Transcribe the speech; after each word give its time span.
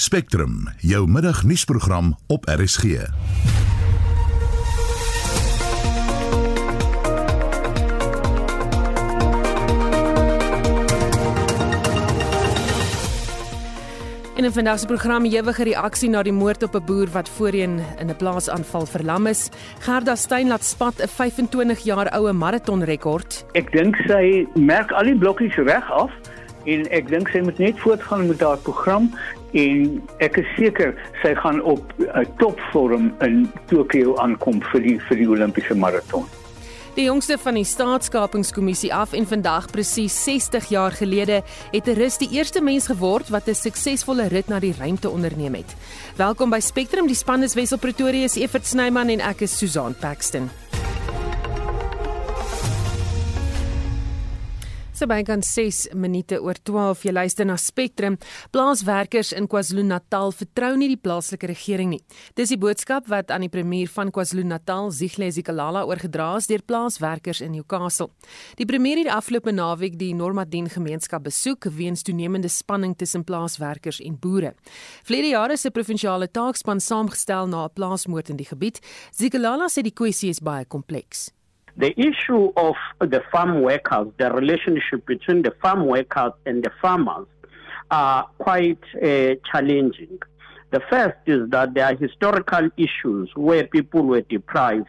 Spectrum, 0.00 0.68
jou 0.78 1.08
middagnuusprogram 1.08 2.16
op 2.26 2.44
RSG. 2.48 2.84
In 14.34 14.44
'n 14.44 14.52
vandag 14.52 14.78
se 14.78 14.86
program 14.86 15.24
ewige 15.24 15.64
reaksie 15.64 16.08
na 16.08 16.22
die 16.22 16.32
moord 16.32 16.62
op 16.62 16.74
'n 16.74 16.84
boer 16.84 17.08
wat 17.12 17.28
voorheen 17.28 17.80
in 17.98 18.10
'n 18.10 18.16
plaasaanval 18.16 18.86
verlam 18.86 19.26
is. 19.26 19.48
Gerda 19.78 20.14
Steyn 20.14 20.48
laat 20.48 20.64
spat 20.64 21.02
'n 21.02 21.08
25 21.08 21.78
jaar 21.78 22.08
oue 22.16 22.32
maratonrekord. 22.32 23.44
Ek 23.52 23.72
dink 23.72 23.96
sy 23.96 24.46
merk 24.54 24.90
al 24.90 25.04
die 25.04 25.18
blokkies 25.18 25.54
reg 25.54 25.90
af 25.90 26.10
en 26.64 26.90
ek 26.90 27.08
dink 27.08 27.28
sy 27.28 27.40
moet 27.40 27.58
net 27.58 27.78
voortgaan 27.78 28.26
met 28.26 28.40
haar 28.40 28.58
program 28.58 29.10
en 29.52 30.02
ek 30.18 30.36
is 30.36 30.50
seker 30.56 30.94
sy 31.22 31.34
gaan 31.34 31.62
op 31.62 31.82
'n 31.98 32.26
topvorm 32.38 33.12
in 33.20 33.50
Tokio 33.66 34.16
aankom 34.16 34.62
vir 34.72 34.80
die 34.80 34.98
vir 35.08 35.16
die 35.16 35.28
Olimpiese 35.28 35.74
maraton. 35.74 36.26
Die 36.94 37.04
jongste 37.04 37.38
van 37.38 37.54
die 37.54 37.64
staatskapingskommissie 37.64 38.90
af 38.94 39.12
en 39.12 39.26
vandag 39.26 39.70
presies 39.70 40.24
60 40.24 40.68
jaar 40.68 40.92
gelede 40.92 41.42
het 41.70 41.86
'n 41.86 41.94
rus 41.94 42.18
die 42.18 42.28
eerste 42.32 42.60
mens 42.60 42.86
geword 42.86 43.28
wat 43.28 43.48
'n 43.48 43.54
suksesvolle 43.54 44.28
rit 44.28 44.48
na 44.48 44.58
die 44.58 44.74
ruimte 44.78 45.10
onderneem 45.10 45.54
het. 45.54 45.76
Welkom 46.16 46.50
by 46.50 46.60
Spectrum, 46.60 47.06
die 47.06 47.14
span 47.14 47.42
is 47.42 47.54
Wessel 47.54 47.78
Pretoria, 47.78 48.28
Evert 48.34 48.66
Snyman 48.66 49.08
en 49.08 49.20
ek 49.20 49.40
is 49.40 49.58
Susan 49.58 49.94
Paxton. 49.94 50.50
So 55.00 55.06
by 55.08 55.22
kan 55.24 55.40
6 55.40 55.94
minute 55.96 56.36
oor 56.44 56.58
12 56.60 57.06
jy 57.06 57.12
luister 57.14 57.46
na 57.48 57.54
Spectrum. 57.56 58.18
Plaaswerkers 58.52 59.30
in 59.32 59.46
KwaZulu-Natal 59.48 60.34
vertrou 60.36 60.74
nie 60.76 60.90
die 60.92 60.98
plaaslike 61.00 61.48
regering 61.48 61.94
nie. 61.94 62.00
Dis 62.36 62.52
die 62.52 62.58
boodskap 62.60 63.08
wat 63.08 63.32
aan 63.32 63.46
die 63.46 63.48
premier 63.48 63.88
van 63.88 64.12
KwaZulu-Natal, 64.12 64.92
Zihle 64.92 65.30
Zikalala, 65.32 65.86
oorgedra 65.88 66.34
is 66.36 66.50
deur 66.52 66.60
plaaswerkers 66.68 67.40
in 67.40 67.56
Newcastle. 67.56 68.10
Die 68.60 68.68
premier 68.68 69.00
het 69.00 69.08
die 69.08 69.16
afgelope 69.16 69.56
naweek 69.56 69.96
die 69.96 70.12
Normadien 70.12 70.68
gemeenskap 70.68 71.24
besoek 71.24 71.70
weens 71.80 72.04
toenemende 72.04 72.52
spanning 72.52 72.92
tussen 72.92 73.24
plaaswerkers 73.24 74.04
en 74.04 74.20
boere. 74.20 74.52
Vlede 75.08 75.32
jare 75.32 75.56
se 75.56 75.72
provinsiale 75.72 76.28
taakspan 76.28 76.76
saamgestel 76.76 77.48
na 77.48 77.64
'n 77.64 77.72
plaasmoord 77.72 78.28
in 78.28 78.36
die 78.36 78.52
gebied. 78.52 78.84
Zikalala 79.16 79.72
sê 79.72 79.80
die 79.80 79.96
kwessie 79.96 80.28
is 80.28 80.44
baie 80.44 80.66
kompleks. 80.68 81.30
The 81.80 81.98
issue 81.98 82.52
of 82.56 82.74
the 83.00 83.22
farm 83.32 83.62
workers, 83.62 84.08
the 84.18 84.30
relationship 84.30 85.06
between 85.06 85.42
the 85.42 85.52
farm 85.62 85.86
workers 85.86 86.32
and 86.44 86.62
the 86.62 86.70
farmers 86.82 87.26
are 87.90 88.26
quite 88.38 88.84
uh, 89.02 89.34
challenging. 89.50 90.18
The 90.70 90.80
first 90.90 91.16
is 91.26 91.50
that 91.50 91.74
there 91.74 91.86
are 91.86 91.96
historical 91.96 92.68
issues 92.76 93.30
where 93.34 93.66
people 93.66 94.02
were 94.02 94.20
deprived 94.20 94.88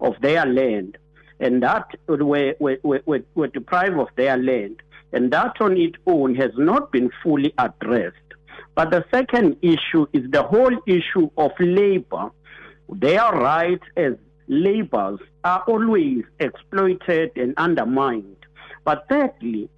of 0.00 0.14
their 0.20 0.44
land, 0.44 0.98
and 1.40 1.62
that 1.62 1.86
were, 2.08 2.54
were, 2.58 2.78
were, 2.82 3.20
were 3.34 3.48
deprived 3.48 3.98
of 3.98 4.08
their 4.16 4.36
land, 4.36 4.82
and 5.12 5.32
that 5.32 5.56
on 5.60 5.76
its 5.76 5.96
own 6.06 6.34
has 6.34 6.50
not 6.58 6.92
been 6.92 7.10
fully 7.22 7.54
addressed. 7.58 8.16
But 8.74 8.90
the 8.90 9.04
second 9.10 9.56
issue 9.62 10.06
is 10.12 10.30
the 10.30 10.42
whole 10.42 10.76
issue 10.86 11.30
of 11.36 11.52
labor, 11.60 12.30
their 12.88 13.30
rights 13.30 13.84
as 13.96 14.14
laborers 14.48 15.20
are 15.44 15.62
always 15.66 16.24
exploited 16.40 17.30
and 17.36 17.54
undermined. 17.56 18.36
But 18.84 19.06
thirdly, 19.08 19.68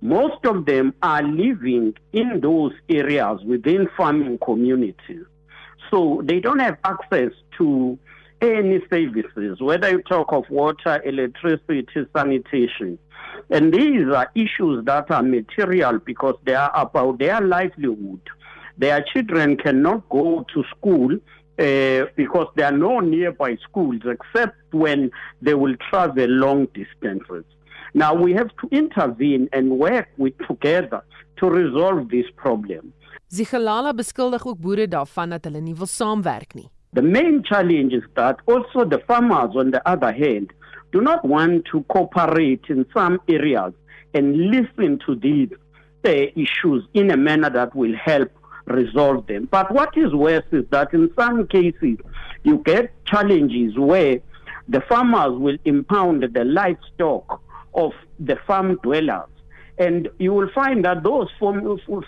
most 0.00 0.44
of 0.44 0.66
them 0.66 0.94
are 1.02 1.22
living 1.22 1.94
in 2.12 2.40
those 2.40 2.72
areas 2.88 3.40
within 3.44 3.88
farming 3.96 4.38
communities. 4.44 5.24
So 5.90 6.22
they 6.24 6.40
don't 6.40 6.58
have 6.58 6.78
access 6.84 7.32
to 7.58 7.98
any 8.40 8.80
services, 8.90 9.60
whether 9.60 9.90
you 9.90 10.02
talk 10.02 10.32
of 10.32 10.44
water, 10.50 11.00
electricity, 11.04 11.86
sanitation. 12.14 12.98
And 13.50 13.72
these 13.72 14.08
are 14.08 14.30
issues 14.34 14.84
that 14.86 15.10
are 15.10 15.22
material 15.22 15.98
because 15.98 16.34
they 16.44 16.54
are 16.54 16.72
about 16.74 17.18
their 17.18 17.40
livelihood. 17.40 18.20
Their 18.78 19.04
children 19.12 19.56
cannot 19.56 20.08
go 20.08 20.44
to 20.52 20.64
school 20.76 21.16
uh, 21.58 22.06
because 22.16 22.48
there 22.56 22.66
are 22.66 22.76
no 22.76 23.00
nearby 23.00 23.56
schools 23.62 24.02
except 24.04 24.56
when 24.72 25.10
they 25.42 25.54
will 25.54 25.76
travel 25.90 26.28
long 26.28 26.66
distances. 26.74 27.44
Now 27.94 28.14
we 28.14 28.32
have 28.32 28.48
to 28.60 28.68
intervene 28.70 29.48
and 29.52 29.78
work 29.78 30.08
with 30.16 30.34
together 30.48 31.02
to 31.36 31.50
resolve 31.50 32.08
this 32.08 32.26
problem. 32.36 32.92
Zigalala 33.28 33.92
beskuldig 33.92 34.46
ook 34.46 34.58
boere 34.60 34.88
daarvan 34.88 35.30
dat 35.30 35.44
hulle 35.44 35.60
nie 35.60 35.74
wil 35.74 35.88
saamwerk 35.88 36.54
nie. 36.54 36.68
The 36.92 37.02
main 37.02 37.42
challenge 37.44 37.94
is 37.94 38.04
that 38.14 38.40
also 38.46 38.84
the 38.84 39.00
farmers 39.06 39.56
on 39.56 39.70
the 39.70 39.80
other 39.88 40.12
hand 40.12 40.52
do 40.92 41.00
not 41.00 41.24
want 41.24 41.64
to 41.72 41.82
cooperate 41.88 42.68
in 42.68 42.84
some 42.92 43.18
areas 43.28 43.72
and 44.14 44.36
listen 44.36 44.98
to 45.06 45.14
these 45.14 45.48
uh, 46.04 46.10
issues 46.36 46.84
in 46.92 47.10
a 47.10 47.16
manner 47.16 47.48
that 47.50 47.74
will 47.74 47.96
help 47.96 48.30
resolve 48.66 49.26
them. 49.26 49.48
But 49.50 49.72
what 49.72 49.96
is 49.96 50.12
worse 50.14 50.44
is 50.52 50.64
that 50.70 50.92
in 50.92 51.10
some 51.18 51.46
cases, 51.46 51.98
you 52.42 52.58
get 52.58 52.92
challenges 53.06 53.78
where 53.78 54.20
the 54.68 54.80
farmers 54.82 55.38
will 55.38 55.58
impound 55.64 56.22
the 56.22 56.44
livestock 56.44 57.40
of 57.74 57.92
the 58.18 58.36
farm 58.46 58.78
dwellers. 58.82 59.28
And 59.78 60.08
you 60.18 60.32
will 60.32 60.50
find 60.54 60.84
that 60.84 61.02
those 61.02 61.28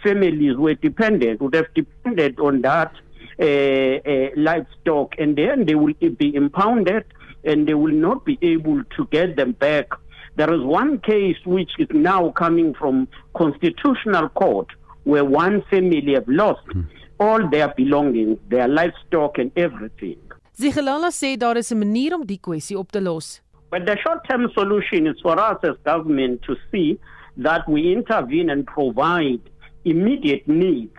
families 0.03 0.57
were 0.57 0.75
dependent, 0.75 1.41
would 1.41 1.55
have 1.55 1.73
depended 1.75 2.39
on 2.39 2.63
that 2.63 2.93
uh, 3.41 3.45
uh, 3.45 4.29
livestock, 4.37 5.15
and 5.19 5.37
then 5.37 5.65
they 5.67 5.75
will 5.75 5.95
be 6.19 6.35
impounded 6.35 7.05
and 7.43 7.67
they 7.67 7.75
will 7.75 7.93
not 7.93 8.25
be 8.25 8.39
able 8.43 8.83
to 8.97 9.07
get 9.11 9.37
them 9.37 9.53
back. 9.53 9.89
There 10.37 10.53
is 10.53 10.63
one 10.63 10.99
case 10.99 11.37
which 11.45 11.73
is 11.79 11.89
now 11.91 12.31
coming 12.31 12.75
from 12.75 13.09
Constitutional 13.37 14.29
Court 14.31 14.69
where 15.05 15.25
one 15.25 15.63
family 15.71 16.15
have 16.15 16.29
lost 16.29 16.67
hmm. 16.73 16.83
all 17.19 17.49
their 17.51 17.69
belongings, 17.77 18.39
their 18.49 18.69
livestock 18.69 19.39
and 19.39 19.51
everything. 19.57 20.19
Zigelala 20.57 21.11
sê 21.11 21.37
daar 21.37 21.57
is 21.57 21.73
'n 21.73 21.79
manier 21.79 22.15
om 22.15 22.25
die 22.27 22.39
kwessie 22.39 22.79
op 22.79 22.91
te 22.93 23.01
los. 23.01 23.41
But 23.71 23.87
the 23.87 23.97
short-term 23.97 24.51
solution 24.53 25.07
is 25.07 25.21
for 25.21 25.37
us 25.39 25.59
as 25.63 25.77
government 25.85 26.43
to 26.43 26.55
see 26.71 26.99
that 27.37 27.69
we 27.69 27.93
intervene 27.93 28.49
and 28.51 28.65
provide 28.67 29.41
immediate 29.85 30.47
needs 30.47 30.95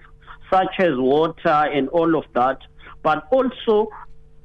such 0.51 0.79
as 0.79 0.93
water 0.97 1.69
and 1.77 1.87
all 1.89 2.15
of 2.15 2.25
that, 2.33 2.59
but 3.03 3.27
also 3.31 3.89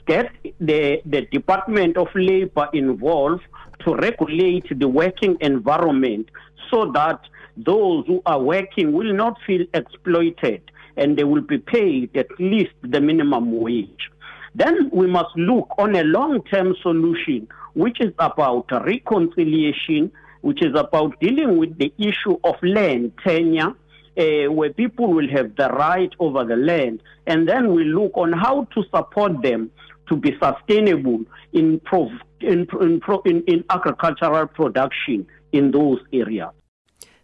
get 0.06 0.30
the, 0.60 1.00
the 1.06 1.22
Department 1.32 1.96
of 1.96 2.08
Labor 2.14 2.68
involved 2.72 3.42
to 3.84 3.94
regulate 3.96 4.66
the 4.78 4.88
working 4.88 5.36
environment 5.40 6.28
so 6.70 6.90
that 6.92 7.20
those 7.64 8.06
who 8.06 8.22
are 8.26 8.40
working 8.40 8.92
will 8.92 9.12
not 9.12 9.38
feel 9.46 9.64
exploited 9.74 10.62
and 10.96 11.16
they 11.16 11.24
will 11.24 11.42
be 11.42 11.58
paid 11.58 12.16
at 12.16 12.28
least 12.38 12.72
the 12.82 13.00
minimum 13.00 13.60
wage. 13.60 14.10
Then 14.54 14.90
we 14.92 15.06
must 15.06 15.34
look 15.36 15.68
on 15.78 15.94
a 15.94 16.02
long 16.02 16.42
term 16.44 16.74
solution, 16.82 17.48
which 17.74 18.00
is 18.00 18.12
about 18.18 18.70
reconciliation, 18.70 20.10
which 20.40 20.62
is 20.62 20.74
about 20.74 21.18
dealing 21.20 21.56
with 21.56 21.78
the 21.78 21.92
issue 21.98 22.36
of 22.44 22.56
land 22.62 23.12
tenure. 23.24 23.74
Uh, 24.18 24.50
where 24.50 24.72
people 24.72 25.06
will 25.06 25.28
have 25.28 25.54
the 25.54 25.68
right 25.68 26.12
over 26.18 26.44
the 26.44 26.56
land, 26.56 27.00
and 27.28 27.48
then 27.48 27.72
we 27.72 27.84
look 27.84 28.10
on 28.16 28.32
how 28.32 28.66
to 28.74 28.82
support 28.92 29.40
them 29.40 29.70
to 30.08 30.16
be 30.16 30.36
sustainable 30.42 31.20
in, 31.52 31.78
prov- 31.80 32.20
in, 32.40 32.66
in, 32.80 33.00
in, 33.24 33.42
in 33.46 33.64
agricultural 33.70 34.48
production 34.48 35.24
in 35.52 35.70
those 35.70 36.00
areas. 36.12 36.50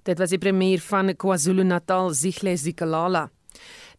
Dit 0.07 0.21
was 0.23 0.31
die 0.31 0.39
premier 0.39 0.79
van 0.87 1.11
KwaZulu-Natal, 1.19 2.13
Zihle 2.15 2.53
Zikalala. 2.57 3.25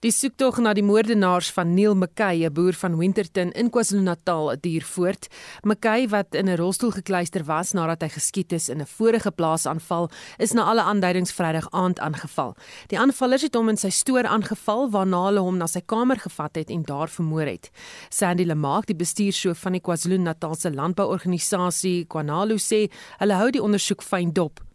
Die 0.06 0.12
soektog 0.13 0.62
na 0.63 0.72
die 0.78 0.85
moordenaars 0.85 1.50
van 1.51 1.74
Neil 1.74 1.95
McKay, 1.98 2.45
'n 2.45 2.54
boer 2.54 2.74
van 2.74 2.95
Winterton 2.98 3.51
in 3.51 3.69
KwaZulu-Natal, 3.69 4.56
duur 4.62 4.83
voort. 4.83 5.27
McKay 5.63 6.07
wat 6.07 6.36
in 6.36 6.48
'n 6.48 6.56
rolstoel 6.56 6.92
gekluister 6.92 7.44
was 7.44 7.74
nadat 7.74 8.01
hy 8.01 8.07
geskiet 8.07 8.54
is 8.54 8.69
in 8.69 8.80
'n 8.80 8.86
vorige 8.86 9.31
plaasaanval, 9.31 10.09
is 10.38 10.54
na 10.54 10.63
alle 10.63 10.81
aanduidings 10.81 11.33
Vrydag 11.33 11.68
aand 11.71 12.00
aangeval. 12.00 12.56
Die 12.88 13.00
aanvallers 13.00 13.42
het 13.42 13.56
hom 13.56 13.69
in 13.69 13.77
sy 13.77 13.89
stoor 13.89 14.24
aangeval 14.24 14.89
waarna 14.89 15.25
hulle 15.25 15.39
hom 15.39 15.57
na 15.57 15.68
sy 15.68 15.81
kamer 15.86 16.19
gevat 16.19 16.56
het 16.56 16.69
en 16.69 16.83
daar 16.83 17.10
vermoor 17.10 17.45
het. 17.45 17.69
Sandy 18.10 18.44
Lemaak, 18.44 18.86
die 18.86 18.95
bestuurshoof 18.95 19.57
van 19.57 19.71
die 19.71 19.81
KwaZulu-Natalse 19.81 20.71
landbouorganisasie 20.71 22.06
Kwanalu 22.06 22.57
sê, 22.57 22.89
hulle 23.19 23.33
hou 23.33 23.51
die 23.51 23.63
ondersoek 23.63 24.01
fyn 24.01 24.31
dop. 24.31 24.67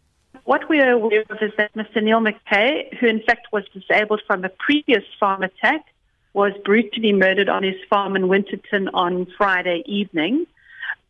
What 0.44 0.68
we 0.68 0.80
are 0.80 0.90
aware 0.90 1.24
of 1.30 1.38
is 1.40 1.52
that 1.56 1.72
Mr. 1.74 2.02
Neil 2.02 2.20
McKay, 2.20 2.96
who 2.98 3.06
in 3.06 3.22
fact 3.22 3.48
was 3.52 3.64
disabled 3.72 4.22
from 4.26 4.44
a 4.44 4.48
previous 4.48 5.04
farm 5.18 5.42
attack, 5.42 5.86
was 6.34 6.52
brutally 6.64 7.12
murdered 7.12 7.48
on 7.48 7.62
his 7.62 7.76
farm 7.88 8.16
in 8.16 8.28
Winterton 8.28 8.88
on 8.94 9.26
Friday 9.36 9.82
evening. 9.86 10.46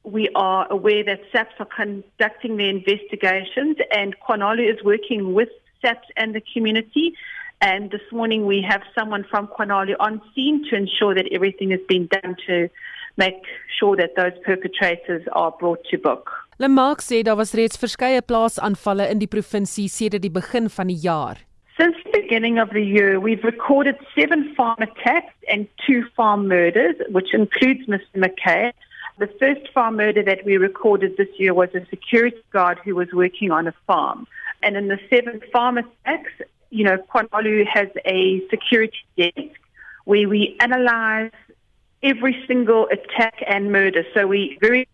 We 0.05 0.29
are 0.34 0.67
aware 0.70 1.05
that 1.05 1.20
SAPS 1.31 1.55
are 1.61 1.67
conducting 1.67 2.56
their 2.56 2.69
investigations 2.69 3.76
and 3.94 4.17
Quanalu 4.19 4.70
is 4.73 4.82
working 4.84 5.32
with 5.32 5.49
SAPS 5.81 6.08
and 6.17 6.35
the 6.35 6.43
community 6.52 7.14
And 7.62 7.93
this 7.93 8.02
morning 8.11 8.44
we 8.44 8.61
have 8.69 8.82
someone 8.93 9.25
from 9.31 9.46
Quanali 9.46 9.94
on 10.00 10.20
scene 10.35 10.69
to 10.69 10.75
ensure 10.75 11.14
that 11.14 11.28
everything 11.31 11.70
has 11.70 11.78
been 11.88 12.08
done 12.08 12.35
to 12.49 12.69
make 13.17 13.40
sure 13.78 13.94
that 13.94 14.17
those 14.17 14.32
perpetrators 14.44 15.23
are 15.31 15.52
brought 15.52 15.85
to 15.93 15.96
book. 15.96 16.28
Lemark 16.58 17.00
sê 17.00 17.22
daar 17.22 17.37
was 17.37 17.54
reeds 17.54 17.78
verskeie 17.81 18.20
plaasaanvalle 18.20 19.08
in 19.08 19.19
die 19.19 19.31
provinsie 19.34 19.88
sedert 19.88 20.22
die 20.22 20.31
begin 20.31 20.69
van 20.69 20.90
die 20.93 21.00
jaar. 21.00 21.38
Since 21.78 21.96
the 22.04 22.20
beginning 22.20 22.60
of 22.60 22.69
the 22.70 22.84
year, 22.84 23.19
we've 23.19 23.43
recorded 23.43 23.96
seven 24.14 24.52
farm 24.54 24.76
attacks 24.78 25.34
and 25.49 25.66
two 25.87 26.04
farm 26.14 26.46
murders, 26.49 26.96
which 27.08 27.32
includes 27.32 27.88
Mr. 27.88 28.16
McKay. 28.16 28.72
The 29.19 29.31
first 29.40 29.72
farm 29.72 29.96
murder 29.96 30.22
that 30.25 30.44
we 30.44 30.58
recorded 30.58 31.16
this 31.16 31.32
year 31.38 31.54
was 31.54 31.70
a 31.75 31.87
security 31.88 32.44
guard 32.52 32.78
who 32.84 32.94
was 32.94 33.08
working 33.12 33.50
on 33.50 33.66
a 33.66 33.75
farm. 33.87 34.26
And 34.62 34.76
in 34.76 34.88
the 34.88 34.99
seven 35.08 35.40
farm 35.52 35.78
attacks, 35.78 36.32
you 36.69 36.84
know, 36.84 36.99
Kwanalu 36.99 37.66
has 37.66 37.88
a 38.04 38.46
security 38.50 39.04
desk 39.16 39.58
where 40.04 40.28
we 40.28 40.56
analyze 40.60 41.32
every 42.02 42.44
single 42.46 42.88
attack 42.93 43.43
and 43.46 43.72
murder. 43.72 44.04
So 44.12 44.26
we 44.26 44.58
very 44.60 44.87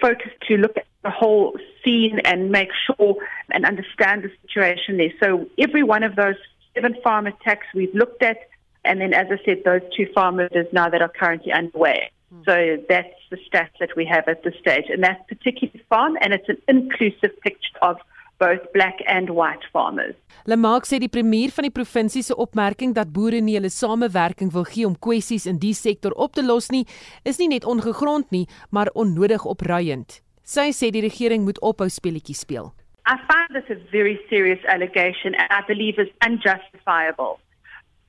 focused 0.00 0.40
to 0.48 0.56
look 0.56 0.76
at 0.76 0.86
the 1.02 1.10
whole 1.10 1.56
scene 1.84 2.20
and 2.24 2.50
make 2.50 2.70
sure 2.86 3.16
and 3.50 3.64
understand 3.64 4.24
the 4.24 4.30
situation 4.42 4.96
there. 4.96 5.12
So 5.22 5.46
every 5.58 5.82
one 5.82 6.02
of 6.02 6.16
those 6.16 6.36
seven 6.74 6.96
farm 7.02 7.26
attacks 7.26 7.66
we've 7.74 7.94
looked 7.94 8.22
at, 8.22 8.38
and 8.84 9.00
then 9.00 9.14
as 9.14 9.26
I 9.30 9.42
said, 9.44 9.62
those 9.64 9.82
two 9.96 10.06
farm 10.14 10.36
murders 10.36 10.66
now 10.72 10.88
that 10.88 11.02
are 11.02 11.08
currently 11.08 11.52
underway. 11.52 12.10
Hmm. 12.32 12.42
So 12.44 12.76
that's 12.88 13.14
the 13.30 13.38
stats 13.48 13.78
that 13.80 13.96
we 13.96 14.04
have 14.06 14.28
at 14.28 14.42
this 14.42 14.54
stage. 14.60 14.86
And 14.88 15.02
that 15.04 15.28
particular 15.28 15.74
farm, 15.88 16.16
and 16.20 16.32
it's 16.32 16.48
an 16.48 16.60
inclusive 16.68 17.38
picture 17.40 17.78
of 17.82 17.98
both 18.38 18.60
black 18.72 19.00
and 19.06 19.30
white 19.30 19.64
farmers. 19.72 20.14
Lemark 20.44 20.86
sê 20.86 21.00
die 21.02 21.10
premier 21.10 21.50
van 21.54 21.66
die 21.66 21.74
provinsie 21.74 22.22
se 22.22 22.36
opmerking 22.36 22.94
dat 22.94 23.12
boere 23.12 23.40
nie 23.42 23.56
hulle 23.56 23.70
samewerking 23.72 24.52
wil 24.54 24.66
gee 24.68 24.86
om 24.86 24.96
kwessies 24.98 25.46
in 25.46 25.58
die 25.62 25.74
sektor 25.74 26.14
op 26.14 26.36
te 26.36 26.44
los 26.44 26.70
nie, 26.70 26.84
is 27.24 27.40
nie 27.42 27.48
net 27.50 27.64
ongegrond 27.64 28.30
nie, 28.30 28.46
maar 28.70 28.92
onnodig 28.94 29.44
opruiend. 29.44 30.20
Sy 30.46 30.70
sê 30.70 30.92
die 30.94 31.02
regering 31.02 31.42
moet 31.44 31.58
ophou 31.60 31.88
speletjies 31.90 32.44
speel. 32.46 32.70
I 33.06 33.16
find 33.26 33.50
this 33.54 33.70
a 33.70 33.78
very 33.90 34.20
serious 34.28 34.62
allegation 34.66 35.34
and 35.34 35.48
I 35.50 35.62
believe 35.66 35.98
is 35.98 36.10
unjustifiable. 36.22 37.38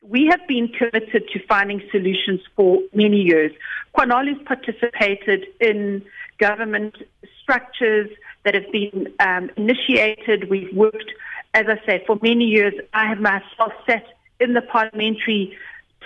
We 0.02 0.26
have 0.32 0.42
been 0.48 0.70
committed 0.70 1.28
to 1.34 1.40
finding 1.48 1.82
solutions 1.92 2.42
for 2.56 2.80
many 2.94 3.22
years. 3.22 3.52
Quanalis 3.98 4.44
participated 4.46 5.46
in 5.60 6.04
government 6.40 6.96
structures 7.42 8.10
that 8.48 8.56
have 8.56 8.72
been 8.72 9.14
um, 9.20 9.50
initiated. 9.58 10.50
We've 10.50 10.74
worked, 10.74 11.12
as 11.54 11.66
I 11.68 11.86
say, 11.86 12.04
for 12.08 12.18
many 12.22 12.46
years. 12.46 12.74
I 12.94 13.06
have 13.08 13.20
myself 13.20 13.74
sat 13.86 14.06
in 14.40 14.54
the 14.54 14.62
parliamentary 14.62 15.58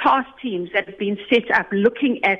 task 0.01 0.27
teams 0.41 0.71
that 0.73 0.87
have 0.89 0.97
been 0.97 1.19
set 1.29 1.51
up 1.51 1.67
looking 1.71 2.23
at 2.23 2.39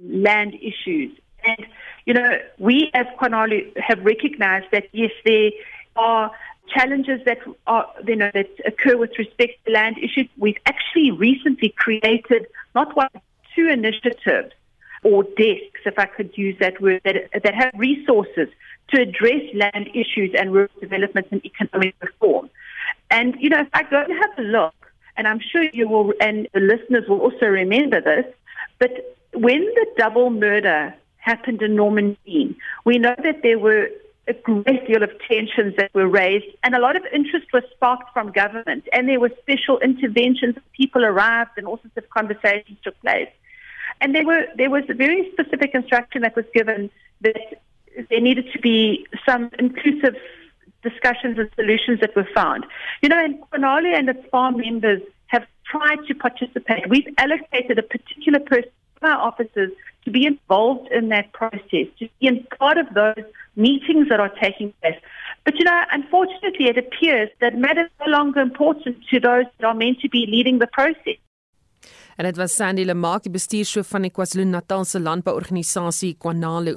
land 0.00 0.54
issues. 0.54 1.14
And, 1.44 1.66
you 2.06 2.14
know, 2.14 2.38
we 2.56 2.90
as 2.94 3.04
Quanali 3.20 3.76
have 3.76 4.02
recognized 4.02 4.68
that, 4.72 4.86
yes, 4.92 5.10
there 5.26 5.50
are 5.96 6.30
challenges 6.74 7.20
that 7.26 7.40
are 7.66 7.86
you 8.06 8.16
know 8.16 8.30
that 8.32 8.48
occur 8.64 8.96
with 8.96 9.10
respect 9.18 9.52
to 9.66 9.72
land 9.72 9.98
issues. 9.98 10.28
We've 10.38 10.56
actually 10.64 11.10
recently 11.10 11.74
created 11.76 12.46
not 12.74 12.96
one 12.96 13.10
two 13.54 13.68
initiatives 13.68 14.54
or 15.02 15.24
desks, 15.24 15.80
if 15.84 15.98
I 15.98 16.06
could 16.06 16.38
use 16.38 16.56
that 16.60 16.80
word, 16.80 17.02
that 17.04 17.42
that 17.42 17.54
have 17.54 17.72
resources 17.76 18.48
to 18.90 19.00
address 19.00 19.42
land 19.54 19.88
issues 19.94 20.34
and 20.38 20.52
rural 20.52 20.68
development 20.80 21.28
and 21.30 21.44
economic 21.44 21.94
reform. 22.00 22.50
And 23.10 23.36
you 23.40 23.48
know, 23.48 23.60
if 23.60 23.68
I 23.72 23.82
go 23.84 24.02
and 24.02 24.12
have 24.12 24.38
a 24.38 24.42
look, 24.42 24.74
and 25.16 25.28
I'm 25.28 25.40
sure 25.40 25.64
you 25.72 25.88
will, 25.88 26.12
and 26.20 26.48
the 26.52 26.60
listeners 26.60 27.08
will 27.08 27.20
also 27.20 27.46
remember 27.46 28.00
this, 28.00 28.26
but 28.78 29.16
when 29.34 29.60
the 29.60 29.86
double 29.96 30.30
murder 30.30 30.94
happened 31.16 31.62
in 31.62 31.76
Norman 31.76 32.16
Dean, 32.24 32.56
we 32.84 32.98
know 32.98 33.14
that 33.22 33.42
there 33.42 33.58
were 33.58 33.88
a 34.28 34.34
great 34.34 34.86
deal 34.86 35.02
of 35.02 35.10
tensions 35.28 35.74
that 35.76 35.92
were 35.94 36.08
raised, 36.08 36.46
and 36.62 36.74
a 36.74 36.78
lot 36.78 36.96
of 36.96 37.04
interest 37.12 37.46
was 37.52 37.64
sparked 37.74 38.12
from 38.12 38.30
government, 38.30 38.88
and 38.92 39.08
there 39.08 39.18
were 39.18 39.30
special 39.40 39.78
interventions. 39.80 40.56
People 40.76 41.04
arrived, 41.04 41.50
and 41.56 41.66
all 41.66 41.78
sorts 41.78 41.96
of 41.96 42.08
conversations 42.10 42.78
took 42.84 42.98
place. 43.00 43.28
And 44.00 44.14
there 44.14 44.24
were 44.24 44.46
there 44.56 44.70
was 44.70 44.84
a 44.88 44.94
very 44.94 45.30
specific 45.32 45.74
instruction 45.74 46.22
that 46.22 46.36
was 46.36 46.44
given 46.54 46.90
that 47.20 47.62
there 48.10 48.20
needed 48.20 48.50
to 48.52 48.58
be 48.58 49.06
some 49.26 49.50
inclusive 49.58 50.16
discussions 50.82 51.38
and 51.38 51.48
solutions 51.54 52.00
that 52.00 52.14
were 52.16 52.28
found. 52.34 52.66
You 53.02 53.08
know, 53.08 53.24
and 53.24 53.40
Quinali 53.40 53.94
and 53.94 54.08
its 54.08 54.26
farm 54.30 54.56
members 54.56 55.00
have 55.26 55.46
tried 55.64 56.04
to 56.08 56.14
participate. 56.14 56.88
We've 56.88 57.08
allocated 57.18 57.78
a 57.78 57.82
particular 57.82 58.40
person 58.40 58.70
our 59.02 59.18
officers 59.18 59.70
to 60.04 60.10
be 60.10 60.26
involved 60.26 60.90
in 60.90 61.08
that 61.08 61.32
process, 61.32 61.86
to 61.98 62.08
be 62.18 62.26
in 62.26 62.46
part 62.58 62.78
of 62.78 62.86
those 62.94 63.24
meetings 63.56 64.08
that 64.08 64.20
are 64.20 64.32
taking 64.40 64.72
place. 64.80 64.98
But 65.44 65.58
you 65.58 65.64
know, 65.64 65.82
unfortunately, 65.90 66.66
it 66.66 66.78
appears 66.78 67.28
that 67.40 67.56
matters 67.56 67.90
no 68.04 68.10
longer 68.10 68.40
important 68.40 68.96
to 69.10 69.20
those 69.20 69.44
that 69.58 69.66
are 69.66 69.74
meant 69.74 70.00
to 70.00 70.08
be 70.08 70.26
leading 70.26 70.58
the 70.58 70.68
process. 70.68 71.18
En 72.16 72.24
dit 72.24 72.36
was 72.36 72.54
Sandy 72.54 72.84
Lemak, 72.84 73.24
bestuurshoof 73.32 73.88
van 73.88 74.04
die 74.04 74.10
KwaZulu-Natal 74.12 74.84
se 74.84 75.00
landbouorganisasie 75.00 76.16
Kwanalu. 76.20 76.74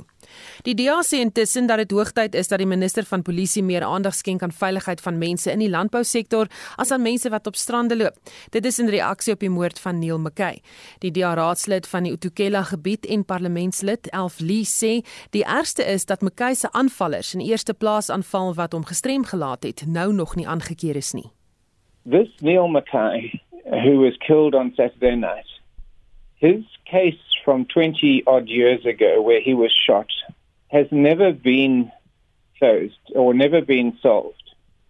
Die 0.64 0.76
DA 0.76 1.02
sê 1.04 1.20
intussen 1.24 1.68
dat 1.68 1.78
dit 1.84 1.92
hoogtyd 1.92 2.36
is 2.36 2.48
dat 2.48 2.62
die 2.62 2.68
minister 2.68 3.06
van 3.06 3.22
polisie 3.26 3.64
meer 3.64 3.84
aandag 3.84 4.16
skenk 4.16 4.44
aan 4.44 4.52
veiligheid 4.52 5.02
van 5.02 5.18
mense 5.18 5.52
in 5.52 5.60
die 5.60 5.70
landbousektor 5.70 6.50
as 6.78 6.92
aan 6.92 7.02
mense 7.02 7.30
wat 7.30 7.48
op 7.48 7.56
strande 7.56 7.98
loop. 7.98 8.18
Dit 8.52 8.66
is 8.66 8.80
in 8.80 8.90
reaksie 8.90 9.34
op 9.34 9.40
die 9.40 9.50
moord 9.50 9.80
van 9.80 10.00
Neil 10.00 10.20
McKay. 10.20 10.62
Die 11.00 11.12
DA 11.12 11.34
raadslid 11.34 11.88
van 11.88 12.04
die 12.04 12.14
Utukela 12.14 12.64
gebied 12.64 13.06
en 13.06 13.26
parlementslid 13.26 14.10
Elf 14.12 14.40
Lee 14.40 14.66
sê 14.66 15.02
die 15.32 15.44
ergste 15.44 15.84
is 15.84 16.06
dat 16.06 16.22
McKay 16.22 16.54
se 16.56 16.72
aanvallers 16.72 17.34
in 17.34 17.42
eerste 17.42 17.74
plaas 17.74 18.10
aanval 18.10 18.54
wat 18.54 18.74
hom 18.74 18.86
gestrem 18.86 19.26
gelaat 19.26 19.64
het, 19.64 19.86
nou 19.88 20.14
nog 20.14 20.36
nie 20.36 20.48
aangekeer 20.48 20.96
is 20.96 21.14
nie. 21.14 21.30
This 22.06 22.30
Neil 22.42 22.68
McKay 22.68 23.42
who 23.66 24.00
was 24.02 24.18
killed 24.18 24.54
on 24.54 24.74
Saturday 24.76 25.16
night. 25.16 25.48
His 26.36 26.64
case 26.86 27.18
from 27.46 27.66
20 27.66 28.24
odd 28.28 28.50
years 28.50 28.86
ago, 28.86 29.22
where 29.22 29.40
he 29.40 29.54
was 29.54 29.72
shot, 29.72 30.10
has 30.70 30.88
never 30.92 31.32
been 31.32 31.92
closed 32.60 33.00
or 33.16 33.34
never 33.34 33.62
been 33.62 33.98
solved. 34.02 34.42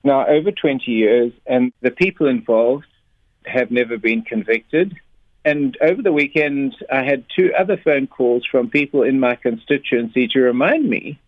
Now, 0.04 0.25
over 0.25 0.52
20 0.52 0.90
years, 0.92 1.34
and 1.46 1.74
the 1.81 1.92
people 1.92 2.28
involved 2.28 2.88
have 3.46 3.69
never 3.69 3.98
been 3.98 4.22
convicted. 4.22 4.96
And 5.44 5.78
over 5.81 6.02
the 6.02 6.13
weekend, 6.13 6.75
I 6.92 7.04
had 7.04 7.25
two 7.36 7.51
other 7.58 7.77
phone 7.77 8.08
calls 8.08 8.46
from 8.50 8.70
people 8.70 9.03
in 9.03 9.20
my 9.20 9.36
constituency 9.36 10.27
to 10.29 10.39
remind 10.39 10.89
me 10.89 11.20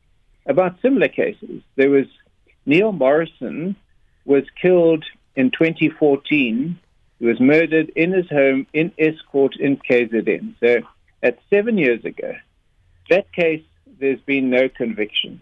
about 0.48 0.82
similar 0.82 1.10
cases. 1.10 1.62
There 1.76 1.90
was 1.90 2.08
Neil 2.66 2.92
Morrison 2.92 3.76
was 4.26 4.46
killed 4.62 5.06
in 5.36 5.52
2014 5.52 6.80
he 7.20 7.26
was 7.26 7.40
murdered 7.40 7.90
in 7.96 8.12
his 8.12 8.30
home 8.30 8.68
in 8.74 8.92
Escort 8.98 9.56
in 9.60 9.78
KZN. 9.78 10.56
So 10.60 10.88
at 11.24 11.40
seven 11.50 11.78
years 11.78 12.04
ago, 12.06 12.34
that 13.10 13.32
case, 13.32 13.64
there's 14.00 14.22
been 14.22 14.50
no 14.50 14.70
convictions. 14.70 15.42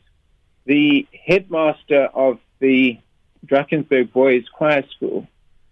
The 0.65 1.07
headmaster 1.25 2.05
of 2.13 2.39
the 2.59 2.99
Drakensberg 3.45 4.11
Boys 4.11 4.45
Choir 4.53 4.83
School 4.95 5.27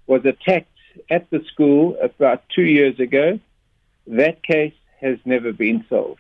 was 0.08 0.26
attacked 0.26 0.70
at 1.10 1.30
the 1.30 1.44
school 1.52 1.98
about 2.02 2.44
two 2.50 2.64
years 2.64 3.00
ago. 3.00 3.40
That 4.08 4.44
case 4.44 4.76
has 5.02 5.18
never 5.26 5.54
been 5.54 5.86
solved. 5.90 6.20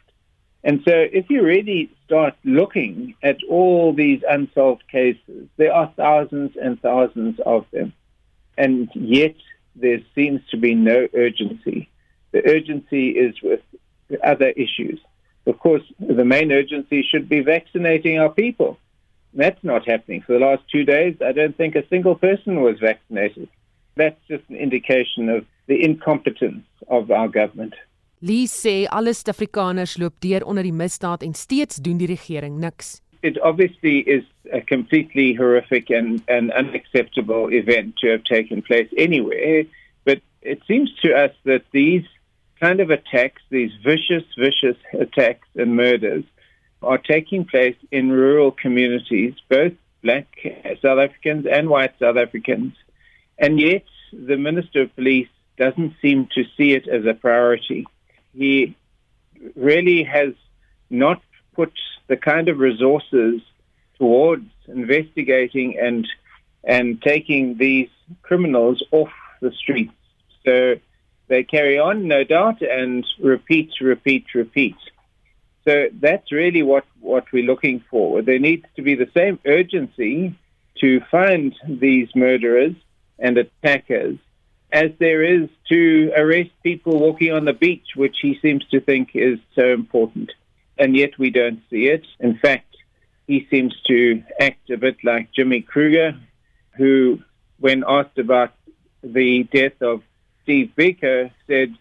And 0.63 0.81
so, 0.85 0.93
if 0.95 1.29
you 1.29 1.43
really 1.43 1.91
start 2.05 2.35
looking 2.45 3.15
at 3.21 3.37
all 3.49 3.93
these 3.93 4.21
unsolved 4.27 4.87
cases, 4.89 5.49
there 5.57 5.73
are 5.73 5.91
thousands 5.97 6.55
and 6.61 6.81
thousands 6.81 7.37
of 7.45 7.65
them. 7.71 7.91
And 8.57 8.89
yet, 8.93 9.35
there 9.75 9.99
seems 10.15 10.41
to 10.51 10.57
be 10.57 10.73
no 10.73 11.07
urgency. 11.13 11.89
The 12.33 12.45
urgency 12.45 13.11
is 13.11 13.41
with 13.41 13.61
other 14.23 14.49
issues. 14.49 14.99
Of 15.45 15.59
course, 15.59 15.83
the 15.99 16.25
main 16.25 16.51
urgency 16.51 17.03
should 17.09 17.29
be 17.29 17.41
vaccinating 17.41 18.19
our 18.19 18.29
people. 18.29 18.77
That's 19.33 19.63
not 19.63 19.87
happening. 19.87 20.21
For 20.21 20.33
the 20.33 20.39
last 20.39 20.63
two 20.71 20.83
days, 20.83 21.15
I 21.21 21.31
don't 21.31 21.55
think 21.55 21.75
a 21.75 21.87
single 21.87 22.15
person 22.15 22.61
was 22.61 22.79
vaccinated. 22.79 23.49
That's 23.95 24.19
just 24.27 24.43
an 24.49 24.55
indication 24.55 25.29
of 25.29 25.45
the 25.67 25.83
incompetence 25.83 26.65
of 26.87 27.11
our 27.11 27.27
government. 27.27 27.73
Lee 28.21 28.47
sê 28.47 28.87
alle 28.89 29.13
Suid-Afrikaners 29.13 29.97
loop 29.97 30.13
deur 30.23 30.45
onder 30.47 30.63
die 30.63 30.71
misdaad 30.71 31.23
en 31.23 31.33
steeds 31.33 31.81
doen 31.83 31.97
die 31.97 32.07
regering 32.07 32.59
niks. 32.59 33.01
It 33.21 33.39
obviously 33.41 33.99
is 34.07 34.23
a 34.53 34.61
completely 34.61 35.33
horrific 35.33 35.89
and, 35.89 36.21
and 36.27 36.51
unacceptable 36.51 37.49
event 37.51 37.95
to 37.97 38.07
have 38.09 38.23
taken 38.23 38.61
place 38.61 38.89
anywhere. 38.97 39.65
But 40.05 40.21
it 40.41 40.59
seems 40.67 40.93
to 41.03 41.13
us 41.13 41.31
that 41.43 41.63
these 41.71 42.07
kind 42.63 42.79
of 42.79 42.91
attacks, 42.91 43.41
these 43.49 43.71
vicious, 43.83 44.23
vicious 44.37 44.77
attacks 44.93 45.49
and 45.55 45.75
murders, 45.75 46.23
are 46.81 46.97
taking 46.97 47.43
place 47.43 47.75
in 47.91 48.09
rural 48.09 48.51
communities, 48.51 49.33
both 49.49 49.73
black 50.01 50.27
South 50.81 50.99
Africans 50.99 51.45
and 51.45 51.69
white 51.69 51.93
South 51.99 52.15
Africans. 52.15 52.73
And 53.37 53.59
yet, 53.59 53.83
the 54.13 54.37
Minister 54.37 54.83
of 54.83 54.95
Police 54.95 55.27
doesn't 55.57 55.95
seem 56.01 56.29
to 56.35 56.43
see 56.55 56.71
it 56.71 56.87
as 56.87 57.05
a 57.05 57.13
priority. 57.13 57.85
He 58.33 58.77
really 59.57 60.03
has 60.03 60.33
not 60.89 61.21
put 61.55 61.73
the 62.07 62.15
kind 62.15 62.47
of 62.47 62.59
resources 62.59 63.41
towards 63.97 64.49
investigating 64.67 65.77
and 65.77 66.07
and 66.63 67.01
taking 67.01 67.57
these 67.57 67.89
criminals 68.21 68.81
off 68.91 69.11
the 69.41 69.51
streets. 69.51 69.91
So 70.45 70.75
they 71.33 71.43
carry 71.43 71.79
on, 71.79 72.07
no 72.07 72.23
doubt, 72.23 72.61
and 72.61 73.03
repeat, 73.19 73.71
repeat, 73.81 74.25
repeat. 74.35 74.75
So 75.67 75.87
that's 75.99 76.31
really 76.31 76.61
what, 76.61 76.85
what 76.99 77.25
we're 77.33 77.49
looking 77.51 77.83
for. 77.89 78.21
There 78.21 78.37
needs 78.37 78.65
to 78.75 78.83
be 78.83 78.93
the 78.93 79.09
same 79.17 79.39
urgency 79.43 80.35
to 80.81 81.01
find 81.09 81.55
these 81.67 82.09
murderers 82.13 82.75
and 83.17 83.35
attackers 83.39 84.19
as 84.71 84.91
there 84.99 85.23
is 85.23 85.49
to 85.69 86.11
arrest 86.15 86.51
people 86.61 86.99
walking 86.99 87.31
on 87.31 87.45
the 87.45 87.53
beach, 87.53 87.87
which 87.95 88.17
he 88.21 88.37
seems 88.39 88.63
to 88.67 88.79
think 88.79 89.09
is 89.15 89.39
so 89.55 89.73
important. 89.73 90.31
And 90.77 90.95
yet 90.95 91.17
we 91.17 91.31
don't 91.31 91.61
see 91.71 91.87
it. 91.87 92.05
In 92.19 92.37
fact, 92.37 92.75
he 93.25 93.47
seems 93.49 93.73
to 93.87 94.21
act 94.39 94.69
a 94.69 94.77
bit 94.77 94.97
like 95.03 95.31
Jimmy 95.31 95.61
Kruger, 95.61 96.13
who, 96.77 97.19
when 97.59 97.83
asked 97.87 98.19
about 98.19 98.53
the 99.03 99.47
death 99.51 99.81
of 99.81 100.03
Steve 100.43 100.71
Biko, 100.77 101.31
said, 101.47 101.75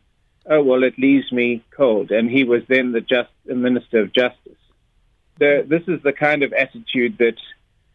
Oh, 0.47 0.62
well, 0.62 0.83
it 0.83 0.99
leaves 0.99 1.31
me 1.31 1.62
cold. 1.76 2.11
And 2.11 2.28
he 2.28 2.42
was 2.42 2.62
then 2.69 2.92
the, 2.92 3.00
just, 3.00 3.31
the 3.45 3.54
Minister 3.54 4.00
of 4.00 4.12
Justice. 4.12 4.59
So 5.38 5.62
this 5.66 5.83
is 5.87 6.02
the 6.02 6.12
kind 6.12 6.42
of 6.42 6.52
attitude 6.52 7.19
that 7.19 7.38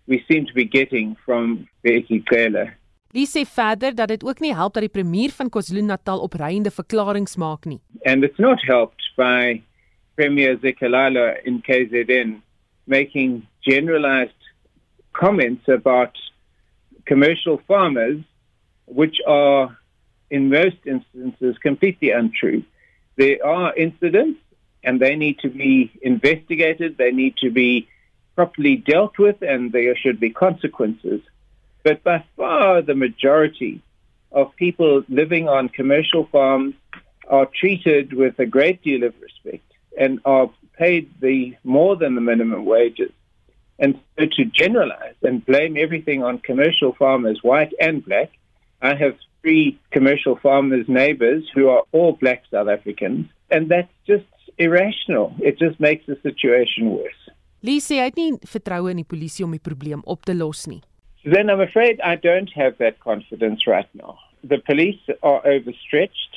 we 0.07 0.23
seem 0.27 0.45
to 0.45 0.53
be 0.53 0.63
getting 0.63 1.17
from 1.25 1.67
Becky 1.83 2.21
Kela. 2.21 2.71
Lee 3.13 3.25
sê 3.25 3.45
verder 3.45 3.95
dat 3.95 4.07
dit 4.07 4.23
ook 4.23 4.39
nie 4.39 4.53
help 4.55 4.73
dat 4.73 4.83
die 4.83 4.91
premier 4.91 5.31
van 5.31 5.49
KwaZulu-Natal 5.49 6.19
opreiende 6.19 6.71
verklaringe 6.71 7.37
maak 7.39 7.65
nie. 7.65 7.79
And 8.05 8.23
it's 8.23 8.39
not 8.39 8.59
helped 8.63 9.03
by 9.15 9.61
Premier 10.15 10.57
Zikalala 10.57 11.37
in 11.43 11.61
KZN 11.61 12.41
making 12.85 13.47
generalized 13.61 14.43
comments 15.11 15.67
about 15.67 16.17
commercial 17.05 17.61
farmers 17.67 18.19
which 18.85 19.21
are 19.25 19.77
in 20.29 20.49
most 20.49 20.77
instances 20.85 21.57
completely 21.59 22.11
untrue. 22.11 22.63
There 23.15 23.45
are 23.45 23.75
incidents 23.75 24.39
and 24.83 24.99
they 24.99 25.15
need 25.15 25.39
to 25.39 25.49
be 25.49 25.91
investigated, 26.01 26.97
they 26.97 27.11
need 27.11 27.37
to 27.37 27.49
be 27.49 27.87
properly 28.35 28.75
dealt 28.75 29.17
with 29.17 29.41
and 29.41 29.71
there 29.71 29.95
should 29.95 30.19
be 30.19 30.29
consequences. 30.29 31.21
But 31.83 32.03
by 32.03 32.23
far 32.35 32.81
the 32.81 32.95
majority 32.95 33.81
of 34.31 34.55
people 34.55 35.03
living 35.09 35.47
on 35.47 35.69
commercial 35.69 36.25
farms 36.27 36.75
are 37.27 37.47
treated 37.47 38.13
with 38.13 38.37
a 38.39 38.45
great 38.45 38.81
deal 38.83 39.03
of 39.03 39.13
respect 39.21 39.63
and 39.97 40.19
are 40.25 40.49
paid 40.77 41.09
the 41.19 41.55
more 41.63 41.95
than 41.95 42.15
the 42.15 42.21
minimum 42.21 42.65
wages. 42.65 43.11
And 43.79 43.99
so 44.17 44.25
to 44.25 44.45
generalize 44.45 45.15
and 45.21 45.45
blame 45.45 45.77
everything 45.77 46.23
on 46.23 46.39
commercial 46.39 46.93
farmers, 46.93 47.39
white 47.43 47.73
and 47.79 48.03
black, 48.03 48.31
I 48.81 48.95
have 48.95 49.15
three 49.41 49.79
commercial 49.91 50.37
farmers' 50.37 50.87
neighbors 50.87 51.43
who 51.53 51.69
are 51.69 51.83
all 51.91 52.17
black 52.19 52.43
South 52.51 52.67
Africans, 52.67 53.27
and 53.49 53.69
that's 53.69 53.91
just 54.05 54.25
irrational. 54.57 55.35
It 55.39 55.57
just 55.57 55.79
makes 55.79 56.05
the 56.05 56.17
situation 56.21 56.91
worse. 56.91 57.23
Lee 57.61 57.79
sê 57.81 57.97
hy 57.97 58.11
het 58.11 58.19
nie 58.19 58.35
vertroue 58.45 58.91
in 58.93 59.01
die 59.01 59.07
polisie 59.07 59.45
om 59.45 59.55
die 59.55 59.63
probleem 59.63 60.03
op 60.05 60.25
te 60.25 60.35
los 60.37 60.67
nie. 60.69 60.83
then 61.25 61.49
I'm 61.49 61.59
afraid 61.59 61.99
I 62.01 62.15
don't 62.15 62.51
have 62.53 62.77
that 62.77 62.99
confidence 62.99 63.67
right 63.67 63.89
now. 63.93 64.17
The 64.43 64.59
police 64.59 65.01
are 65.23 65.45
overstretched. 65.45 66.33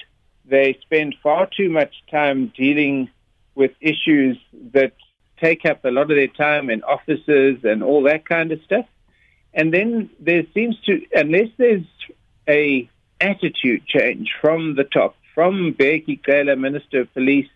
They 0.47 0.79
spend 0.83 1.15
far 1.23 1.47
too 1.47 1.69
much 1.69 1.95
time 2.11 2.53
dealing 2.57 3.09
with 3.55 3.71
issues 3.81 4.37
that 4.73 4.95
take 5.41 5.65
up 5.65 5.85
a 5.85 5.91
lot 5.91 6.11
of 6.11 6.17
their 6.17 6.27
time 6.27 6.71
in 6.71 6.83
offices 6.83 7.59
and 7.63 7.83
all 7.83 8.03
that 8.05 8.27
kind 8.27 8.51
of 8.51 8.61
stuff. 8.63 8.87
And 9.55 9.73
then 9.73 10.11
there 10.19 10.45
seems 10.55 10.77
to, 10.87 11.01
unless 11.15 11.49
there's 11.57 11.87
a 12.51 12.91
attitude 13.21 13.87
change 13.87 14.35
from 14.41 14.75
the 14.75 14.85
top, 14.85 15.15
from 15.35 15.75
Beki 15.75 16.21
Kela, 16.21 16.59
Minister 16.59 17.03
of 17.03 17.15
Police, 17.15 17.49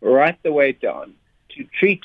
right 0.00 0.38
the 0.42 0.52
way 0.52 0.72
down, 0.72 1.14
to 1.56 1.64
treat 1.78 2.04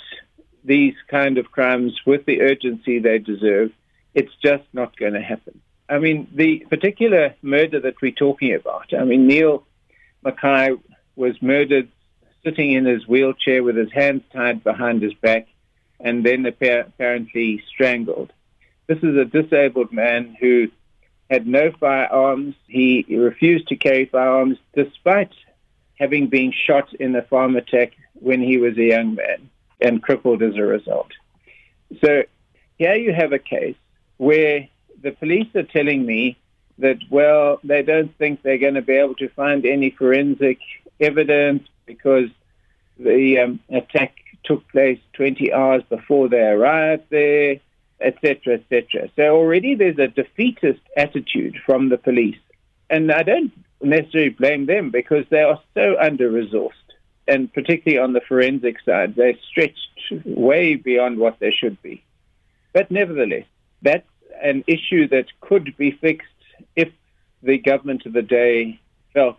these 0.63 0.95
kind 1.07 1.37
of 1.37 1.51
crimes 1.51 1.93
with 2.05 2.25
the 2.25 2.41
urgency 2.41 2.99
they 2.99 3.19
deserve, 3.19 3.71
it's 4.15 4.33
just 4.43 4.63
not 4.73 4.97
going 4.97 5.13
to 5.13 5.21
happen. 5.21 5.61
I 5.87 5.99
mean, 5.99 6.27
the 6.33 6.65
particular 6.69 7.35
murder 7.43 7.79
that 7.81 8.01
we're 8.01 8.11
talking 8.11 8.55
about, 8.55 8.91
I 8.93 9.03
mean, 9.03 9.27
Neil 9.27 9.63
Mackay 10.23 10.71
was 11.15 11.39
murdered 11.41 11.89
sitting 12.43 12.71
in 12.71 12.85
his 12.85 13.07
wheelchair 13.07 13.61
with 13.61 13.75
his 13.75 13.91
hands 13.91 14.23
tied 14.33 14.63
behind 14.63 15.03
his 15.03 15.13
back 15.13 15.47
and 15.99 16.25
then 16.25 16.45
apparently 16.45 17.63
strangled. 17.71 18.33
This 18.87 18.97
is 18.99 19.15
a 19.15 19.25
disabled 19.25 19.91
man 19.91 20.35
who 20.39 20.69
had 21.29 21.47
no 21.47 21.71
firearms. 21.79 22.55
He 22.67 23.05
refused 23.09 23.67
to 23.69 23.75
carry 23.75 24.05
firearms 24.05 24.57
despite 24.75 25.31
having 25.99 26.27
been 26.27 26.51
shot 26.51 26.93
in 26.93 27.15
a 27.15 27.21
farm 27.21 27.55
attack 27.55 27.93
when 28.13 28.41
he 28.41 28.57
was 28.57 28.77
a 28.77 28.83
young 28.83 29.15
man 29.15 29.49
and 29.81 30.01
crippled 30.01 30.41
as 30.41 30.55
a 30.55 30.61
result. 30.61 31.11
So 32.01 32.23
here 32.77 32.95
you 32.95 33.13
have 33.13 33.33
a 33.33 33.39
case 33.39 33.75
where 34.17 34.67
the 35.01 35.11
police 35.11 35.53
are 35.55 35.63
telling 35.63 36.05
me 36.05 36.37
that, 36.79 36.97
well, 37.09 37.59
they 37.63 37.83
don't 37.83 38.15
think 38.17 38.41
they're 38.41 38.57
going 38.57 38.73
to 38.75 38.81
be 38.81 38.93
able 38.93 39.15
to 39.15 39.29
find 39.29 39.65
any 39.65 39.91
forensic 39.91 40.59
evidence 40.99 41.67
because 41.85 42.29
the 42.97 43.39
um, 43.39 43.59
attack 43.69 44.15
took 44.43 44.67
place 44.69 44.99
20 45.13 45.53
hours 45.53 45.83
before 45.89 46.29
they 46.29 46.41
arrived 46.41 47.03
there, 47.09 47.59
etc., 48.01 48.55
etc. 48.55 49.09
So 49.15 49.35
already 49.35 49.75
there's 49.75 49.99
a 49.99 50.07
defeatist 50.07 50.81
attitude 50.97 51.57
from 51.65 51.89
the 51.89 51.97
police. 51.97 52.37
And 52.89 53.11
I 53.11 53.23
don't 53.23 53.51
necessarily 53.81 54.29
blame 54.29 54.65
them 54.65 54.91
because 54.91 55.25
they 55.29 55.41
are 55.41 55.61
so 55.73 55.95
under 55.99 56.29
resourced. 56.29 56.71
And 57.27 57.51
particularly 57.51 58.03
on 58.03 58.13
the 58.13 58.21
forensic 58.21 58.77
side, 58.85 59.15
they're 59.15 59.37
stretched 59.49 60.11
way 60.25 60.75
beyond 60.75 61.17
what 61.17 61.39
they 61.39 61.51
should 61.51 61.81
be. 61.81 62.03
But 62.73 62.91
nevertheless, 62.91 63.45
that's 63.81 64.07
an 64.41 64.63
issue 64.67 65.07
that 65.07 65.25
could 65.41 65.75
be 65.77 65.91
fixed 65.91 66.27
if 66.75 66.89
the 67.41 67.57
government 67.57 68.05
of 68.05 68.13
the 68.13 68.21
day 68.21 68.79
felt 69.13 69.37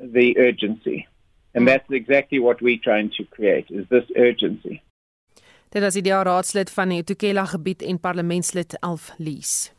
the 0.00 0.38
urgency. 0.38 1.06
And 1.54 1.64
mm. 1.64 1.66
that's 1.66 1.90
exactly 1.90 2.38
what 2.38 2.62
we're 2.62 2.78
trying 2.82 3.10
to 3.18 3.24
create 3.24 3.66
is 3.70 3.86
this 3.88 4.04
urgency. 4.16 4.82
Dit 5.72 5.82
is 5.82 5.94
die 5.96 6.12
raadslid 6.12 6.68
van 6.70 6.90
die 6.92 7.04
Tukela 7.04 7.46
gebied 7.48 7.82
en 7.82 7.96
parlementslid 8.00 8.74
Alf 8.84 9.14
Lees. 9.16 9.72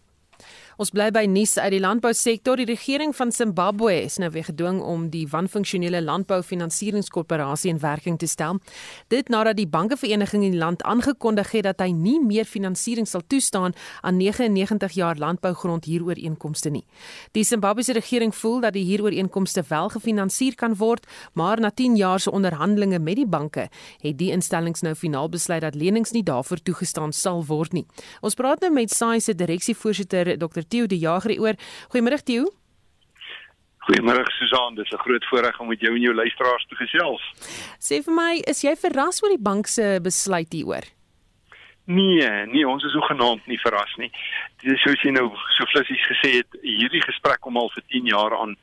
Ons 0.84 0.92
bly 0.92 1.06
by 1.16 1.22
nuus 1.32 1.54
uit 1.56 1.72
die 1.72 1.80
landbousektor. 1.80 2.60
Die 2.60 2.68
regering 2.68 3.14
van 3.16 3.30
Zimbabwe 3.32 3.94
is 4.04 4.18
nou 4.20 4.28
weer 4.34 4.44
gedwing 4.44 4.82
om 4.84 5.06
die 5.14 5.22
wanfunksionele 5.32 6.02
landboufinansieringskorporasie 6.04 7.70
in 7.72 7.78
werking 7.80 8.18
te 8.20 8.28
stel. 8.28 8.58
Dit 9.08 9.32
nadat 9.32 9.56
die 9.56 9.68
bankevereniging 9.72 10.44
in 10.44 10.58
die 10.58 10.60
land 10.60 10.84
aangekondig 10.84 11.54
het 11.56 11.64
dat 11.70 11.80
hy 11.80 11.94
nie 11.96 12.18
meer 12.20 12.44
finansiering 12.44 13.08
sal 13.08 13.24
toestaan 13.32 13.72
aan 14.02 14.20
99 14.20 14.98
jaar 14.98 15.16
landbougrond 15.16 15.88
huurooreenkomste 15.88 16.74
nie. 16.76 16.84
Die 17.32 17.46
Zimbabwese 17.48 17.96
regering 17.96 18.36
voel 18.36 18.60
dat 18.68 18.76
die 18.76 18.84
huurooreenkomste 18.90 19.64
wel 19.70 19.88
gefinansier 19.96 20.60
kan 20.60 20.76
word, 20.76 21.08
maar 21.40 21.64
na 21.64 21.72
10 21.72 21.96
jaar 21.96 22.20
se 22.20 22.32
onderhandelinge 22.32 23.00
met 23.00 23.22
die 23.22 23.28
banke 23.28 23.70
het 24.04 24.20
die 24.20 24.34
instellings 24.36 24.84
nou 24.84 24.98
finaal 25.00 25.32
besluit 25.32 25.64
dat 25.64 25.80
lenings 25.80 26.12
nie 26.12 26.26
daarvoor 26.28 26.60
toegestaan 26.60 27.16
sal 27.16 27.40
word 27.48 27.72
nie. 27.72 27.88
Ons 28.20 28.36
praat 28.36 28.60
nou 28.60 28.74
met 28.76 28.92
SAI 28.92 29.24
se 29.24 29.36
direksievoorsitter 29.36 30.36
Dr. 30.38 30.68
Theo 30.74 30.90
De 30.90 30.98
Jager 30.98 31.36
hieroor. 31.36 31.60
Goeiemôre 31.94 32.24
Theo. 32.26 32.50
Goeiemôre 33.86 34.26
Susan, 34.40 34.76
dis 34.76 34.92
'n 34.92 35.04
groot 35.06 35.26
voorreg 35.30 35.60
om 35.60 35.68
met 35.68 35.80
jou 35.80 35.94
en 35.94 36.02
jou 36.02 36.14
luisteraars 36.14 36.66
te 36.68 36.76
gesels. 36.76 37.22
Sê 37.80 38.02
vir 38.02 38.14
my, 38.14 38.42
is 38.48 38.64
jy 38.64 38.76
verras 38.76 39.22
oor 39.24 39.30
die 39.30 39.46
bank 39.50 39.68
se 39.68 40.00
besluit 40.02 40.52
hieroor? 40.54 40.86
Nee, 41.86 42.46
nee, 42.48 42.68
ons 42.68 42.84
is 42.84 42.94
hoegenaamd 42.94 43.46
nie 43.46 43.60
verras 43.60 43.94
nie. 43.98 44.10
Dis 44.64 44.82
soos 44.82 45.02
jy 45.04 45.12
nou 45.12 45.28
so 45.58 45.66
flissies 45.66 46.06
gesê 46.08 46.38
het, 46.40 46.48
hierdie 46.64 47.04
gesprek 47.04 47.42
kom 47.42 47.58
al 47.58 47.70
vir 47.76 47.84
10 47.92 48.06
jaar 48.06 48.40
aan 48.40 48.56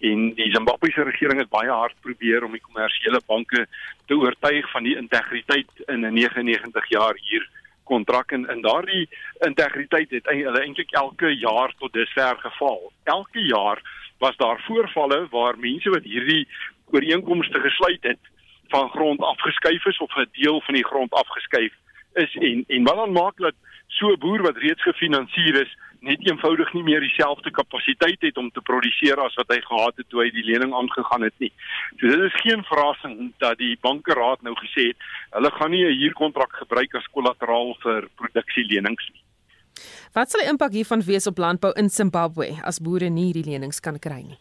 en 0.00 0.34
die 0.34 0.50
Zimbabwese 0.54 1.02
regering 1.02 1.40
het 1.40 1.50
baie 1.50 1.70
hard 1.70 1.96
probeer 2.00 2.44
om 2.44 2.52
die 2.52 2.62
kommersiële 2.62 3.20
banke 3.26 3.66
te 4.06 4.14
oortuig 4.14 4.70
van 4.70 4.84
die 4.86 4.96
integriteit 4.96 5.70
in 5.88 6.06
'n 6.06 6.14
99 6.14 6.88
jaar 6.88 7.16
hier 7.16 7.48
kontrak 7.88 8.32
en 8.36 8.46
in 8.54 8.62
daardie 8.64 9.08
integriteit 9.46 10.10
het 10.10 10.30
hulle 10.30 10.62
eintlik 10.62 10.92
elke 11.00 11.32
jaar 11.40 11.74
tot 11.78 11.92
dusver 11.92 12.36
geval. 12.44 12.92
Elke 13.04 13.44
jaar 13.46 13.82
was 14.18 14.36
daar 14.36 14.60
voorvalle 14.66 15.26
waar 15.30 15.58
mense 15.58 15.90
wat 15.90 16.04
hierdie 16.04 16.44
ooreenkomste 16.92 17.60
gesluit 17.60 18.02
het 18.02 18.32
van 18.68 18.90
grond 18.90 19.20
afgeskuif 19.20 19.86
is 19.86 19.98
of 19.98 20.16
'n 20.16 20.28
deel 20.32 20.60
van 20.60 20.74
die 20.74 20.86
grond 20.86 21.12
afgeskuif 21.12 21.72
is 22.14 22.34
en 22.34 22.64
en 22.68 22.84
wat 22.84 22.96
dan 22.96 23.12
maak 23.12 23.36
dat 23.36 23.54
so 23.88 24.12
'n 24.12 24.18
boer 24.20 24.42
wat 24.42 24.56
reeds 24.56 24.82
gefinansier 24.82 25.62
is 25.62 25.72
net 26.00 26.22
eenvoudig 26.22 26.72
nie 26.72 26.82
meer 26.82 27.00
dieselfde 27.00 27.50
kapasiteit 27.50 28.20
het 28.22 28.36
om 28.38 28.50
te 28.50 28.60
produseer 28.60 29.18
as 29.20 29.34
wat 29.34 29.50
hy 29.50 29.60
gehad 29.60 29.96
het 29.96 30.08
toe 30.08 30.22
hy 30.22 30.30
die 30.30 30.44
lening 30.46 30.74
aangegaan 30.74 31.22
het 31.26 31.34
nie. 31.42 31.52
So 31.98 32.06
dit 32.06 32.20
is 32.20 32.40
geen 32.42 32.62
verrassing 32.70 33.32
dat 33.42 33.58
die 33.58 33.76
bankeraad 33.82 34.42
nou 34.46 34.54
gesê 34.60 34.90
het 34.92 35.08
hulle 35.36 35.50
gaan 35.50 35.70
nie 35.70 35.84
'n 35.84 35.98
huurkontrak 36.02 36.52
gebruik 36.52 36.94
as 36.94 37.10
kollateraal 37.10 37.74
vir 37.82 38.08
produksielenings 38.16 39.10
nie. 39.12 39.22
Wat 40.14 40.30
sal 40.30 40.40
die 40.40 40.50
impak 40.50 40.72
hiervan 40.72 41.02
wees 41.02 41.26
op 41.26 41.38
landbou 41.38 41.72
in 41.76 41.88
Zimbabwe 41.88 42.58
as 42.62 42.80
boere 42.80 43.10
nie 43.10 43.32
hierdie 43.32 43.50
lenings 43.50 43.80
kan 43.80 43.98
kry 43.98 44.22
nie? 44.22 44.38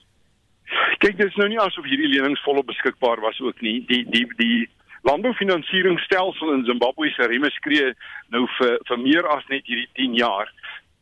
Kyk, 0.97 1.17
dit 1.17 1.27
is 1.27 1.35
nou 1.35 1.47
nie 1.47 1.59
asof 1.59 1.85
hierdie 1.85 2.09
lenings 2.09 2.41
volop 2.43 2.65
beskikbaar 2.65 3.21
was 3.21 3.39
ook 3.39 3.61
nie. 3.61 3.85
Die 3.85 4.03
die 4.09 4.25
die 4.37 4.69
landboufinansieringsstelsel 5.01 6.53
in 6.53 6.65
Zimbabwe 6.65 7.09
se 7.09 7.27
remme 7.27 7.49
skree 7.49 7.93
nou 8.33 8.47
vir 8.57 8.77
vir 8.89 8.99
meer 8.99 9.27
as 9.27 9.45
net 9.47 9.65
hierdie 9.65 9.89
10 9.93 10.17
jaar. 10.17 10.51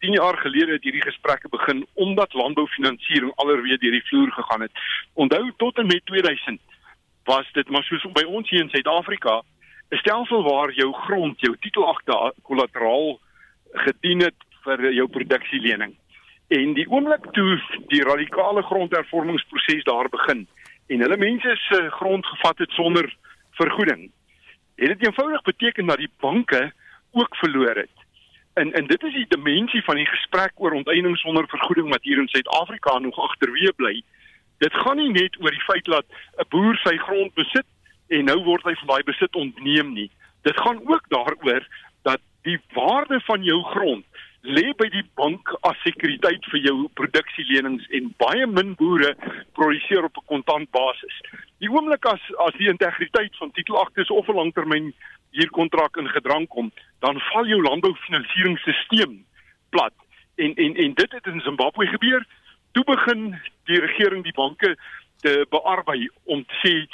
10 0.03 0.13
jaar 0.19 0.37
gelede 0.37 0.75
het 0.75 0.83
hierdie 0.83 1.05
gesprekke 1.05 1.49
begin 1.49 1.85
omdat 1.93 2.33
landboufinansiering 2.33 3.31
alreeds 3.35 3.81
deur 3.81 3.97
die 3.97 4.07
vloer 4.09 4.31
gegaan 4.31 4.61
het. 4.61 4.71
Onthou 5.13 5.51
tot 5.57 5.77
en 5.77 5.87
met 5.87 6.05
2000 6.05 6.61
was 7.25 7.51
dit 7.53 7.69
maar 7.69 7.83
soos 7.83 8.05
by 8.13 8.23
ons 8.27 8.49
hier 8.49 8.61
in 8.61 8.69
Suid-Afrika 8.69 9.41
'n 9.91 9.97
stelsel 9.97 10.43
waar 10.43 10.71
jou 10.73 10.93
grond, 10.93 11.39
jou 11.39 11.55
titelagte 11.59 12.33
kollateraal 12.41 13.19
gedien 13.73 14.19
het 14.21 14.39
vir 14.63 14.91
jou 14.93 15.07
produksielening. 15.07 15.93
En 16.47 16.73
die 16.73 16.89
oomblik 16.89 17.25
toe 17.31 17.61
die 17.87 18.03
radikale 18.03 18.61
grondhervormingsproses 18.61 19.83
daar 19.83 20.09
begin 20.09 20.47
en 20.87 21.01
hulle 21.01 21.17
mense 21.17 21.55
se 21.55 21.89
grond 21.89 22.25
gevat 22.25 22.57
het 22.57 22.71
sonder 22.71 23.15
vergoeding, 23.59 24.11
het 24.75 24.87
dit 24.87 25.05
eenvoudig 25.07 25.41
beteken 25.41 25.85
dat 25.85 25.97
die 25.97 26.11
banke 26.19 26.71
ook 27.11 27.35
verloor 27.35 27.75
het. 27.75 27.95
En 28.53 28.73
en 28.73 28.87
dit 28.87 29.03
is 29.03 29.13
die 29.13 29.27
dimensie 29.29 29.83
van 29.83 29.95
die 29.95 30.05
gesprek 30.05 30.51
oor 30.55 30.71
onteiening 30.71 31.17
sonder 31.17 31.47
vergoeding 31.47 31.89
wat 31.89 32.03
hier 32.03 32.17
in 32.17 32.27
Suid-Afrika 32.27 32.97
nog 32.99 33.19
agterweë 33.19 33.73
bly. 33.75 34.01
Dit 34.57 34.73
gaan 34.73 34.97
nie 34.97 35.11
net 35.11 35.35
oor 35.41 35.51
die 35.51 35.67
feit 35.67 35.85
dat 35.85 36.05
'n 36.39 36.47
boer 36.49 36.77
sy 36.83 36.97
grond 36.97 37.33
besit 37.33 37.67
en 38.07 38.25
nou 38.25 38.43
word 38.43 38.63
hy 38.63 38.75
van 38.75 38.87
daai 38.87 39.03
besit 39.03 39.35
ontneem 39.35 39.93
nie. 39.93 40.11
Dit 40.41 40.59
gaan 40.59 40.79
ook 40.87 41.09
daaroor 41.09 41.67
dat 42.03 42.21
die 42.41 42.59
waarde 42.73 43.19
van 43.19 43.43
jou 43.43 43.63
grond 43.63 44.05
lê 44.45 44.73
by 44.77 44.87
die 44.93 45.03
bank 45.17 45.49
as 45.65 45.77
sekuriteit 45.83 46.45
vir 46.51 46.61
jou 46.67 46.75
produksielenings 46.99 47.85
en 47.97 48.11
baie 48.21 48.45
min 48.47 48.73
boere 48.79 49.13
produseer 49.57 50.05
op 50.05 50.17
'n 50.17 50.29
kontantbasis. 50.33 51.15
Die 51.59 51.69
oomblik 51.69 52.05
as 52.05 52.21
as 52.47 52.53
die 52.57 52.69
integriteit 52.69 53.35
van 53.37 53.51
titelaktes 53.51 54.09
of 54.09 54.27
'n 54.27 54.35
langtermyn 54.35 54.93
huurkontrak 55.31 55.97
in 55.97 56.09
gedrang 56.09 56.47
kom, 56.47 56.71
dan 56.99 57.19
val 57.31 57.45
jou 57.45 57.61
landboufinansieringsstelsel 57.61 59.17
plat. 59.69 59.93
En 60.35 60.55
en 60.55 60.75
en 60.75 60.93
dit 60.93 61.11
het 61.11 61.25
in 61.25 61.41
Zimbabwe 61.41 61.87
gebeur. 61.87 62.25
Toe 62.71 62.83
begin 62.83 63.41
die 63.65 63.79
regering 63.79 64.23
die 64.23 64.33
banke 64.33 64.77
te 65.21 65.45
bearbei 65.49 66.09
om 66.23 66.45
te 66.45 66.55
sê, 66.63 66.87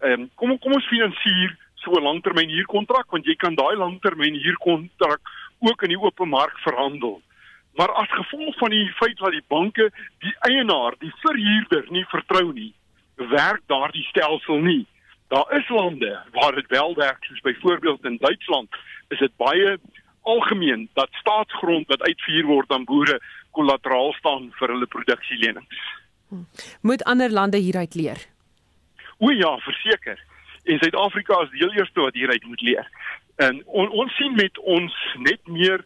ehm 0.00 0.20
um, 0.20 0.30
kom 0.34 0.58
kom 0.58 0.72
ons 0.72 0.86
finansier 0.86 1.56
so 1.74 1.90
'n 1.92 2.02
langtermyn 2.02 2.48
huurkontrak 2.48 3.10
want 3.10 3.26
jy 3.26 3.34
kan 3.34 3.54
daai 3.54 3.76
langtermyn 3.76 4.34
huurkontrak 4.34 5.20
ook 5.58 5.82
in 5.82 5.88
die 5.88 6.00
open 6.00 6.28
mark 6.28 6.58
verhandel. 6.58 7.22
Maar 7.74 7.92
as 7.92 8.10
gevolg 8.10 8.58
van 8.58 8.70
die 8.70 8.86
feit 8.92 9.18
dat 9.18 9.30
die 9.30 9.44
banke 9.48 9.90
die 10.18 10.34
eienaar, 10.38 10.94
die 10.98 11.12
verhuurder 11.22 11.86
nie 11.90 12.04
vertrou 12.04 12.52
nie, 12.52 12.72
werk 13.16 13.62
daardie 13.66 14.04
stelsel 14.10 14.62
nie. 14.62 14.86
Daar 15.28 15.56
is 15.58 15.68
lande 15.68 16.22
waar 16.32 16.54
dit 16.54 16.66
wel 16.66 16.94
werk, 16.94 17.24
soos 17.24 17.40
byvoorbeeld 17.40 18.04
in 18.04 18.16
Duitsland, 18.20 18.68
is 19.08 19.18
dit 19.18 19.36
baie 19.36 19.78
algemeen 20.22 20.88
dat 20.92 21.08
staatsgrond 21.12 21.86
wat 21.86 22.02
uitvuur 22.02 22.46
word 22.46 22.70
aan 22.70 22.84
boere 22.84 23.20
kollateraal 23.50 24.12
staan 24.12 24.52
vir 24.58 24.72
hulle 24.72 24.86
produksielenings. 24.86 25.82
Moet 26.80 27.04
ander 27.04 27.30
lande 27.30 27.56
hieruit 27.56 27.94
leer? 27.94 28.18
O 29.18 29.30
ja, 29.30 29.58
verseker. 29.58 30.18
En 30.64 30.78
Suid-Afrika 30.78 31.42
is 31.42 31.50
die 31.50 31.60
heel 31.62 31.76
eerste 31.78 32.00
wat 32.00 32.14
hieruit 32.14 32.44
moet 32.44 32.60
leer. 32.60 32.88
En 33.36 33.62
on, 33.66 33.88
ons 33.90 34.16
sien 34.16 34.34
met 34.34 34.58
ons 34.58 34.94
net 35.18 35.40
meer 35.46 35.84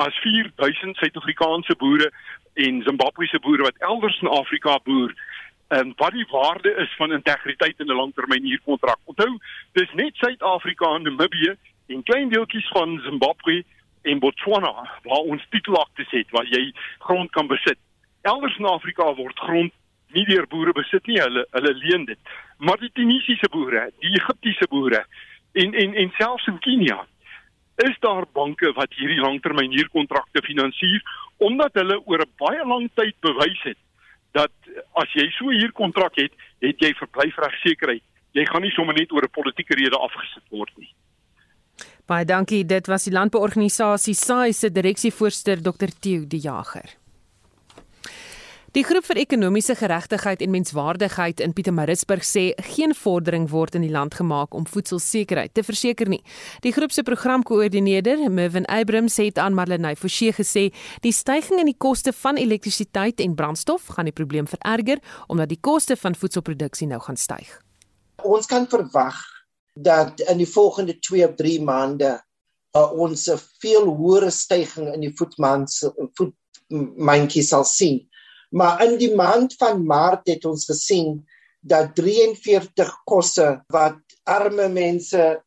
as 0.00 0.14
4000 0.20 0.96
Suid-Afrikaanse 0.96 1.76
boere 1.76 2.10
en 2.54 2.82
Zimbabwese 2.82 3.40
boere 3.40 3.62
wat 3.62 3.78
elders 3.78 4.20
in 4.20 4.28
Afrika 4.28 4.78
boer 4.84 5.14
en 5.68 5.92
wat 5.96 6.12
die 6.12 6.26
waarde 6.30 6.74
is 6.82 6.94
van 6.98 7.12
integriteit 7.12 7.78
in 7.78 7.86
'n 7.86 8.00
langtermyn 8.02 8.44
huurkontrak. 8.44 8.98
Onthou, 9.04 9.38
dis 9.72 9.92
net 9.94 10.16
Suid-Afrika 10.16 10.94
en 10.94 11.02
Namibië 11.02 11.56
en 11.86 12.02
klein 12.02 12.28
deeltjies 12.28 12.68
van 12.68 13.00
Zimbabwe 13.04 13.64
en 14.02 14.18
Botswana 14.18 14.72
waar 15.02 15.24
ons 15.32 15.46
titelaktes 15.50 16.10
het 16.10 16.30
waar 16.30 16.46
jy 16.46 16.72
grond 16.98 17.30
kan 17.30 17.46
besit. 17.46 17.78
Elders 18.22 18.58
in 18.58 18.64
Afrika 18.64 19.14
word 19.14 19.38
grond 19.38 19.72
nie 20.06 20.24
deur 20.24 20.46
boere 20.46 20.72
besit 20.72 21.06
nie, 21.06 21.20
hulle 21.20 21.46
hulle 21.50 21.74
leen 21.74 22.04
dit. 22.04 22.18
Maar 22.58 22.78
die 22.78 22.90
Tunisiese 22.92 23.48
boere, 23.48 23.90
die 23.98 24.14
Egiptiese 24.18 24.66
boere 24.68 25.04
en 25.52 25.74
en 25.74 25.94
en 25.94 26.12
selfs 26.18 26.46
in 26.46 26.58
Kenia 26.58 27.06
is 27.76 27.96
daar 28.00 28.26
banke 28.32 28.72
wat 28.76 28.92
hierdie 28.94 29.20
langtermyn 29.20 29.72
huurkontrakte 29.72 30.42
finansier 30.42 31.00
omdat 31.38 31.74
hulle 31.74 32.00
oor 32.06 32.20
'n 32.20 32.34
baie 32.36 32.66
lang 32.66 32.90
tyd 32.94 33.16
bewys 33.20 33.62
het 33.62 33.78
dat 34.32 34.52
as 35.00 35.10
jy 35.14 35.26
so 35.34 35.50
hier 35.50 35.72
kontrak 35.72 36.14
het, 36.20 36.32
het 36.62 36.82
jy 36.82 36.92
verblyfregsekerheid. 36.98 38.02
Jy 38.36 38.44
gaan 38.46 38.62
nie 38.62 38.74
sommer 38.76 38.94
net 38.94 39.12
oor 39.12 39.26
'n 39.26 39.34
politieke 39.34 39.74
rede 39.74 39.98
afgesit 39.98 40.44
word 40.50 40.70
nie. 40.76 40.94
Baie 42.06 42.24
dankie. 42.24 42.64
Dit 42.64 42.86
was 42.86 43.04
die 43.04 43.12
landbeorganisasie 43.12 44.14
SAI 44.14 44.52
se 44.52 44.70
direksievoorsitter 44.70 45.62
Dr. 45.62 45.90
Theo 46.00 46.26
De 46.26 46.38
Jager. 46.38 46.99
Die 48.70 48.84
groep 48.86 49.02
vir 49.02 49.18
ekonomiese 49.18 49.74
geregtigheid 49.74 50.44
en 50.44 50.52
menswaardigheid 50.54 51.40
in 51.42 51.50
Pietermaritzburg 51.58 52.22
sê 52.22 52.42
geen 52.68 52.92
vordering 52.94 53.48
word 53.50 53.74
in 53.74 53.82
die 53.82 53.90
land 53.90 54.14
gemaak 54.14 54.52
om 54.54 54.62
voedselsekerheid 54.62 55.50
te 55.58 55.64
verseker 55.66 56.06
nie. 56.06 56.20
Die 56.62 56.70
groep 56.70 56.92
se 56.94 57.02
programkoördineerder, 57.02 58.22
Mervin 58.30 58.68
Abrams, 58.70 59.16
het 59.18 59.40
aan 59.42 59.56
Marlenae 59.58 59.98
Forsie 59.98 60.30
gesê, 60.36 60.68
die 61.02 61.10
stygings 61.10 61.58
in 61.58 61.66
die 61.66 61.74
koste 61.74 62.12
van 62.14 62.38
elektrisiteit 62.38 63.18
en 63.24 63.34
brandstof 63.34 63.88
gaan 63.96 64.06
die 64.06 64.14
probleem 64.14 64.46
vererger 64.46 65.02
omdat 65.26 65.50
die 65.50 65.58
koste 65.58 65.96
van 65.98 66.14
voedselproduksie 66.14 66.86
nou 66.92 67.00
gaan 67.02 67.18
styg. 67.18 67.50
Ons 68.22 68.46
kan 68.46 68.68
verwag 68.70 69.18
dat 69.74 70.22
in 70.30 70.38
die 70.38 70.46
volgende 70.46 70.94
2 71.08 71.26
of 71.26 71.34
3 71.42 71.56
maande 71.66 72.12
uh, 72.78 72.86
ons 72.94 73.26
'n 73.26 73.42
veel 73.58 73.90
hoër 73.98 74.30
stygings 74.30 74.94
in 74.94 75.02
die 75.08 75.12
voedmans 75.18 75.82
voedmandjie 76.14 77.42
sal 77.42 77.66
sien 77.66 78.06
Maar 78.50 78.84
in 78.84 78.98
die 78.98 79.14
maand 79.14 79.54
van 79.58 79.84
Maart 79.86 80.28
het 80.28 80.44
ons 80.44 80.64
gesien 80.66 81.26
dat 81.60 81.94
43 81.94 83.02
kosse 83.04 83.62
wat 83.70 83.98
arme 84.24 84.68
mense 84.68 85.42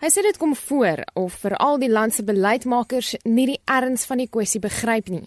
Hy 0.00 0.08
sê 0.08 0.22
dit 0.24 0.38
kom 0.40 0.54
voor 0.56 1.02
of 1.20 1.34
veral 1.42 1.76
die 1.82 1.90
land 1.92 2.14
se 2.16 2.24
beleidsmakers 2.24 3.18
nie 3.28 3.50
die 3.50 3.60
erns 3.68 4.06
van 4.08 4.22
die 4.22 4.30
kwessie 4.32 4.60
begryp 4.62 5.10
nie. 5.12 5.26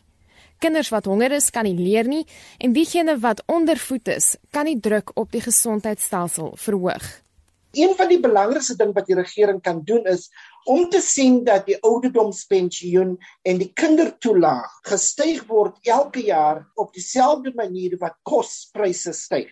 Kinders 0.63 0.89
wat 0.89 1.05
honger 1.05 1.35
is, 1.37 1.51
kan 1.53 1.67
nie 1.67 1.77
leer 1.77 2.07
nie 2.09 2.23
en 2.57 2.73
diegene 2.73 3.17
wat 3.21 3.43
ondervoed 3.51 4.09
is, 4.15 4.33
kan 4.49 4.65
nie 4.65 4.79
druk 4.79 5.11
op 5.19 5.29
die 5.33 5.43
gesondheidstelsel 5.43 6.55
verhoog. 6.57 7.05
Een 7.73 7.93
van 7.97 8.09
die 8.09 8.19
belangrikste 8.21 8.75
ding 8.77 8.91
wat 8.93 9.07
die 9.09 9.17
regering 9.17 9.61
kan 9.61 9.81
doen 9.85 10.05
is 10.09 10.27
om 10.69 10.85
te 10.89 11.01
sien 11.01 11.43
dat 11.45 11.65
die 11.65 11.77
ouderdomspensioen 11.81 13.15
en 13.49 13.61
die 13.61 13.71
kindertoelaag 13.73 14.79
gestyg 14.89 15.41
word 15.49 15.77
elke 15.89 16.21
jaar 16.25 16.63
op 16.73 16.93
dieselfde 16.93 17.53
manier 17.57 17.97
wat 18.01 18.17
kospryse 18.25 19.13
styg. 19.17 19.49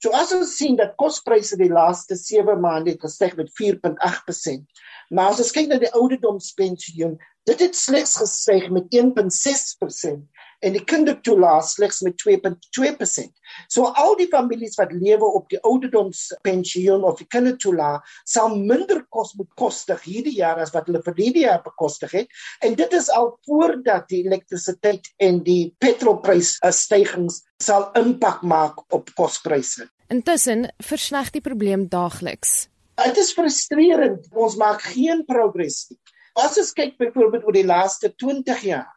So 0.00 0.12
as 0.16 0.32
ons 0.32 0.54
sien 0.56 0.78
dat 0.80 0.94
kospryse 1.00 1.58
die 1.60 1.68
laaste 1.68 2.16
7 2.16 2.60
maande 2.60 2.94
gestyg 3.00 3.34
met 3.36 3.50
4.8%. 3.58 4.62
Maar 5.12 5.34
as 5.34 5.42
ons 5.44 5.52
kyk 5.52 5.68
na 5.68 5.76
die 5.82 5.92
ouderdomspensioen, 5.92 7.18
dit 7.48 7.64
het 7.66 7.76
slegs 7.76 8.16
gestyg 8.20 8.70
met 8.72 8.88
1.6% 8.96 10.39
en 10.60 10.76
die 10.76 10.82
kindertoelaas 10.84 11.74
slegs 11.76 12.00
met 12.04 12.16
2.2%. 12.20 13.30
So 13.72 13.90
al 13.98 14.16
die 14.18 14.28
families 14.30 14.76
wat 14.78 14.92
lewe 14.92 15.26
op 15.40 15.48
die 15.50 15.60
ouderdomspensioen 15.66 17.04
of 17.06 17.18
die 17.20 17.28
kindertoelaas 17.32 18.18
sal 18.28 18.54
minder 18.56 19.02
kos 19.14 19.32
moet 19.38 19.50
kostig 19.60 20.02
hierdie 20.06 20.36
jaar 20.38 20.60
as 20.62 20.74
wat 20.76 20.90
hulle 20.90 21.02
vir 21.06 21.16
hierdie 21.18 21.46
jaar 21.46 21.62
bekostig 21.64 22.14
het 22.16 22.42
en 22.66 22.76
dit 22.78 22.96
is 22.96 23.08
al 23.14 23.32
voordat 23.48 24.08
die 24.12 24.22
elektrisiteit 24.26 25.10
en 25.18 25.42
die 25.46 25.72
petrolprysstygings 25.82 27.42
sal 27.60 27.90
impak 27.98 28.44
maak 28.46 28.84
op 28.94 29.10
kospryse. 29.16 29.88
Intussen 30.10 30.68
versleg 30.82 31.30
die 31.34 31.42
probleem 31.44 31.86
daagliks. 31.88 32.68
Dit 33.00 33.18
is 33.22 33.32
frustrerend. 33.32 34.26
Ons 34.34 34.56
maak 34.60 34.82
geen 34.92 35.22
progress 35.28 35.86
nie. 35.90 36.00
As 36.38 36.58
ons 36.60 36.72
kyk 36.76 36.96
byvoorbeeld 37.00 37.46
oor 37.46 37.56
die 37.56 37.66
laaste 37.66 38.10
20 38.22 38.64
jaar, 38.68 38.90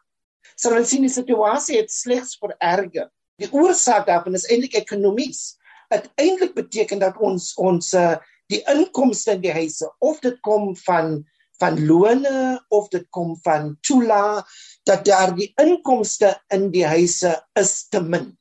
sal 0.56 0.78
ons 0.78 0.88
sien 0.90 1.04
die 1.04 1.12
situasie 1.12 1.78
het 1.80 1.92
slegs 1.92 2.38
vererger. 2.40 3.10
Die 3.42 3.50
oorsaak 3.50 4.06
daarvan 4.06 4.38
is 4.38 4.46
eintlik 4.48 4.76
ekonomies. 4.78 5.56
Dit 5.90 6.10
eintlik 6.20 6.54
beteken 6.54 7.02
dat 7.02 7.18
ons 7.18 7.52
ons 7.60 7.92
uh, 7.98 8.16
die 8.52 8.62
inkomste 8.70 9.34
in 9.34 9.42
die 9.44 9.54
huise 9.54 9.88
of 10.04 10.20
dit 10.24 10.36
kom 10.46 10.74
van 10.86 11.22
van 11.62 11.76
lone 11.86 12.64
of 12.74 12.88
dit 12.90 13.04
kom 13.14 13.36
van 13.42 13.76
toela 13.80 14.42
dat 14.82 15.04
daar 15.06 15.34
die 15.36 15.52
inkomste 15.62 16.34
in 16.50 16.70
die 16.74 16.86
huise 16.86 17.36
is 17.54 17.86
te 17.88 18.02
min. 18.02 18.32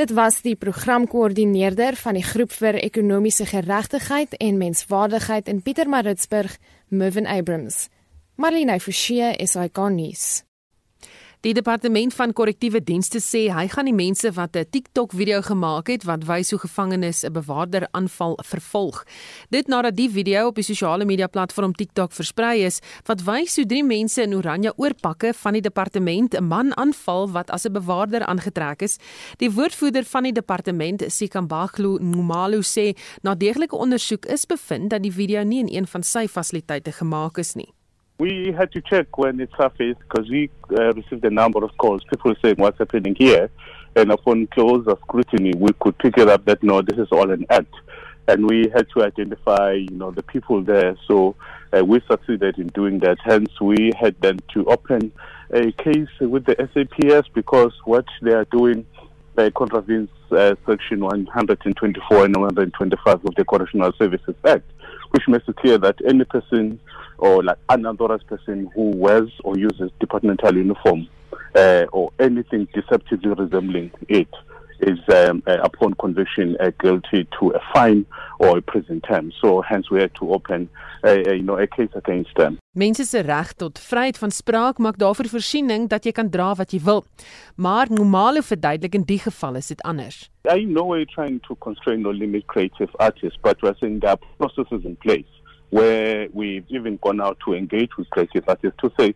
Dit 0.00 0.10
was 0.16 0.40
die 0.42 0.56
programkoördineerder 0.56 1.96
van 2.00 2.16
die 2.16 2.24
groep 2.24 2.52
vir 2.56 2.78
ekonomiese 2.80 3.46
geregtigheid 3.46 4.34
en 4.40 4.58
menswaardigheid 4.58 5.48
in 5.48 5.62
Pietermaritzburg, 5.62 6.56
Mervin 6.88 7.26
Abrams. 7.26 7.88
Marlene 8.40 8.80
Forsie 8.80 9.36
is 9.36 9.54
nuus. 9.54 10.42
Die 11.40 11.54
departement 11.56 12.12
van 12.12 12.34
korrektiewe 12.36 12.82
dienste 12.84 13.16
sê 13.24 13.46
hy 13.48 13.62
gaan 13.72 13.86
die 13.88 13.94
mense 13.96 14.28
wat 14.36 14.56
'n 14.56 14.68
TikTok 14.70 15.14
video 15.16 15.40
gemaak 15.40 15.88
het 15.88 16.04
wat 16.04 16.26
wys 16.28 16.50
hoe 16.50 16.58
gevangenes 16.60 17.24
'n 17.24 17.32
bewaarder 17.32 17.88
aanval 17.92 18.36
vervolg. 18.44 19.04
Dit 19.48 19.66
nadat 19.66 19.96
die 19.96 20.10
video 20.10 20.46
op 20.46 20.54
die 20.54 20.64
sosiale 20.64 21.04
media 21.04 21.26
platform 21.26 21.72
TikTok 21.72 22.12
versprei 22.12 22.64
is 22.64 22.80
wat 23.06 23.24
wys 23.24 23.56
hoe 23.56 23.66
drie 23.66 23.84
mense 23.84 24.22
in 24.22 24.34
oranje 24.34 24.72
oorpakke 24.76 25.32
van 25.34 25.52
die 25.52 25.62
departement 25.62 26.34
'n 26.34 26.44
man 26.44 26.76
aanval 26.76 27.30
wat 27.30 27.50
as 27.50 27.64
'n 27.64 27.72
bewaarder 27.72 28.26
aangetrek 28.26 28.82
is. 28.82 28.98
Die 29.38 29.50
woordvoerder 29.50 30.04
van 30.04 30.22
die 30.22 30.32
departement, 30.32 31.04
Sikambaglu 31.08 31.98
Numalo 32.00 32.60
sê 32.60 32.94
na 33.22 33.34
deeglike 33.34 33.76
ondersoek 33.76 34.26
is 34.26 34.44
bevind 34.46 34.90
dat 34.90 35.02
die 35.02 35.12
video 35.12 35.42
nie 35.42 35.60
in 35.60 35.76
een 35.76 35.86
van 35.86 36.02
sy 36.02 36.28
fasiliteite 36.28 36.92
gemaak 36.92 37.38
is 37.38 37.54
nie. 37.54 37.72
We 38.20 38.52
had 38.52 38.70
to 38.72 38.82
check 38.82 39.16
when 39.16 39.40
it 39.40 39.48
surfaced 39.56 40.00
because 40.00 40.28
we 40.28 40.50
uh, 40.78 40.92
received 40.92 41.24
a 41.24 41.30
number 41.30 41.64
of 41.64 41.74
calls, 41.78 42.04
people 42.04 42.34
saying 42.42 42.56
what's 42.58 42.76
happening 42.76 43.16
here. 43.18 43.48
And 43.96 44.12
upon 44.12 44.46
closer 44.48 44.94
scrutiny, 45.00 45.54
we 45.56 45.70
could 45.80 45.96
pick 45.96 46.18
it 46.18 46.28
up 46.28 46.44
that 46.44 46.62
no, 46.62 46.82
this 46.82 46.98
is 46.98 47.08
all 47.12 47.30
an 47.30 47.46
act. 47.48 47.72
And 48.28 48.46
we 48.46 48.70
had 48.74 48.88
to 48.94 49.04
identify, 49.04 49.72
you 49.72 49.96
know, 49.96 50.10
the 50.10 50.22
people 50.22 50.62
there. 50.62 50.98
So 51.08 51.34
uh, 51.72 51.82
we 51.82 52.02
succeeded 52.10 52.58
in 52.58 52.66
doing 52.66 52.98
that. 52.98 53.16
Hence, 53.24 53.58
we 53.58 53.92
had 53.98 54.20
then 54.20 54.38
to 54.52 54.66
open 54.66 55.12
a 55.50 55.72
case 55.72 56.10
with 56.20 56.44
the 56.44 56.56
SAPS 56.74 57.26
because 57.32 57.72
what 57.86 58.04
they 58.20 58.32
are 58.32 58.44
doing 58.52 58.84
uh, 59.38 59.48
contravenes 59.56 60.10
uh, 60.30 60.56
Section 60.66 61.00
124 61.00 62.24
and 62.26 62.36
125 62.36 63.24
of 63.24 63.34
the 63.34 63.46
Correctional 63.46 63.92
Services 63.98 64.34
Act, 64.44 64.70
which 65.12 65.26
makes 65.26 65.48
it 65.48 65.56
clear 65.56 65.78
that 65.78 65.96
any 66.06 66.24
person 66.24 66.78
or 67.20 67.42
like 67.42 67.58
unauthorized 67.68 68.26
person 68.26 68.70
who 68.74 68.90
wears 68.96 69.30
or 69.44 69.56
uses 69.58 69.90
departmental 70.00 70.56
uniform 70.56 71.08
uh, 71.54 71.84
or 71.92 72.10
anything 72.18 72.66
deceptively 72.74 73.30
resembling 73.30 73.90
it 74.08 74.28
is 74.80 74.98
um, 75.14 75.42
uh, 75.46 75.58
upon 75.62 75.94
conviction 75.94 76.56
uh, 76.60 76.70
guilty 76.80 77.28
to 77.38 77.50
a 77.50 77.60
fine 77.74 78.06
or 78.38 78.58
a 78.58 78.62
prison 78.62 79.00
term. 79.02 79.32
So 79.40 79.60
hence 79.60 79.90
we 79.90 80.00
had 80.00 80.14
to 80.16 80.32
open 80.32 80.68
a, 81.04 81.30
a, 81.30 81.34
you 81.36 81.42
know 81.42 81.58
a 81.58 81.66
case 81.66 81.90
against 81.94 82.34
them. 82.36 82.58
Mense 82.72 83.04
se 83.04 83.20
reg 83.20 83.52
tot 83.58 83.78
vryheid 83.78 84.18
van 84.18 84.30
spraak 84.30 84.78
maak 84.78 84.98
daarvoor 84.98 85.28
voorsiening 85.28 85.88
dat 85.88 86.04
jy 86.06 86.12
kan 86.16 86.30
dra 86.30 86.52
wat 86.54 86.72
jy 86.72 86.80
wil. 86.84 87.04
Maar 87.56 87.90
normale 87.90 88.42
verduidelik 88.42 88.94
in 88.94 89.04
die 89.08 89.18
geval 89.18 89.60
is 89.60 89.72
dit 89.72 89.82
anders. 89.82 90.28
I 90.48 90.64
know 90.64 90.86
we're 90.86 91.12
trying 91.14 91.40
to 91.48 91.56
constrain 91.58 92.06
or 92.06 92.14
limit 92.14 92.46
creative 92.46 92.90
artists, 92.98 93.38
but 93.42 93.60
we're 93.60 93.76
saying 93.80 94.00
there 94.00 94.16
are 94.16 94.20
processes 94.38 94.84
in 94.84 94.96
place 94.96 95.39
where 95.70 96.28
we've 96.32 96.64
even 96.68 96.98
gone 97.02 97.20
out 97.20 97.38
to 97.44 97.54
engage 97.54 97.96
with 97.96 98.10
creative 98.10 98.44
artists 98.48 98.78
to 98.82 98.92
say, 98.98 99.14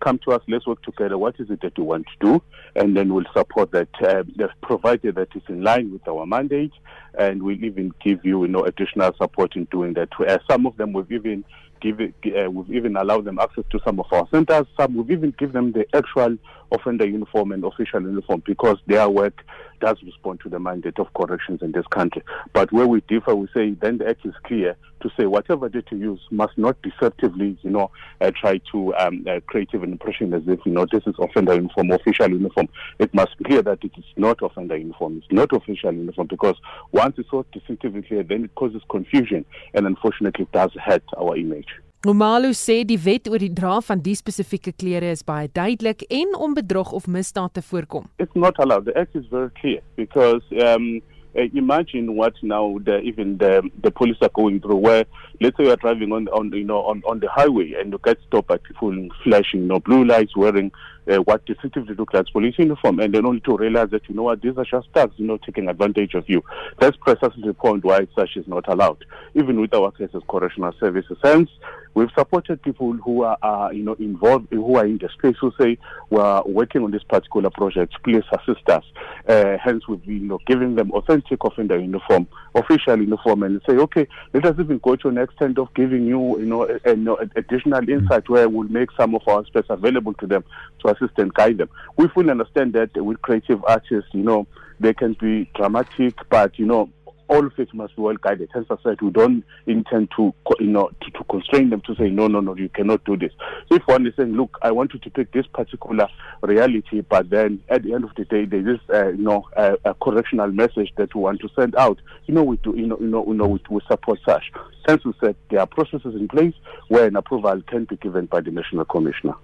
come 0.00 0.18
to 0.18 0.32
us, 0.32 0.42
let's 0.48 0.66
work 0.66 0.82
together. 0.82 1.16
What 1.16 1.36
is 1.38 1.50
it 1.50 1.62
that 1.62 1.78
you 1.78 1.84
want 1.84 2.06
to 2.06 2.26
do? 2.26 2.42
And 2.76 2.96
then 2.96 3.12
we'll 3.12 3.24
support 3.34 3.70
that, 3.72 3.88
uh, 4.02 4.22
provided 4.62 5.14
that 5.14 5.28
it's 5.34 5.48
in 5.48 5.62
line 5.62 5.92
with 5.92 6.06
our 6.06 6.26
mandate. 6.26 6.72
And 7.18 7.42
we'll 7.42 7.64
even 7.64 7.92
give 8.02 8.24
you, 8.24 8.42
you 8.42 8.48
know, 8.48 8.64
additional 8.64 9.14
support 9.16 9.56
in 9.56 9.64
doing 9.66 9.94
that. 9.94 10.08
Uh, 10.18 10.38
some 10.50 10.66
of 10.66 10.76
them 10.76 10.92
we've 10.92 11.10
even 11.10 11.44
uh, 11.84 12.50
we've 12.50 12.74
even 12.74 12.96
allowed 12.96 13.24
them 13.24 13.38
access 13.38 13.64
to 13.70 13.78
some 13.84 14.00
of 14.00 14.06
our 14.10 14.26
centers. 14.30 14.66
Some 14.78 14.96
we've 14.96 15.10
even 15.10 15.34
given 15.38 15.52
them 15.52 15.72
the 15.72 15.86
actual 15.94 16.36
offender 16.74 17.06
uniform 17.06 17.52
and 17.52 17.64
official 17.64 18.02
uniform 18.02 18.42
because 18.46 18.78
their 18.86 19.08
work 19.08 19.44
does 19.80 19.96
respond 20.04 20.40
to 20.40 20.48
the 20.48 20.58
mandate 20.58 20.98
of 20.98 21.12
corrections 21.14 21.60
in 21.62 21.72
this 21.72 21.86
country. 21.88 22.22
But 22.52 22.72
where 22.72 22.86
we 22.86 23.00
differ, 23.02 23.34
we 23.34 23.48
say 23.54 23.70
then 23.72 23.98
the 23.98 24.08
act 24.08 24.24
is 24.24 24.34
clear 24.44 24.76
to 25.02 25.10
say 25.18 25.26
whatever 25.26 25.68
data 25.68 25.94
use 25.94 26.20
must 26.30 26.56
not 26.56 26.76
deceptively, 26.82 27.58
you 27.62 27.70
know, 27.70 27.90
uh, 28.20 28.30
try 28.40 28.58
to 28.72 28.94
um, 28.94 29.24
uh, 29.28 29.40
create 29.46 29.72
an 29.74 29.84
impression 29.84 30.32
as 30.32 30.42
if, 30.46 30.60
you 30.64 30.72
know, 30.72 30.86
this 30.90 31.02
is 31.06 31.14
offender 31.18 31.54
uniform, 31.54 31.90
official 31.90 32.30
uniform. 32.30 32.68
It 32.98 33.12
must 33.12 33.36
be 33.38 33.44
clear 33.44 33.62
that 33.62 33.84
it 33.84 33.92
is 33.96 34.04
not 34.16 34.42
offender 34.42 34.76
uniform, 34.76 35.18
it's 35.18 35.32
not 35.32 35.52
official 35.52 35.92
uniform 35.92 36.28
because 36.28 36.56
once 36.92 37.16
it's 37.18 37.30
so 37.30 37.44
distinctively 37.52 38.02
clear, 38.02 38.22
then 38.22 38.44
it 38.44 38.54
causes 38.54 38.82
confusion 38.88 39.44
and 39.74 39.86
unfortunately 39.86 40.48
does 40.52 40.70
hurt 40.82 41.04
our 41.18 41.36
image. 41.36 41.68
Nomalo 42.04 42.50
sê 42.52 42.82
die 42.84 42.98
wet 43.00 43.30
oor 43.32 43.40
die 43.40 43.48
dra 43.48 43.78
van 43.80 44.02
die 44.04 44.12
spesifieke 44.18 44.74
klere 44.76 45.08
is 45.14 45.22
baie 45.24 45.48
duidelik 45.48 46.02
en 46.12 46.34
om 46.36 46.52
bedrog 46.52 46.90
of 46.92 47.06
misdaad 47.08 47.54
te 47.56 47.62
voorkom. 47.64 48.04
It's 48.20 48.36
not 48.36 48.58
allowed. 48.60 48.84
The 48.84 48.92
act 49.00 49.16
is 49.16 49.24
very 49.30 49.48
clear 49.60 49.80
because 49.96 50.44
um 50.60 51.00
uh, 51.34 51.48
imagine 51.54 52.14
what 52.14 52.34
now 52.42 52.78
the, 52.84 53.00
even 53.00 53.38
the 53.38 53.62
the 53.82 53.90
police 53.90 54.18
are 54.20 54.34
going 54.34 54.60
through 54.60 54.76
where 54.76 55.06
let's 55.40 55.56
say 55.56 55.64
you 55.64 55.70
are 55.70 55.80
driving 55.80 56.12
on 56.12 56.28
on 56.28 56.52
you 56.52 56.64
know 56.64 56.82
on 56.84 57.00
on 57.08 57.20
the 57.20 57.30
highway 57.30 57.72
and 57.80 57.90
you 57.92 58.00
get 58.04 58.18
stopped 58.26 58.48
by 58.48 58.58
people 58.58 58.92
flashing 59.24 59.62
you 59.62 59.66
know 59.66 59.80
blue 59.80 60.04
lights 60.04 60.36
wearing 60.36 60.70
uh, 61.10 61.16
what 61.18 61.44
distinctively 61.46 61.94
look 61.94 62.12
like 62.14 62.26
police 62.32 62.54
uniform, 62.58 63.00
and 63.00 63.14
then 63.14 63.26
only 63.26 63.40
to 63.40 63.56
realize 63.56 63.90
that 63.90 64.08
you 64.08 64.14
know 64.14 64.24
what 64.24 64.40
these 64.42 64.56
are 64.56 64.64
just 64.64 64.88
thugs, 64.94 65.14
you 65.16 65.26
know, 65.26 65.38
taking 65.38 65.68
advantage 65.68 66.14
of 66.14 66.28
you. 66.28 66.42
That's 66.80 66.96
precisely 66.96 67.42
the 67.44 67.54
point 67.54 67.84
why 67.84 68.06
such 68.14 68.36
is 68.36 68.46
not 68.46 68.68
allowed. 68.68 69.04
Even 69.34 69.60
with 69.60 69.74
our 69.74 69.90
cases, 69.92 70.22
correctional 70.28 70.72
services, 70.80 71.16
hence 71.22 71.50
we've 71.94 72.10
supported 72.16 72.62
people 72.62 72.92
who 72.94 73.22
are, 73.22 73.38
are 73.42 73.72
you 73.72 73.82
know 73.82 73.94
involved, 73.94 74.48
who 74.50 74.76
are 74.76 74.86
in 74.86 74.98
the 74.98 75.08
space, 75.10 75.36
who 75.40 75.52
say 75.60 75.78
we're 76.10 76.42
working 76.42 76.82
on 76.82 76.90
this 76.90 77.04
particular 77.04 77.50
project. 77.50 77.94
Please 78.02 78.24
assist 78.32 78.68
us. 78.68 78.84
Uh, 79.28 79.56
hence, 79.62 79.86
we've 79.88 80.04
been, 80.04 80.22
you 80.22 80.28
know 80.28 80.38
giving 80.46 80.74
them 80.74 80.90
authentic 80.92 81.42
offender 81.44 81.78
uniform, 81.78 82.26
official 82.54 82.98
uniform, 82.98 83.42
and 83.42 83.60
say, 83.68 83.74
okay, 83.76 84.06
let 84.32 84.44
us 84.44 84.56
even 84.58 84.78
go 84.78 84.96
to 84.96 85.08
an 85.08 85.18
extent 85.18 85.58
of 85.58 85.72
giving 85.74 86.06
you 86.06 86.38
you 86.38 86.46
know, 86.46 86.68
a, 86.68 86.90
a, 86.90 86.94
you 86.94 86.96
know 86.96 87.18
additional 87.36 87.88
insight 87.88 88.28
where 88.28 88.48
we'll 88.48 88.68
make 88.68 88.90
some 88.98 89.14
of 89.14 89.22
our 89.28 89.44
space 89.46 89.64
available 89.68 90.14
to 90.14 90.26
them 90.26 90.44
to 90.80 90.88
assist 90.94 91.18
and 91.18 91.32
guide 91.34 91.58
them. 91.58 91.68
We 91.96 92.08
fully 92.08 92.30
understand 92.30 92.72
that 92.74 92.90
with 92.96 93.22
creative 93.22 93.64
artists, 93.64 94.10
you 94.12 94.22
know, 94.22 94.46
they 94.80 94.94
can 94.94 95.14
be 95.20 95.50
dramatic, 95.54 96.14
but 96.30 96.58
you 96.58 96.66
know, 96.66 96.90
all 97.28 97.46
of 97.46 97.52
it 97.58 97.72
must 97.72 97.96
be 97.96 98.02
well 98.02 98.16
guided. 98.16 98.50
Hence, 98.52 98.66
I 98.70 98.76
said 98.82 99.00
we 99.00 99.10
don't 99.10 99.44
intend 99.66 100.10
to, 100.16 100.34
you 100.60 100.66
know, 100.66 100.90
to, 101.00 101.10
to, 101.10 101.24
constrain 101.24 101.70
them 101.70 101.80
to 101.82 101.94
say 101.96 102.10
no, 102.10 102.26
no, 102.28 102.40
no, 102.40 102.54
you 102.56 102.68
cannot 102.68 103.04
do 103.04 103.16
this. 103.16 103.32
If 103.70 103.82
one 103.86 104.06
is 104.06 104.14
saying, 104.16 104.34
look, 104.34 104.58
I 104.62 104.70
want 104.70 104.92
you 104.94 105.00
to 105.00 105.10
pick 105.10 105.32
this 105.32 105.46
particular 105.46 106.08
reality, 106.42 107.00
but 107.00 107.30
then 107.30 107.62
at 107.68 107.82
the 107.82 107.94
end 107.94 108.04
of 108.04 108.10
the 108.16 108.24
day, 108.24 108.44
there 108.44 108.68
is, 108.68 108.80
uh, 108.92 109.08
you 109.08 109.22
know, 109.22 109.46
a, 109.56 109.76
a, 109.84 109.94
correctional 109.94 110.48
message 110.52 110.92
that 110.96 111.14
we 111.14 111.22
want 111.22 111.40
to 111.40 111.48
send 111.56 111.74
out. 111.76 112.00
You 112.26 112.34
know, 112.34 112.42
we 112.42 112.56
do, 112.58 112.74
you 112.76 112.86
know, 112.86 112.98
you 113.00 113.06
know, 113.06 113.24
you 113.26 113.34
know, 113.34 113.46
we, 113.46 113.60
we 113.70 113.80
support 113.88 114.18
such. 114.26 114.44
Hence, 114.86 115.04
we 115.04 115.12
said 115.20 115.36
there 115.50 115.60
are 115.60 115.66
processes 115.66 116.14
in 116.14 116.28
place 116.28 116.54
where 116.88 117.06
an 117.06 117.16
approval 117.16 117.62
can 117.66 117.84
be 117.84 117.96
given 117.96 118.26
by 118.26 118.40
the 118.40 118.50
national 118.50 118.84
commissioner. 118.84 119.34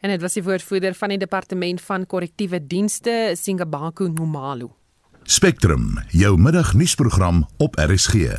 En 0.00 0.10
dit 0.10 0.20
was 0.20 0.32
die 0.38 0.42
woordvoerder 0.42 0.94
van 0.94 1.08
die 1.08 1.18
departement 1.18 1.80
van 1.80 2.06
korrektiewe 2.06 2.60
dienste, 2.66 3.34
Singabaku 3.34 4.08
Nomalo. 4.08 4.76
Spectrum, 5.22 5.98
jou 6.08 6.38
middagnuusprogram 6.40 7.46
op 7.56 7.76
RSG. 7.76 8.38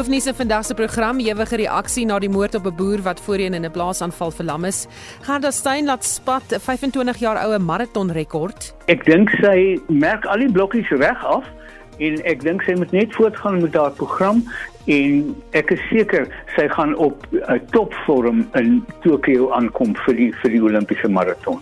Hoofnuus 0.00 0.26
in 0.26 0.34
vandag 0.34 0.64
se 0.64 0.74
program 0.74 1.18
ewige 1.20 1.56
reaksie 1.60 2.06
na 2.08 2.16
die 2.18 2.28
moord 2.32 2.54
op 2.54 2.66
'n 2.66 2.74
boer 2.76 3.02
wat 3.02 3.20
voorheen 3.20 3.54
in 3.54 3.64
'n 3.64 3.70
blaasaanval 3.70 4.30
verlam 4.30 4.64
is. 4.64 4.86
Gerda 5.20 5.50
Stein 5.50 5.84
laat 5.84 6.04
spat 6.04 6.42
'n 6.52 6.60
25 6.60 7.16
jaar 7.18 7.44
oue 7.44 7.58
maratonrekord. 7.58 8.74
Ek 8.86 9.04
dink 9.04 9.28
sy 9.28 9.78
merk 9.88 10.24
al 10.24 10.38
die 10.38 10.52
blokkies 10.52 10.88
reg 10.88 11.24
af 11.24 11.44
en 11.98 12.24
ek 12.24 12.40
dink 12.40 12.62
sy 12.62 12.72
moet 12.72 12.92
net 12.92 13.14
voortgaan 13.14 13.60
met 13.62 13.74
haar 13.74 13.90
program 13.90 14.42
en 14.86 15.36
ek 15.50 15.70
is 15.70 15.82
seker 15.90 16.28
sy 16.56 16.68
gaan 16.68 16.96
op 16.96 17.26
'n 17.30 17.36
uh, 17.36 17.60
topvorm 17.70 18.48
in 18.54 18.84
Tokio 19.00 19.50
aankom 19.50 19.96
vir 19.96 20.14
die 20.14 20.32
vir 20.42 20.50
die 20.50 20.62
Olimpiese 20.62 21.08
maraton. 21.08 21.60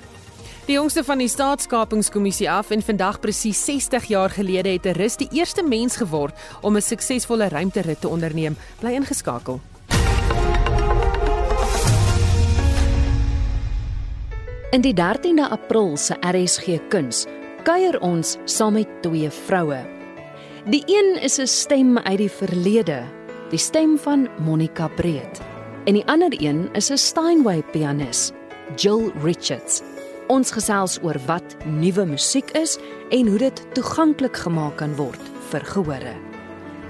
Die 0.68 0.76
jongste 0.76 1.00
van 1.00 1.16
die 1.16 1.30
staatskapingskommissie 1.32 2.50
af 2.52 2.68
en 2.76 2.82
vandag 2.84 3.22
presies 3.22 3.62
60 3.64 4.04
jaar 4.04 4.30
gelede 4.30 4.68
het 4.68 4.84
'n 4.86 4.98
rus 5.00 5.16
die 5.16 5.28
eerste 5.32 5.62
mens 5.62 5.96
geword 5.96 6.34
om 6.60 6.76
'n 6.76 6.82
suksesvolle 6.82 7.48
ruimterit 7.48 8.00
te 8.00 8.08
onderneem. 8.08 8.56
Bly 8.80 8.92
ingeskakel. 8.92 9.60
In 14.70 14.80
die 14.80 14.94
13de 14.94 15.48
April 15.50 15.96
se 15.96 16.16
RSG 16.20 16.88
Kuns 16.88 17.24
kuier 17.62 18.00
ons 18.00 18.36
saam 18.44 18.72
met 18.72 18.88
twee 19.02 19.30
vroue. 19.30 19.86
Die 20.64 20.82
een 20.86 21.22
is 21.22 21.38
'n 21.38 21.46
stem 21.46 21.98
uit 21.98 22.18
die 22.18 22.30
verlede, 22.30 23.02
die 23.50 23.58
stem 23.58 23.98
van 23.98 24.28
Monica 24.38 24.88
Breed, 24.88 25.40
en 25.84 25.94
die 25.94 26.06
ander 26.06 26.42
een 26.42 26.68
is 26.72 26.90
'n 26.90 26.96
Steinway 26.96 27.62
pianis, 27.62 28.32
Jill 28.76 29.12
Richards. 29.22 29.82
Ons 30.28 30.50
gesels 30.52 30.98
oor 31.00 31.16
wat 31.24 31.54
nuwe 31.64 32.04
musiek 32.04 32.50
is 32.58 32.74
en 33.16 33.30
hoe 33.32 33.38
dit 33.40 33.62
toeganklik 33.72 34.36
gemaak 34.36 34.74
kan 34.76 34.92
word 34.98 35.22
vir 35.48 35.64
gehore. 35.64 36.12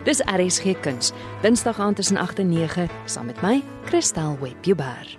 Dis 0.08 0.18
RSG 0.26 0.74
Kuns, 0.82 1.12
Dinsdag 1.44 1.78
aand 1.78 2.00
tussen 2.02 2.18
8 2.18 2.42
en 2.42 2.50
9 2.50 2.88
saam 3.06 3.30
met 3.30 3.38
my, 3.42 3.60
Christel 3.86 4.34
Webber. 4.42 5.14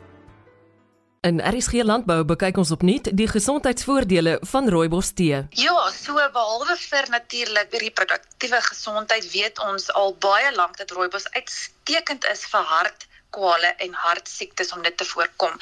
In 1.24 1.40
RSG 1.40 1.86
Landbou 1.88 2.26
bekyk 2.28 2.60
ons 2.60 2.74
opnuut 2.76 3.08
die 3.16 3.28
gesondheidsvoordele 3.28 4.38
van 4.52 4.68
rooibos 4.68 5.14
tee. 5.16 5.40
Ja, 5.56 5.80
so 5.96 6.20
behalwe 6.20 6.76
vir 6.76 7.08
natuurlik 7.16 7.72
reproduktiewe 7.86 8.60
gesondheid 8.68 9.32
weet 9.32 9.64
ons 9.64 9.88
al 9.96 10.12
baie 10.20 10.52
lank 10.60 10.76
dat 10.80 10.92
rooibos 10.92 11.32
uitstekend 11.40 12.28
is 12.36 12.44
vir 12.52 12.68
hart 12.76 13.09
kwale 13.30 13.74
en 13.86 13.94
hartsiektes 13.94 14.74
om 14.74 14.82
dit 14.84 14.98
te 14.98 15.06
voorkom. 15.06 15.56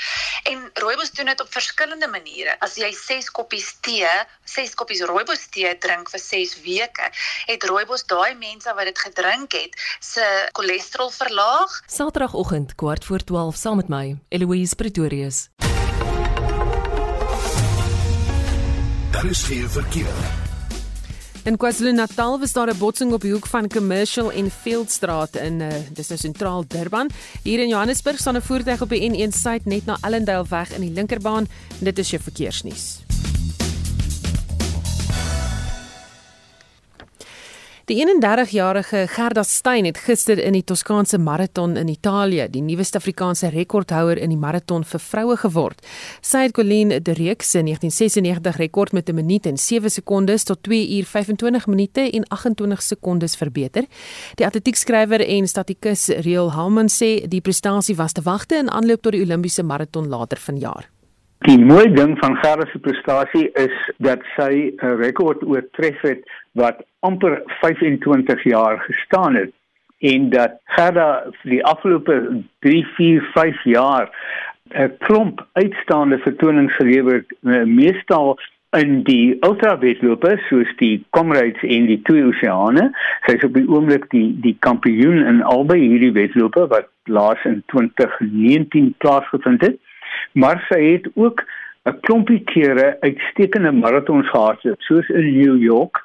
En 0.43 0.69
rooibos 0.73 1.12
doen 1.12 1.25
dit 1.32 1.41
op 1.41 1.51
verskillende 1.51 2.08
maniere. 2.08 2.56
As 2.60 2.75
jy 2.80 2.91
6 2.95 3.32
koppies 3.32 3.73
tee, 3.82 4.10
6 4.45 4.75
koppies 4.80 5.03
rooibos 5.10 5.47
tee 5.53 5.73
drink 5.77 6.10
vir 6.13 6.23
6 6.23 6.56
weke, 6.65 7.12
het 7.45 7.63
rooibos 7.63 8.06
daai 8.06 8.36
mense 8.36 8.73
wat 8.73 8.89
dit 8.89 8.99
gedrink 8.99 9.58
het, 9.58 9.77
se 9.99 10.25
cholesterol 10.51 11.12
verlaag. 11.12 11.82
Saterdagoggend 11.88 12.75
kwart 12.75 13.06
voor 13.06 13.23
12 13.23 13.56
saam 13.56 13.75
met 13.75 13.88
my, 13.88 14.17
Eloise 14.30 14.75
Pretorius. 14.75 15.47
Daar 19.12 19.25
is 19.25 19.43
geen 19.43 19.69
verkeer. 19.69 20.27
In 21.48 21.56
KwaZulu-Natal 21.56 22.40
was 22.40 22.52
daar 22.52 22.68
'n 22.68 22.78
botsing 22.78 23.14
op 23.14 23.22
die 23.22 23.32
hoek 23.32 23.48
van 23.48 23.68
Commercial 23.68 24.32
en 24.32 24.52
Fieldstraat 24.52 25.36
in 25.36 25.60
uh, 25.60 25.68
dis 25.94 26.08
nou 26.08 26.20
sentraal 26.20 26.68
Durban. 26.68 27.10
Hier 27.44 27.60
in 27.60 27.68
Johannesburg 27.68 28.20
staan 28.20 28.36
'n 28.36 28.42
voertuig 28.42 28.82
op 28.82 28.90
die 28.90 29.10
N1 29.10 29.32
suid 29.32 29.66
net 29.66 29.86
na 29.86 29.98
Ellendale 30.02 30.46
weg 30.50 30.74
in 30.74 30.82
die 30.82 30.92
linkerbaan. 30.92 31.48
Dit 31.80 32.00
is 32.00 32.10
jou 32.10 32.22
verkeersnuus. 32.24 33.00
Die 37.88 37.95
31-jarige 38.04 39.06
Gerda 39.08 39.43
Stein 39.47 39.86
het 39.88 39.97
gister 40.04 40.41
in 40.43 40.58
die 40.58 40.63
Toskaanse 40.67 41.15
maraton 41.23 41.78
in 41.80 41.88
Italië 41.88 42.50
die 42.52 42.60
nuwe 42.60 42.84
Suid-Afrikaanse 42.84 43.47
rekordhouer 43.54 44.19
in 44.19 44.34
die 44.34 44.39
maraton 44.41 44.84
vir 44.84 45.00
vroue 45.00 45.38
geword. 45.39 45.80
Sy 46.19 46.41
het 46.50 46.56
Colleen 46.58 46.91
de 46.91 47.15
Reeks 47.15 47.54
se 47.56 47.62
1996 47.63 48.60
rekord 48.60 48.91
met 48.91 49.08
'n 49.08 49.15
minuut 49.15 49.45
en 49.45 49.58
7 49.58 49.89
sekondes 49.89 50.43
tot 50.43 50.63
2 50.63 50.97
uur 50.97 51.06
25 51.06 51.67
minute 51.67 52.12
en 52.12 52.28
28 52.28 52.84
sekondes 52.84 53.36
verbeter. 53.36 53.86
Die 54.36 54.45
atletiekskrywer 54.45 55.21
en 55.21 55.47
statikus 55.47 56.08
Real 56.08 56.52
Halman 56.52 56.89
sê 56.89 57.28
die 57.28 57.41
prestasie 57.41 57.95
was 57.95 58.12
te 58.12 58.21
wagte 58.21 58.56
in 58.56 58.69
aanloop 58.69 59.02
tot 59.02 59.12
die 59.12 59.21
Olimpiese 59.21 59.63
maraton 59.63 60.08
later 60.08 60.38
vanjaar. 60.38 60.97
Die 61.45 61.60
mooi 61.60 61.93
ding 61.93 62.15
van 62.19 62.36
Gerda 62.41 62.65
se 62.71 62.80
prestasie 62.80 63.50
is 63.54 63.73
dat 63.97 64.23
sy 64.36 64.73
'n 64.82 64.97
rekord 65.02 65.43
oortref 65.43 66.02
het 66.02 66.23
wat 66.52 66.82
amper 67.00 67.41
25 67.62 68.43
jaar 68.43 68.80
gestaan 68.80 69.36
het 69.36 69.54
en 70.00 70.30
dat 70.30 70.60
Gerda 70.65 71.23
vir 71.41 71.52
die 71.52 71.63
afgelope 71.63 72.43
3, 72.60 72.86
4, 72.95 73.21
5 73.34 73.63
jaar 73.63 74.10
'n 74.73 74.97
klomp 74.97 75.45
uitstaande 75.54 76.17
vertonings 76.19 76.76
gelewer 76.76 77.13
het, 77.13 77.32
eh, 77.43 77.63
meestal 77.63 78.38
in 78.76 79.04
die 79.04 79.38
ultrawedlope 79.39 80.38
soos 80.50 80.76
die 80.78 81.06
Comrades 81.10 81.62
en 81.62 81.86
die 81.86 82.02
Twee 82.02 82.26
Oseane. 82.26 82.91
Sy 83.26 83.36
is 83.36 83.43
op 83.43 83.54
die 83.54 83.67
oomblik 83.67 84.10
die 84.10 84.36
die 84.41 84.58
kampioen 84.60 85.23
in 85.26 85.41
albei 85.41 85.80
hierdie 85.80 86.12
wedlope 86.12 86.67
wat 86.67 86.89
laas 87.04 87.43
in 87.45 87.63
2019 87.65 88.93
plaasgevind 88.97 89.62
het. 89.62 89.80
Maar 90.32 90.65
sy 90.69 90.82
het 90.91 91.10
ook 91.15 91.43
'n 91.88 91.99
klompie 92.01 92.43
kere 92.43 92.97
uitstekende 92.99 93.71
maratons 93.71 94.30
gehad 94.30 94.60
soos 94.77 95.10
in 95.10 95.38
New 95.38 95.62
York 95.62 96.01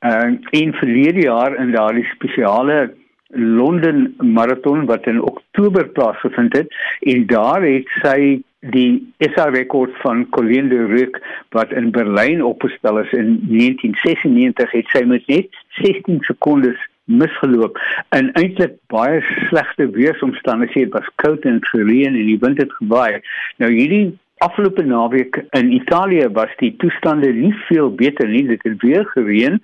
uh, 0.00 0.32
en 0.50 0.74
verlede 0.74 1.20
jaar 1.20 1.56
in 1.56 1.72
daardie 1.72 2.08
spesiale 2.14 2.94
Londen 3.34 4.14
maraton 4.18 4.84
wat 4.86 5.06
in 5.06 5.22
Oktober 5.22 5.88
plaasgevind 5.88 6.52
het. 6.52 6.74
En 7.00 7.26
daar 7.26 7.62
het 7.62 7.88
sy 8.02 8.42
die 8.60 9.14
SA 9.18 9.46
rekord 9.48 9.94
van 10.02 10.28
Colleen 10.28 10.68
de 10.68 10.84
Ruyck 10.86 11.16
wat 11.50 11.72
in 11.72 11.90
Berlyn 11.90 12.44
opgestel 12.44 12.98
is 12.98 13.12
in 13.12 13.40
1996 13.48 14.70
het 14.70 14.92
sy 14.92 15.02
met 15.08 15.26
net 15.26 15.48
16 15.80 16.20
sekondes 16.28 16.78
misgeloop 17.04 17.78
in 18.16 18.30
eintlik 18.38 18.78
baie 18.92 19.20
slegte 19.48 19.88
weeromstandighede 19.90 20.94
was 20.98 21.08
koud 21.22 21.44
en 21.48 21.58
gereën 21.72 22.14
en 22.14 22.28
die 22.30 22.38
wind 22.40 22.60
het 22.62 22.72
gewaai 22.80 23.22
nou 23.62 23.70
hierdie 23.72 24.12
afgelope 24.42 24.82
naweek 24.82 25.38
in 25.50 25.72
Italië 25.72 26.28
was 26.32 26.50
die 26.58 26.72
toestande 26.76 27.32
nie 27.32 27.52
veel 27.68 27.92
beter 27.94 28.28
nie. 28.28 28.42
Dit 28.46 28.62
het 28.66 28.82
weer 28.82 29.06
gereën 29.14 29.60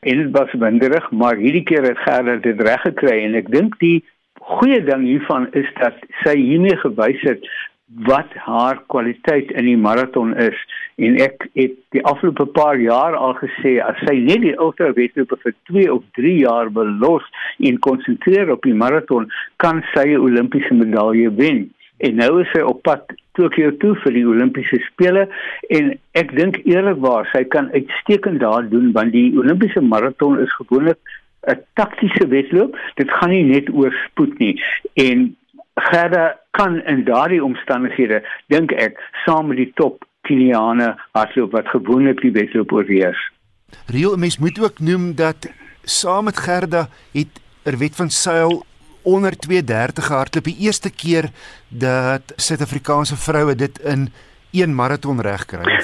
en 0.00 0.22
dit 0.22 0.30
was 0.36 0.52
winderig, 0.52 1.10
maar 1.10 1.36
hierdie 1.36 1.64
keer 1.70 1.86
het 1.88 2.02
Gerda 2.04 2.36
dit 2.44 2.60
reg 2.68 2.84
gekry 2.84 3.16
en 3.24 3.38
ek 3.40 3.48
dink 3.54 3.78
die 3.82 4.04
goeie 4.48 4.80
ding 4.84 5.06
hiervan 5.08 5.48
is 5.60 5.68
dat 5.80 5.96
sy 6.22 6.36
hiermee 6.36 6.76
gewys 6.84 7.24
het 7.26 7.48
wat 7.88 8.32
haar 8.34 8.82
kwaliteit 8.86 9.50
in 9.50 9.64
die 9.64 9.76
maraton 9.76 10.34
is. 10.36 10.56
En 10.96 11.16
ek 11.24 11.46
het 11.54 11.76
die 11.96 12.04
afgelope 12.04 12.46
paar 12.52 12.76
jaar 12.80 13.16
al 13.16 13.34
gesê 13.40 13.78
as 13.84 13.96
sy 14.04 14.18
net 14.26 14.42
die 14.44 14.56
ultra 14.60 14.92
wedlope 14.96 15.38
vir 15.44 15.54
2 15.70 15.86
of 15.92 16.04
3 16.20 16.34
jaar 16.42 16.70
belos 16.70 17.24
en 17.58 17.80
konsentreer 17.88 18.52
op 18.52 18.68
die 18.68 18.76
maraton 18.76 19.30
kan 19.56 19.82
sy 19.94 20.08
'n 20.12 20.20
Olimpiese 20.20 20.74
medalje 20.74 21.30
wen. 21.40 21.70
En 21.98 22.14
nou 22.16 22.40
is 22.42 22.50
sy 22.52 22.60
op 22.60 22.82
pad 22.82 23.08
Tokio 23.32 23.70
toe 23.78 23.94
vir 24.04 24.12
die 24.12 24.26
Olimpiese 24.26 24.78
spele 24.92 25.28
en 25.70 25.98
ek 26.12 26.36
dink 26.36 26.60
eerlikwaar 26.64 27.28
sy 27.32 27.44
kan 27.44 27.70
uitstekend 27.72 28.40
daar 28.40 28.68
doen 28.68 28.92
want 28.92 29.12
die 29.12 29.32
Olimpiese 29.38 29.80
maraton 29.80 30.38
is 30.38 30.52
gewoonlik 30.60 30.98
'n 31.46 31.62
taktiese 31.74 32.28
wedloop. 32.28 32.76
Dit 32.94 33.10
gaan 33.10 33.30
nie 33.30 33.44
net 33.44 33.70
oor 33.72 33.92
spoed 34.06 34.38
nie. 34.38 34.60
En 34.94 35.36
Gerda 35.80 36.38
kan 36.50 36.82
in 36.84 37.04
daardie 37.04 37.44
omstandighede 37.44 38.22
dink 38.46 38.72
ek 38.72 38.98
saam 39.24 39.50
met 39.50 39.60
die 39.60 39.72
top 39.74 40.04
Keniane 40.28 40.96
hardloop 41.16 41.52
wat 41.56 41.68
gewoonlik 41.72 42.20
die 42.20 42.32
wedloop 42.32 42.72
oorheers? 42.72 43.20
Rio 43.86 44.16
mens 44.16 44.38
moet 44.38 44.60
ook 44.60 44.80
noem 44.80 45.14
dat 45.14 45.48
saam 45.82 46.24
met 46.24 46.38
Gerda 46.38 46.88
het 47.12 47.40
Erwet 47.62 47.96
van 47.96 48.10
Sail 48.10 48.64
onder 49.02 49.36
230 49.36 50.06
gehardloop. 50.06 50.44
Die 50.44 50.58
eerste 50.58 50.90
keer 50.90 51.30
dat 51.68 52.32
Suid-Afrikaanse 52.36 53.16
vroue 53.16 53.54
dit 53.54 53.78
in 53.78 54.08
een 54.52 54.74
maraton 54.74 55.20
reg 55.20 55.44
kry 55.44 55.80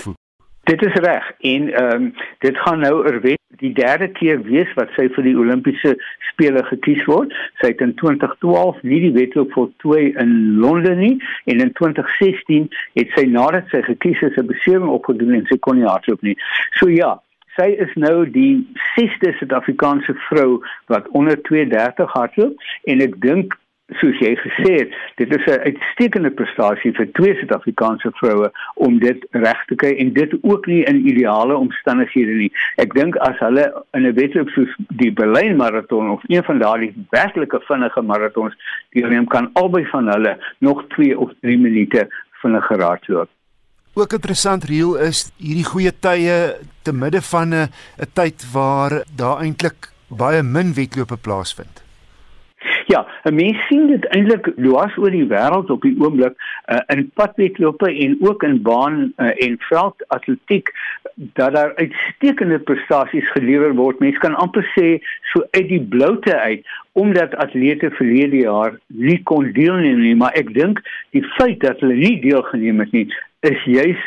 Dit 0.64 0.82
is 0.82 0.92
reg 0.92 1.32
en 1.40 1.72
ehm 1.72 2.02
um, 2.02 2.12
dit 2.38 2.58
gaan 2.58 2.78
nou 2.80 3.06
erwet 3.06 3.40
die 3.60 3.72
derde 3.72 4.08
keer 4.08 4.42
wees 4.42 4.70
wat 4.78 4.92
sy 4.96 5.06
vir 5.16 5.26
die 5.26 5.34
Olimpiese 5.36 5.92
spele 6.30 6.62
gekies 6.70 7.04
word. 7.08 7.34
Sy 7.60 7.72
het 7.72 7.82
in 7.84 7.92
2012 8.00 8.80
nie 8.82 9.00
die 9.04 9.12
wedloop 9.12 9.52
voltooi 9.52 10.14
in 10.20 10.32
Londen 10.62 10.98
nie 10.98 11.12
en 11.52 11.60
in 11.60 11.72
2016 11.80 12.70
het 12.98 13.12
sy 13.16 13.26
nadat 13.30 13.68
sy 13.72 13.82
gekies 13.90 14.22
is 14.28 14.38
'n 14.40 14.48
besering 14.48 14.88
opgedoen 14.88 15.34
en 15.40 15.46
sy 15.52 15.58
kon 15.58 15.78
nie 15.78 15.88
hardloop 15.88 16.22
nie. 16.22 16.36
So 16.80 16.88
ja, 16.88 17.12
sy 17.56 17.68
is 17.86 17.92
nou 17.94 18.24
die 18.30 18.64
sesde 18.94 19.34
Suid-Afrikaanse 19.38 20.16
vrou 20.28 20.62
wat 20.86 21.08
onder 21.08 21.36
230 21.42 22.10
hardloop 22.16 22.56
en 22.84 23.00
ek 23.00 23.20
dink 23.20 23.54
soos 24.00 24.16
jy 24.22 24.32
gesê 24.40 24.70
het, 24.78 24.92
dit 25.20 25.32
is 25.36 25.44
'n 25.46 25.60
uitstekende 25.68 26.30
prestasie 26.30 26.92
vir 26.96 27.08
twee 27.12 27.34
Suid-Afrikaanse 27.34 28.10
vroue 28.20 28.50
om 28.74 28.98
dit 28.98 29.26
reg 29.30 29.64
te 29.68 29.74
kry 29.74 29.92
en 29.98 30.12
dit 30.12 30.32
ook 30.42 30.66
nie 30.66 30.84
in 30.84 31.06
ideale 31.06 31.56
omstandighede 31.56 32.32
nie. 32.32 32.52
Ek 32.76 32.94
dink 32.94 33.16
as 33.16 33.38
hulle 33.38 33.84
in 33.92 34.06
'n 34.06 34.14
wedloop 34.14 34.48
soos 34.48 34.72
die 34.88 35.12
Berlyn 35.12 35.56
maraton 35.56 36.10
of 36.10 36.22
een 36.26 36.44
van 36.44 36.58
daardie 36.58 36.94
werklike 37.10 37.60
vinnige 37.60 38.02
maratons 38.02 38.54
deelneem 38.90 39.26
kan 39.26 39.50
albei 39.52 39.86
van 39.86 40.08
hulle 40.08 40.38
nog 40.58 40.84
2 40.88 41.18
of 41.18 41.30
3 41.40 41.58
minute 41.58 42.08
vinniger 42.42 42.82
hardloop. 42.82 43.28
Ook 43.94 44.12
interessant 44.12 44.64
reel 44.64 44.96
is 44.96 45.30
hierdie 45.36 45.64
goeie 45.64 45.92
tye 46.00 46.56
te 46.82 46.92
midde 46.92 47.22
van 47.22 47.54
'n 47.54 47.68
tyd 48.12 48.52
waar 48.52 49.04
daar 49.16 49.40
eintlik 49.40 49.92
baie 50.08 50.42
min 50.42 50.74
wedlope 50.74 51.16
plaasvind. 51.16 51.83
Ja, 52.86 53.06
'n 53.24 53.34
mens 53.34 53.66
sien 53.66 53.86
dit 53.86 54.04
eintlik 54.06 54.52
dwars 54.56 54.96
oor 54.96 55.10
die 55.10 55.26
wêreld 55.28 55.70
op 55.70 55.82
die 55.82 55.94
oomblik 55.98 56.34
uh, 56.36 56.80
in 56.92 57.10
padwedlope 57.14 57.88
en 57.88 58.16
ook 58.20 58.42
in 58.42 58.62
baan 58.62 59.12
uh, 59.16 59.30
en 59.46 59.56
veldatletiek 59.58 60.72
dat 61.14 61.52
daar 61.52 61.74
uitstekende 61.74 62.58
prestasies 62.58 63.30
gelewer 63.30 63.74
word. 63.74 63.98
Mens 63.98 64.18
kan 64.18 64.34
amper 64.34 64.66
sê 64.76 64.98
so 65.32 65.44
uit 65.50 65.68
die 65.68 65.80
bloute 65.80 66.36
uit 66.38 66.66
omdat 66.92 67.34
atlete 67.34 67.90
verlede 67.90 68.36
jaar 68.36 68.78
nie 68.86 69.22
kon 69.22 69.52
deelneem 69.52 70.00
nie, 70.00 70.14
maar 70.14 70.36
ek 70.38 70.52
dink 70.54 70.82
die 71.10 71.24
feit 71.38 71.60
dat 71.60 71.80
hulle 71.80 71.96
nie 71.96 72.20
deelgeneem 72.20 72.84
het 72.84 72.92
nie 72.92 73.08
is 73.40 73.64
juis 73.64 74.00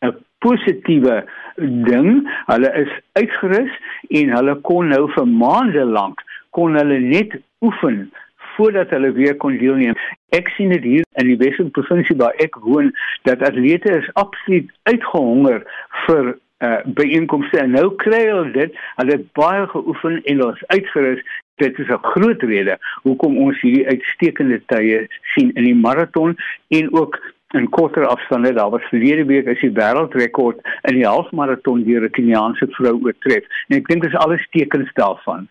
'n 0.00 0.14
positiewe 0.38 1.24
ding. 1.56 2.28
Hulle 2.46 2.70
is 2.84 2.92
uitgerus 3.12 3.72
en 4.08 4.36
hulle 4.36 4.54
kon 4.54 4.88
nou 4.88 5.08
vir 5.16 5.26
maande 5.26 5.84
lank 5.84 6.22
kon 6.50 6.76
hulle 6.78 6.98
net 6.98 7.36
oefen 7.64 8.10
voordat 8.58 8.90
hulle 8.90 9.12
weer 9.12 9.36
kon 9.36 9.58
deelneem. 9.58 9.94
Ek 10.34 10.50
sien 10.56 10.72
dit 10.74 10.82
hier 10.82 11.06
in 11.20 11.30
die 11.30 11.38
Wes-Kaap 11.38 11.70
provinsie 11.76 12.16
waar 12.18 12.34
ek 12.42 12.58
woon 12.64 12.90
dat 13.28 13.42
atlete 13.46 13.92
is 14.00 14.10
absoluut 14.18 14.70
uitgehonger 14.90 15.64
vir 16.06 16.36
uh 16.66 16.78
byeenkomste 16.98 17.60
en 17.62 17.76
nou 17.76 17.92
kry 18.02 18.24
hulle 18.26 18.50
dit. 18.54 18.78
Hulle 18.98 19.14
het 19.14 19.26
baie 19.38 19.66
geoefen 19.70 20.16
en 20.24 20.40
hulle 20.42 20.56
is 20.56 20.64
uitgerus. 20.74 21.20
Dit 21.62 21.78
is 21.78 21.90
'n 21.90 22.02
groot 22.12 22.42
rede 22.42 22.78
hoekom 23.06 23.38
ons 23.38 23.60
hierdie 23.62 23.86
uitstekende 23.86 24.58
tye 24.66 25.06
sien 25.34 25.52
in 25.54 25.64
die 25.64 25.80
maraton 25.86 26.34
en 26.68 26.90
ook 26.94 27.20
in 27.54 27.68
korter 27.68 28.06
afstande. 28.06 28.52
Daar 28.52 28.70
was 28.70 28.90
verlede 28.90 29.24
week 29.24 29.46
as 29.48 29.60
die 29.60 29.70
wêreldrekord 29.70 30.58
in 30.90 30.98
die 30.98 31.06
halfmaraton 31.06 31.84
deur 31.84 32.02
'n 32.02 32.10
Keniaanse 32.10 32.66
vrou 32.70 32.98
oortref. 33.04 33.44
En 33.68 33.76
ek 33.76 33.86
dink 33.88 34.02
dis 34.02 34.14
alles 34.14 34.48
tekens 34.50 34.90
daarvan. 34.94 35.48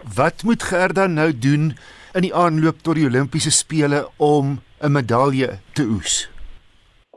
Wat 0.00 0.42
moet 0.42 0.62
Gerda 0.62 1.06
nou 1.06 1.38
doen 1.38 1.72
in 2.14 2.24
die 2.24 2.34
aanloop 2.34 2.80
tot 2.82 2.96
die 2.96 3.04
Olimpiese 3.04 3.50
spele 3.50 4.08
om 4.16 4.60
'n 4.80 4.92
medalje 4.92 5.58
te 5.72 5.82
oes? 5.84 6.30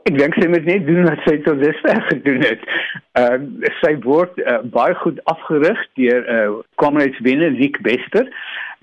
Ek 0.04 0.18
dink 0.18 0.34
sy 0.34 0.48
moet 0.48 0.64
net 0.64 0.86
doen 0.86 1.04
wat 1.04 1.20
sy 1.24 1.38
tot 1.42 1.62
dusver 1.62 2.02
gedoen 2.10 2.42
het. 2.44 2.60
Ehm 3.12 3.46
uh, 3.62 3.70
sy 3.80 3.94
word 4.04 4.36
uh, 4.38 4.60
baie 4.62 4.94
goed 4.94 5.20
afgerig 5.24 5.80
deur 5.94 6.20
'n 6.28 6.34
uh, 6.34 6.60
komraadswenner 6.74 7.50
Nick 7.50 7.80
Bester 7.80 8.28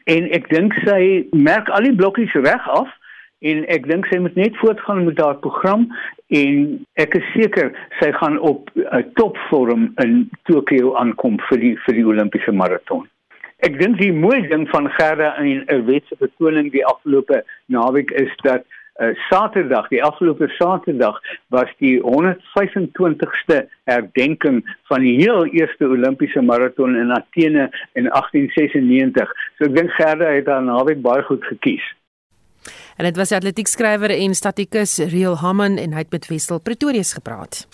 en 0.03 0.31
ek 0.31 0.49
dink 0.49 0.73
sy 0.73 1.27
merk 1.31 1.69
al 1.69 1.85
die 1.85 1.95
blokkies 1.95 2.33
reg 2.33 2.69
af 2.69 2.89
en 3.39 3.65
ek 3.69 3.85
dink 3.87 4.05
sy 4.09 4.17
moet 4.17 4.35
net 4.35 4.57
voortgaan 4.57 5.05
met 5.05 5.21
haar 5.21 5.37
program 5.45 5.87
en 6.27 6.85
ek 6.93 7.15
is 7.21 7.31
seker 7.37 7.69
sy 7.99 8.11
gaan 8.17 8.39
op 8.39 8.69
'n 8.73 8.81
uh, 8.81 9.05
topvorm 9.13 9.93
in 10.01 10.29
Tokio 10.49 10.95
aankom 10.95 11.37
vir 11.49 11.57
die 11.57 11.75
vir 11.85 11.93
die 11.93 12.05
Olimpiese 12.05 12.51
maraton. 12.51 13.10
Ek 13.61 13.75
dink 13.77 13.99
die 14.01 14.13
mooi 14.13 14.41
ding 14.49 14.63
van 14.71 14.89
Gerda 14.97 15.35
in 15.37 15.65
'n 15.69 15.85
wetse 15.85 16.15
vertoning 16.17 16.71
die 16.73 16.85
afgelope 16.85 17.43
naweek 17.69 18.09
is 18.11 18.31
dat 18.41 18.63
uh, 19.01 19.13
Saterdag, 19.29 19.87
die 19.89 20.01
afgelope 20.03 20.47
Saterdag 20.57 21.19
was 21.53 21.69
die 21.77 22.01
125ste 22.01 23.67
herdenking 23.85 24.63
van 24.89 25.05
die 25.05 25.13
heel 25.21 25.45
eerste 25.45 25.85
Olimpiese 25.85 26.41
maraton 26.41 26.95
in 26.95 27.11
Athene 27.11 27.69
in 27.93 28.09
1896. 28.09 29.29
So 29.57 29.69
ek 29.69 29.77
dink 29.77 29.93
Gerda 29.99 30.33
het 30.33 30.49
haar 30.49 30.65
naweek 30.65 31.01
baie 31.05 31.21
goed 31.29 31.45
gekies. 31.45 31.85
En 32.97 33.05
dit 33.05 33.17
was 33.17 33.29
die 33.29 33.37
atletiekskrywer 33.37 34.09
en 34.09 34.33
statikus 34.33 34.97
Real 35.13 35.37
Hammond 35.37 35.79
en 35.79 35.93
hy 35.93 36.01
het 36.05 36.11
met 36.11 36.27
Wessel 36.33 36.61
Pretorius 36.61 37.13
gepraat. 37.13 37.67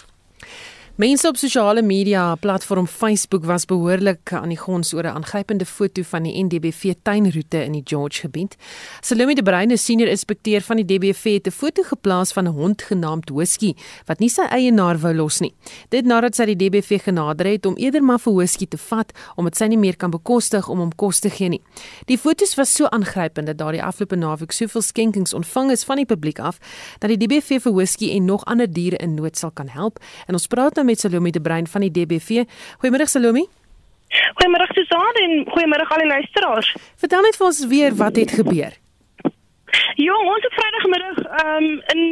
Mense 0.98 1.28
op 1.28 1.38
sosiale 1.38 1.82
media 1.82 2.36
platform 2.36 2.88
Facebook 2.88 3.44
was 3.46 3.66
behoorlik 3.70 4.32
aan 4.34 4.50
die 4.50 4.58
gons 4.58 4.94
oor 4.94 5.04
'n 5.04 5.14
aangrypende 5.22 5.66
foto 5.66 6.02
van 6.02 6.24
die 6.24 6.44
NDBV 6.44 6.94
tuinroete 7.02 7.64
in 7.64 7.72
die 7.72 7.82
George 7.84 8.20
gebied. 8.20 8.56
Salome 9.02 9.36
de 9.36 9.44
Bruin, 9.44 9.78
senior 9.78 10.10
inspekteur 10.10 10.62
van 10.62 10.76
die 10.76 10.86
DBV, 10.86 11.34
het 11.34 11.48
'n 11.48 11.52
foto 11.52 11.84
geplaas 11.84 12.32
van 12.34 12.44
'n 12.44 12.52
hond 12.52 12.82
genaamd 12.82 13.30
Whisky 13.30 13.76
wat 14.06 14.20
nie 14.20 14.30
sy 14.30 14.42
eienaar 14.42 14.98
wou 15.00 15.14
los 15.14 15.40
nie. 15.40 15.54
Dit 15.90 16.06
nadat 16.06 16.36
sy 16.36 16.46
die 16.46 16.56
DBV 16.56 17.04
genader 17.04 17.46
het 17.46 17.66
om 17.66 17.76
eerder 17.76 18.04
maar 18.04 18.20
vir 18.20 18.34
Whisky 18.34 18.68
te 18.68 18.78
vat 18.78 19.12
omdat 19.36 19.56
sy 19.56 19.66
nie 19.66 19.78
meer 19.78 19.96
kan 19.96 20.10
bekostig 20.10 20.68
om 20.68 20.80
hom 20.80 20.96
kos 20.96 21.20
te 21.20 21.30
gee 21.30 21.50
nie. 21.50 21.62
Die 22.06 22.18
foto's 22.18 22.56
was 22.56 22.74
so 22.74 22.86
aangrypend 22.86 23.46
dat 23.46 23.58
daardie 23.58 23.84
afgelope 23.84 24.16
naweek 24.16 24.52
soveel 24.52 24.82
skenkings 24.82 25.34
ontvang 25.34 25.72
is 25.72 25.84
van 25.84 25.96
die 25.96 26.06
publiek 26.06 26.40
af 26.40 26.58
dat 27.00 27.10
die 27.10 27.18
DBV 27.18 27.62
vir 27.62 27.74
Whisky 27.74 28.10
en 28.10 28.26
nog 28.26 28.46
ander 28.46 28.74
diere 28.74 28.98
in 28.98 29.14
nood 29.14 29.38
sal 29.38 29.52
kan 29.52 29.68
help. 29.68 30.00
En 30.26 30.34
ons 30.34 30.48
praat 30.48 30.76
nou 30.76 30.87
met 30.88 31.00
Salome 31.00 31.32
de 31.32 31.42
Bruin 31.42 31.68
van 31.68 31.86
die 31.86 31.92
DBV. 31.92 32.44
Goeiemôre 32.80 33.08
Salome. 33.12 33.46
Goeiemôre 34.40 34.68
Susan 34.74 35.22
en 35.24 35.32
goeiemôre 35.54 35.88
al 35.88 36.04
die 36.04 36.12
luisteraars. 36.16 36.74
Vertel 37.04 37.26
net 37.28 37.40
vir 37.40 37.48
ons 37.48 37.64
weer 37.68 37.96
wat 37.96 38.16
het 38.16 38.32
gebeur. 38.40 38.76
Ja, 40.00 40.16
ons 40.16 40.46
het 40.48 40.54
Vrydagmiddag 40.60 41.18
ehm 41.26 41.64
um, 41.64 41.82
in 41.94 42.04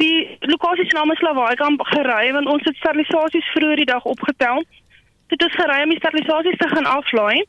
die 0.00 0.38
lokasie 0.52 0.86
se 0.88 0.96
naam 0.96 1.12
is 1.12 1.20
Lawaikamp 1.20 1.82
gery 1.92 2.32
want 2.32 2.48
ons 2.48 2.64
het 2.64 2.76
sterilisasies 2.76 3.50
vroeër 3.54 3.82
die 3.82 3.90
dag 3.92 4.04
opgetel. 4.04 4.64
Dit 5.32 5.42
is 5.46 5.56
gery 5.56 5.82
om 5.82 5.92
die 5.94 6.00
sterilisasies 6.02 6.60
te 6.60 6.68
gaan 6.68 6.88
aflaai 6.98 7.44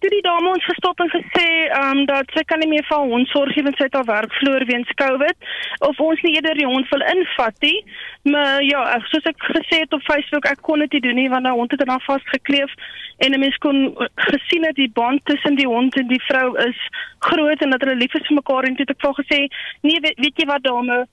toe 0.00 0.10
die 0.12 0.22
dame 0.24 0.50
ons 0.52 0.66
gestop 0.68 1.00
en 1.00 1.10
gesê 1.12 1.46
um, 1.78 2.02
dat 2.08 2.30
sy 2.36 2.42
kan 2.50 2.60
nie 2.62 2.68
meer 2.68 2.84
vir 2.88 3.06
hond 3.10 3.30
sorg 3.32 3.56
nie 3.56 3.64
want 3.66 3.78
sy 3.78 3.88
het 3.88 3.96
haar 3.98 4.08
werk 4.10 4.34
verloor 4.38 4.66
weens 4.68 4.92
COVID 5.00 5.48
of 5.88 6.02
ons 6.08 6.22
nie 6.26 6.34
eerder 6.36 6.58
die 6.58 6.68
hond 6.68 6.88
wil 6.92 7.04
invat 7.12 7.56
nie. 7.64 7.78
Maar 8.32 8.62
ja, 8.66 8.84
soos 9.12 9.28
ek 9.30 9.40
gesê 9.54 9.82
het 9.84 9.96
op 9.96 10.04
Facebook, 10.08 10.48
ek 10.50 10.62
kon 10.68 10.84
dit 10.84 10.98
nie 10.98 11.04
doen 11.08 11.20
nie 11.20 11.28
want 11.32 11.48
die 11.48 11.56
hond 11.56 11.72
het 11.72 11.84
dan 11.84 12.04
vasgekleef 12.08 12.72
en 13.24 13.32
'n 13.32 13.40
mens 13.40 13.56
kon 13.64 13.96
gesien 14.28 14.68
dat 14.68 14.76
die 14.76 14.92
band 14.92 15.24
tussen 15.24 15.56
die 15.56 15.68
hond 15.68 15.96
en 15.96 16.08
die 16.08 16.22
vrou 16.28 16.48
is 16.68 16.78
groot 17.18 17.62
en 17.62 17.70
dat 17.70 17.80
hulle 17.80 18.00
lief 18.02 18.14
is 18.14 18.26
vir 18.28 18.40
mekaar 18.40 18.64
en 18.64 18.76
toe 18.76 18.84
het 18.84 18.96
ek 18.96 19.04
vir 19.04 19.16
gesê, 19.22 19.38
"Nee, 19.82 20.00
weet, 20.00 20.18
weet 20.20 20.36
jy 20.36 20.46
wat 20.46 20.62
dame, 20.62 21.06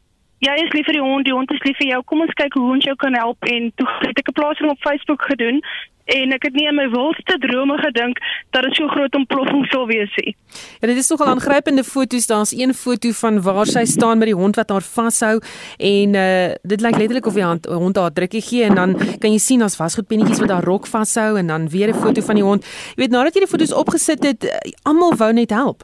jy 0.43 0.56
is 0.60 0.74
lief 0.76 0.86
vir 0.86 0.98
die 1.00 1.08
hond, 1.08 1.26
die 1.26 1.34
hond 1.34 1.52
is 1.52 1.63
lief 1.63 1.78
vir 1.78 1.88
jou. 1.88 2.02
Kom 2.04 2.22
ons 2.22 2.34
kyk 2.39 2.54
hoe 2.54 2.72
ons 2.76 2.84
jou 2.84 2.96
kan 2.96 3.15
help 3.15 3.38
en 3.48 3.72
toe 3.80 3.88
het 4.02 4.19
ek 4.19 4.30
'n 4.30 4.38
plasing 4.39 4.69
op 4.69 4.86
Facebook 4.88 5.22
gedoen 5.32 5.62
en 6.06 6.36
ek 6.36 6.44
het 6.50 6.54
nie 6.58 6.68
in 6.68 6.76
my 6.76 6.89
wildste 6.92 7.38
drome 7.39 7.78
gedink 7.80 8.20
dat 8.56 8.68
dit 8.68 8.76
so 8.76 8.88
groot 8.92 9.16
ontploffing 9.16 9.66
sou 9.72 9.86
wees 9.88 10.12
nie. 10.20 10.36
Ja, 10.82 10.88
dit 10.88 10.98
is 10.98 11.10
nogal 11.10 11.34
aangrypende 11.34 11.84
foto's. 11.84 12.28
Daar's 12.28 12.52
een 12.52 12.74
foto 12.74 13.12
van 13.12 13.42
waar 13.42 13.70
sy 13.70 13.86
staan 13.86 14.18
met 14.18 14.32
die 14.32 14.38
hond 14.38 14.60
wat 14.60 14.70
haar 14.70 14.84
vashou 14.84 15.39
en 15.78 16.20
uh 16.20 16.32
dit 16.63 16.82
lyk 16.82 16.98
letterlik 16.98 17.26
of 17.26 17.38
die 17.38 17.44
hand, 17.44 17.66
hond 17.66 17.98
haar 17.98 18.13
drukkie 18.13 18.42
gee 18.42 18.63
en 18.68 18.76
dan 18.76 18.96
kan 19.20 19.32
jy 19.32 19.39
sien 19.39 19.63
daar's 19.63 19.78
wasgoedpennetjies 19.78 20.42
wat 20.44 20.52
haar 20.52 20.63
rok 20.63 20.88
vashou 20.88 21.38
en 21.39 21.48
dan 21.48 21.70
weer 21.70 21.89
'n 21.89 22.02
foto 22.02 22.22
van 22.22 22.36
die 22.36 22.44
hond. 22.44 22.63
Jy 22.96 23.04
weet 23.04 23.12
nadat 23.12 23.34
jy 23.34 23.39
die 23.39 23.50
foto's 23.50 23.74
opgesit 23.74 24.24
het, 24.24 24.44
eh, 24.44 24.72
almal 24.84 25.16
wou 25.16 25.34
net 25.34 25.50
help 25.50 25.84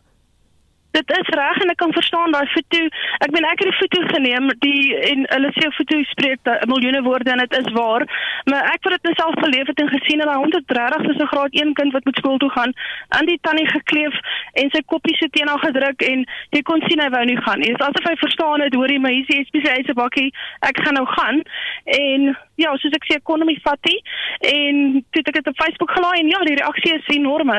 dit 0.91 1.11
is 1.17 1.29
reg 1.37 1.61
en 1.63 1.71
ek 1.73 1.79
kan 1.81 1.93
verstaan 1.93 2.33
daai 2.33 2.47
foto. 2.53 2.81
Ek 3.25 3.31
meen 3.35 3.45
ek 3.45 3.61
het 3.61 3.69
die 3.69 3.79
foto 3.79 4.01
geneem 4.13 4.49
die 4.63 4.95
en 5.11 5.25
hulle 5.33 5.51
sê 5.57 5.69
foto 5.77 6.01
spreek 6.11 6.39
'n 6.45 6.69
miljoene 6.71 7.01
woorde 7.05 7.31
en 7.31 7.43
dit 7.45 7.57
is 7.59 7.71
waar. 7.77 8.05
Maar 8.49 8.63
ek 8.73 8.83
het 8.83 8.97
dit 8.97 9.09
myself 9.09 9.35
beleef 9.45 9.67
het 9.67 9.79
en 9.79 9.93
gesien 9.95 10.21
en 10.21 10.27
daai 10.27 10.41
hond 10.43 10.55
het 10.55 10.77
regtig 10.79 11.05
soos 11.05 11.21
'n 11.21 11.31
graad 11.33 11.53
1 11.61 11.73
kind 11.73 11.93
wat 11.93 12.05
moet 12.05 12.17
skool 12.17 12.37
toe 12.37 12.49
gaan 12.49 12.73
aan 13.09 13.25
die 13.25 13.39
tannie 13.41 13.67
gekleef 13.67 14.15
en 14.53 14.69
sy 14.69 14.81
koppie 14.85 15.15
so 15.17 15.27
teen 15.31 15.47
haar 15.47 15.63
gedruk 15.67 16.01
en 16.01 16.25
jy 16.49 16.61
kon 16.61 16.81
sien 16.87 16.99
hy 16.99 17.09
wou 17.09 17.25
nie 17.25 17.41
gaan 17.41 17.59
nie. 17.59 17.71
Dit 17.71 17.79
is 17.79 17.87
asof 17.87 18.09
hy 18.09 18.15
verstaan 18.15 18.61
het, 18.61 18.73
hoorie, 18.73 18.99
maar 18.99 19.11
hier 19.11 19.25
is 19.27 19.35
die 19.35 19.45
spesiale 19.45 19.93
bakkie. 19.93 20.33
Ek 20.59 20.77
gaan 20.83 20.93
nou 20.93 21.05
gaan. 21.05 21.41
En 21.85 22.37
ja, 22.55 22.75
soos 22.77 22.95
ek 22.97 23.05
sê, 23.07 23.17
ekonomie 23.19 23.59
fatty 23.63 23.95
en 24.39 25.05
toe 25.11 25.23
ek 25.25 25.33
dit 25.33 25.47
op 25.47 25.61
Facebook 25.63 25.91
gelaai 25.91 26.19
en 26.19 26.27
ja, 26.33 26.39
die 26.43 26.59
reaksie 26.61 26.95
is 26.95 27.15
enorm. 27.15 27.51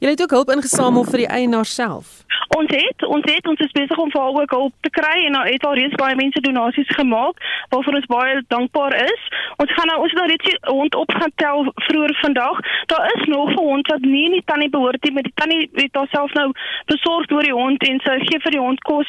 Jy 0.00 0.08
het 0.14 0.22
ook 0.22 0.30
hulp 0.30 0.50
ingesamel 0.50 1.04
vir 1.04 1.24
die 1.24 1.30
eienaar 1.30 1.68
self. 1.68 2.20
Ons 2.56 2.72
het, 2.74 3.04
ons 3.06 3.26
het, 3.30 3.46
ons 3.46 3.60
is 3.62 3.74
besig 3.76 3.98
om 4.02 4.10
vir 4.10 4.20
haar 4.20 4.38
ook 4.42 4.54
hulp 4.56 4.72
te 4.86 4.90
kry 4.90 5.26
en 5.26 5.36
nou 5.36 5.42
het 5.46 5.64
al 5.66 5.76
reeds 5.78 5.98
baie 6.00 6.16
mense 6.18 6.40
donasies 6.42 6.88
gemaak 6.98 7.38
waarvoor 7.70 7.98
ons 8.00 8.08
baie 8.10 8.40
dankbaar 8.54 8.96
is. 9.04 9.28
Ons 9.62 9.74
gaan 9.76 9.86
nou 9.92 9.98
ons 10.06 10.16
nou 10.18 10.26
net 10.26 10.42
die 10.48 10.56
hond 10.66 10.98
op 10.98 11.14
gaan 11.14 11.34
tel 11.42 11.70
vroeër 11.86 12.16
vandag. 12.22 12.58
Daar 12.90 13.06
is 13.14 13.28
nog 13.34 13.50
'n 13.50 13.62
hond 13.68 13.86
wat 13.86 14.00
nie 14.00 14.24
in 14.24 14.36
die 14.38 14.48
tannie 14.50 14.70
behoort 14.70 15.04
nie, 15.04 15.12
maar 15.12 15.28
die 15.28 15.38
tannie 15.42 15.70
het 15.74 15.94
haarself 15.94 16.32
nou 16.32 16.50
besorg 16.86 17.30
oor 17.30 17.46
die 17.46 17.58
hond 17.62 17.88
en 17.88 18.00
sy 18.00 18.18
gee 18.26 18.40
vir 18.40 18.50
die 18.50 18.64
hond 18.66 18.80
kos 18.80 19.08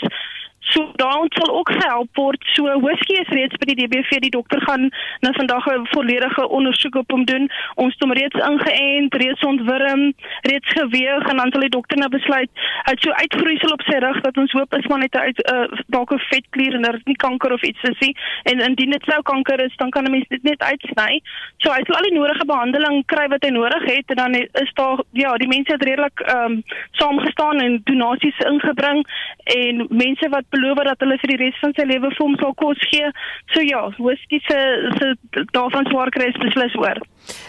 So 0.71 0.91
daar 0.95 1.25
sal 1.29 1.51
ook 1.57 1.71
gehelp 1.71 2.09
word. 2.15 2.41
So 2.55 2.79
whisky 2.79 3.19
is 3.21 3.31
reeds 3.35 3.57
by 3.59 3.67
die 3.71 3.79
DBV. 3.81 4.21
Die 4.23 4.35
dokter 4.37 4.61
gaan 4.67 4.89
nou 5.19 5.33
vandag 5.35 5.65
'n 5.67 5.87
volledige 5.95 6.47
ondersoek 6.47 6.95
op 6.95 7.11
hom 7.11 7.25
doen. 7.25 7.49
Ons 7.75 7.93
het 7.93 8.03
hom 8.03 8.13
reeds 8.13 8.39
ingeënt, 8.49 9.13
reeds 9.15 9.41
ontwurm, 9.41 10.13
reeds 10.41 10.69
geweeg 10.77 11.23
en 11.29 11.37
dan 11.37 11.51
sal 11.51 11.67
die 11.67 11.75
dokter 11.77 11.97
nou 11.97 12.09
besluit 12.09 12.49
hy 12.85 12.93
het 12.95 13.03
so 13.05 13.11
uitgroeisel 13.11 13.73
op 13.75 13.83
sy 13.85 13.97
rug 14.03 14.19
dat 14.25 14.37
ons 14.41 14.53
hoop 14.57 14.75
is 14.77 14.87
maar 14.89 15.01
net 15.03 15.15
uit 15.15 15.41
uh, 15.53 15.67
dalk 15.95 16.13
'n 16.13 16.23
vetklier 16.29 16.75
en 16.75 16.81
daar 16.81 16.97
is 16.99 17.09
nie 17.09 17.15
kanker 17.25 17.53
of 17.53 17.61
iets 17.61 17.83
is 17.89 17.99
nie. 17.99 18.15
En 18.43 18.59
indien 18.59 18.91
dit 18.95 19.03
sou 19.09 19.21
kanker 19.21 19.63
is, 19.65 19.75
dan 19.75 19.89
kan 19.89 20.05
'n 20.05 20.11
mens 20.11 20.27
dit 20.27 20.43
net 20.43 20.61
uitsny. 20.61 21.21
So 21.57 21.71
hy 21.71 21.83
sal 21.85 21.95
al 21.95 22.09
die 22.09 22.17
nodige 22.17 22.45
behandeling 22.45 23.05
kry 23.05 23.27
wat 23.27 23.43
hy 23.43 23.49
nodig 23.49 23.83
het 23.85 24.09
en 24.09 24.15
dan 24.15 24.33
is 24.35 24.71
daar 24.73 24.99
ja, 25.11 25.35
die 25.37 25.47
mense 25.47 25.71
het 25.71 25.83
redelik 25.83 26.19
ehm 26.19 26.51
um, 26.51 26.63
saamgestaan 26.91 27.59
en 27.59 27.81
donasies 27.83 28.37
ingebring 28.37 29.05
en 29.43 29.85
mense 29.89 30.29
wat 30.29 30.45
beloof 30.61 30.83
dat 30.85 31.03
hulle 31.03 31.17
vir 31.21 31.33
die 31.33 31.39
res 31.43 31.59
van 31.63 31.73
sy 31.77 31.85
lewe 31.89 32.11
vir 32.13 32.23
hom 32.23 32.37
sal 32.41 32.53
kos 32.61 32.87
gee. 32.91 33.11
So 33.53 33.65
ja, 33.65 33.81
whisky 33.97 34.41
se 34.47 34.59
se 34.99 35.13
daarvan 35.57 35.89
swaar 35.89 36.13
kry 36.13 36.29
is 36.31 36.41
beslis 36.45 36.77
oor. 36.79 37.01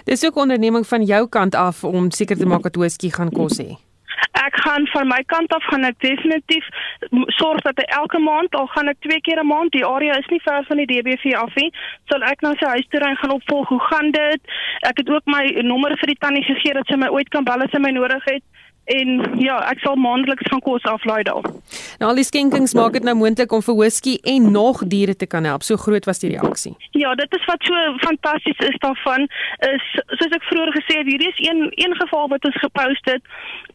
Dis 0.09 0.25
ook 0.27 0.37
onderneming 0.37 0.87
van 0.87 1.07
jou 1.15 1.25
kant 1.29 1.55
af 1.55 1.85
om 1.85 2.11
seker 2.11 2.37
te 2.37 2.47
maak 2.47 2.69
dat 2.69 2.77
whisky 2.77 3.11
gaan 3.11 3.33
kos 3.33 3.61
hê. 3.63 3.73
Ek 4.41 4.57
gaan 4.65 4.87
van 4.93 5.09
my 5.09 5.21
kant 5.27 5.53
af 5.53 5.65
gaan 5.71 5.85
ek 5.85 5.99
definitief 6.01 6.67
sorg 7.37 7.61
dat 7.67 7.81
hy 7.81 7.87
elke 7.99 8.21
maand 8.23 8.55
al 8.57 8.69
gaan 8.75 8.89
ek 8.93 9.01
twee 9.05 9.21
keer 9.21 9.41
'n 9.43 9.47
maand 9.47 9.73
die 9.73 9.85
area 9.87 10.19
is 10.19 10.31
nie 10.31 10.41
ver 10.45 10.65
van 10.69 10.81
die 10.81 10.87
DBV 10.87 11.35
af 11.37 11.55
nie 11.57 11.71
sal 12.11 12.23
ek 12.23 12.43
na 12.43 12.55
sy 12.61 12.69
huis 12.75 12.89
toe 12.91 13.01
ry 13.01 13.15
gaan 13.21 13.37
opvolg 13.37 13.69
hoe 13.69 13.81
gaan 13.91 14.11
dit 14.11 14.41
ek 14.89 14.99
het 15.03 15.11
ook 15.11 15.27
my 15.27 15.45
nommer 15.63 15.97
vir 16.01 16.13
die 16.13 16.21
tannie 16.25 16.45
gegee 16.45 16.75
dat 16.75 16.87
sy 16.87 16.97
my 16.97 17.09
ooit 17.09 17.29
kan 17.29 17.45
bel 17.45 17.63
as 17.63 17.71
sy 17.71 17.79
my 17.79 17.91
nodig 17.91 18.25
het 18.25 18.45
en 18.85 19.39
ja, 19.39 19.61
ek 19.71 19.79
sal 19.85 19.97
maandeliks 19.97 20.49
gaan 20.51 20.61
kos 20.61 20.85
aflaai 20.91 21.23
daar. 21.23 21.47
Nou 22.01 22.11
al 22.11 22.19
die 22.19 22.27
skenkings 22.27 22.75
maak 22.75 22.97
dit 22.97 23.05
nou 23.07 23.15
moontlik 23.15 23.53
om 23.55 23.63
vir 23.63 23.77
whisky 23.79 24.17
en 24.35 24.51
nog 24.53 24.83
diere 24.91 25.15
te 25.17 25.27
kan 25.27 25.47
help. 25.47 25.63
So 25.63 25.77
groot 25.77 26.05
was 26.09 26.19
die 26.19 26.33
reaksie. 26.33 26.75
Ja, 26.99 27.15
dit 27.15 27.37
is 27.39 27.45
wat 27.47 27.63
so 27.63 27.75
fantasties 28.03 28.59
is 28.67 28.79
daarvan 28.83 29.29
is 29.69 29.85
soos 30.19 30.35
ek 30.35 30.47
vroeër 30.51 30.73
gesê 30.75 30.99
het, 30.99 31.07
hierdie 31.07 31.31
is 31.31 31.43
een 31.47 31.71
een 31.85 31.95
geval 32.01 32.29
wat 32.29 32.45
ons 32.45 32.59
gepost 32.65 33.11
het. 33.11 33.23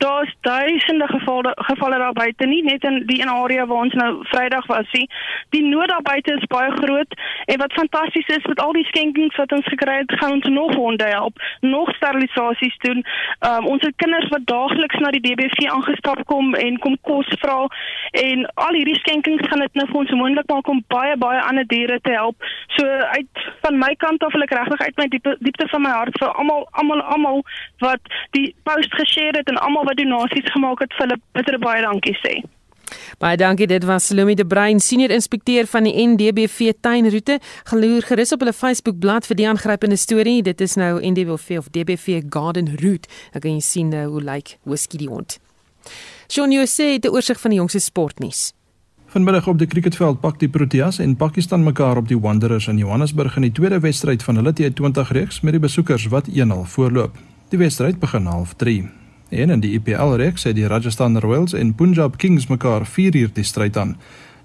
Daar's 0.03 0.33
duisende 0.41 1.07
gevalle 1.07 1.53
gevalle 1.69 1.97
daar 2.03 2.13
buite, 2.13 2.45
nie 2.45 2.63
net 2.63 2.83
in 2.83 3.03
die 3.07 3.21
een 3.21 3.31
area 3.31 3.65
waar 3.65 3.87
ons 3.87 3.93
nou 3.93 4.11
Vrydag 4.33 4.67
was 4.67 4.91
nie. 4.91 5.07
Die 5.55 5.63
nood 5.63 5.87
daar 5.87 6.03
buite 6.03 6.35
is 6.35 6.51
baie 6.51 6.71
groot 6.71 7.15
en 7.45 7.57
wat 7.63 7.73
fantasties 7.73 8.27
is 8.27 8.45
met 8.45 8.59
al 8.59 8.75
die 8.75 8.85
skenkings 8.91 9.35
wat 9.35 9.51
ons 9.55 9.71
gekry 9.71 9.97
het, 10.03 10.19
gaan 10.19 10.37
ons 10.37 10.51
nog 10.51 10.75
honde 10.75 11.07
help, 11.07 11.39
nog 11.61 11.95
sterilisasies 11.95 12.77
doen. 12.83 13.05
Um, 13.47 13.65
ons 13.73 13.83
het 13.85 13.95
kinders 13.95 14.29
wat 14.35 14.45
daagliks 14.45 14.96
na 15.03 15.11
die 15.15 15.21
DBV 15.23 15.67
aangestap 15.71 16.23
kom 16.31 16.55
en 16.55 16.79
kom 16.83 16.97
kos 17.09 17.29
vra 17.41 17.57
en 18.21 18.45
al 18.65 18.77
hierdie 18.77 18.97
skenkings 18.99 19.47
gaan 19.49 19.63
dit 19.65 19.79
nou 19.79 19.87
vir 19.91 20.01
ons 20.01 20.15
moontlik 20.21 20.51
maak 20.51 20.71
om 20.73 20.83
baie 20.93 21.15
baie 21.21 21.41
ander 21.41 21.67
diere 21.73 21.99
te 22.03 22.15
help. 22.15 22.49
So 22.77 22.85
uit 22.87 23.45
van 23.65 23.79
my 23.83 23.93
kant 24.03 24.23
af 24.23 24.35
wil 24.35 24.47
ek 24.47 24.55
regtig 24.57 24.85
uit 24.85 25.01
my 25.01 25.07
diepte, 25.13 25.37
diepte 25.39 25.69
van 25.73 25.85
my 25.85 25.95
hart 25.95 26.19
vir 26.21 26.33
almal 26.33 26.67
almal 26.81 27.01
almal 27.15 27.41
wat 27.85 28.13
die 28.37 28.49
post 28.69 28.93
geshare 28.99 29.41
het 29.41 29.49
en 29.51 29.61
almal 29.63 29.89
wat 29.89 29.99
donasies 30.01 30.53
gemaak 30.53 30.85
het 30.85 30.93
vir 30.97 31.07
hulle 31.07 31.21
bitter 31.37 31.59
baie 31.61 31.83
dankie 31.85 32.17
sê. 32.23 32.39
Baie 33.19 33.37
dankie 33.37 33.67
dit 33.67 33.83
was 33.83 34.05
Salome 34.05 34.35
de 34.35 34.45
Bruin 34.45 34.79
senior 34.79 35.09
inspekteur 35.09 35.67
van 35.67 35.83
die 35.83 35.93
NDBV 36.07 36.73
tuinroete. 36.81 37.39
Geloer 37.63 38.01
gerus 38.01 38.31
op 38.31 38.39
hulle 38.39 38.53
Facebook 38.53 38.99
bladsy 38.99 39.33
vir 39.33 39.39
die 39.41 39.47
aangrypende 39.47 39.97
storie. 39.97 40.41
Dit 40.43 40.61
is 40.61 40.75
nou 40.75 40.99
NDBV 41.01 41.57
of 41.57 41.71
DBV 41.71 42.21
Garden 42.29 42.75
Route. 42.81 43.09
Dan 43.31 43.41
kan 43.41 43.57
jy 43.57 43.63
sien 43.63 43.93
uh, 43.93 44.05
hoe 44.05 44.21
lyk 44.21 44.33
like 44.33 44.57
Whisky 44.63 44.97
die 44.97 45.09
hond. 45.09 45.39
Shaun 46.27 46.51
Jose 46.51 46.83
het 46.83 47.05
'n 47.05 47.09
oorsig 47.09 47.39
van 47.39 47.51
die 47.51 47.59
jongste 47.59 47.79
sportnuus. 47.79 48.53
Vanmiddag 49.07 49.47
op 49.47 49.57
die 49.57 49.67
cricketveld 49.67 50.19
pak 50.19 50.39
die 50.39 50.49
Proteas 50.49 50.99
en 50.99 51.15
Pakistan 51.15 51.63
mekaar 51.63 51.97
op 51.97 52.07
die 52.07 52.19
Wanderers 52.19 52.67
in 52.67 52.77
Johannesburg 52.77 53.35
in 53.35 53.41
die 53.41 53.51
tweede 53.51 53.79
wedstryd 53.79 54.23
van 54.23 54.35
hulle 54.35 54.53
T20 54.53 55.11
reeks 55.11 55.41
met 55.41 55.51
die 55.51 55.61
besoekers 55.63 56.07
wat 56.07 56.27
1-0 56.27 56.63
voorloop. 56.63 57.17
Die 57.49 57.59
wedstryd 57.59 57.99
begin 57.99 58.25
half 58.25 58.53
3. 58.53 58.96
En 59.29 59.49
in 59.49 59.59
die 59.59 59.73
IPL 59.75 60.15
reeks 60.15 60.43
het 60.43 60.55
die 60.55 60.67
Rajasthan 60.67 61.19
Royals 61.19 61.53
en 61.53 61.73
Punjab 61.75 62.17
Kings 62.17 62.47
mekaar 62.47 62.85
4 62.85 63.15
uur 63.15 63.29
die 63.33 63.43
stryd 63.43 63.77
aan. 63.77 63.97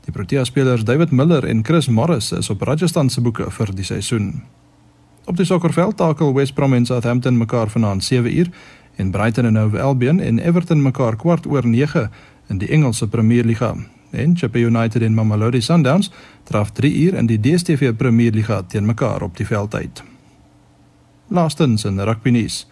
Die 0.05 0.13
Protea 0.13 0.45
spelers 0.45 0.85
David 0.85 1.11
Miller 1.11 1.45
en 1.45 1.65
Chris 1.65 1.89
Morris 1.89 2.33
is 2.33 2.51
op 2.51 2.63
Rajasthan 2.63 3.11
se 3.11 3.21
boeke 3.21 3.51
vir 3.51 3.71
die 3.75 3.85
seisoen. 3.85 4.43
Op 5.25 5.37
die 5.37 5.47
sokkerveld 5.47 5.97
takel 5.97 6.35
West 6.35 6.55
Brom 6.55 6.75
en 6.75 6.87
Southampton 6.87 7.39
mekaar 7.39 7.71
vanaand 7.71 8.05
7 8.05 8.39
uur 8.39 8.51
en 8.97 9.11
Brighton 9.11 9.45
en 9.45 9.57
Hove 9.57 9.81
Albion 9.81 10.21
en 10.21 10.39
Everton 10.39 10.83
mekaar 10.83 11.17
kwart 11.17 11.47
oor 11.47 11.67
9 11.67 12.11
in 12.49 12.59
die 12.59 12.69
Engelse 12.69 13.09
Premier 13.09 13.45
Liga. 13.45 13.77
En 14.11 14.37
Sheffield 14.39 14.75
United 14.75 15.03
en 15.03 15.15
Mamelodi 15.15 15.61
Sundowns 15.61 16.11
draf 16.45 16.71
3 16.71 16.95
uur 16.95 17.15
in 17.15 17.27
die 17.27 17.41
DStv 17.41 17.95
Premier 17.97 18.33
Liga 18.33 18.63
teen 18.63 18.87
mekaar 18.87 19.23
op 19.23 19.37
die 19.37 19.47
veld 19.47 19.75
uit. 19.75 20.03
Laastens 21.29 21.85
in 21.85 22.01
rugby 22.01 22.31
nuus. 22.31 22.67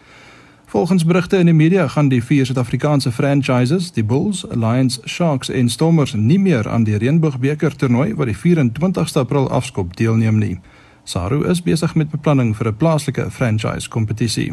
Volgens 0.71 1.05
berigte 1.05 1.37
in 1.37 1.45
die 1.45 1.55
media 1.55 1.89
gaan 1.89 2.09
die 2.09 2.23
vier 2.23 2.47
Suid-Afrikaanse 2.47 3.11
franchises, 3.13 3.93
die 3.93 4.05
Bulls, 4.05 4.45
Lions, 4.51 5.01
Sharks 5.05 5.49
en 5.49 5.69
Stormers 5.69 6.13
nie 6.15 6.39
meer 6.39 6.69
aan 6.69 6.85
die 6.87 6.95
Reënboogbeker 6.97 7.75
toernooi 7.77 8.15
wat 8.15 8.31
die 8.31 8.37
24ste 8.39 9.19
April 9.25 9.49
afskop 9.51 9.97
deelneem 9.99 10.39
nie. 10.39 10.61
Saru 11.03 11.41
is 11.51 11.63
besig 11.67 11.97
met 11.99 12.11
beplanning 12.15 12.55
vir 12.57 12.69
'n 12.69 12.77
plaaslike 12.77 13.31
franchise 13.31 13.89
kompetisie. 13.89 14.53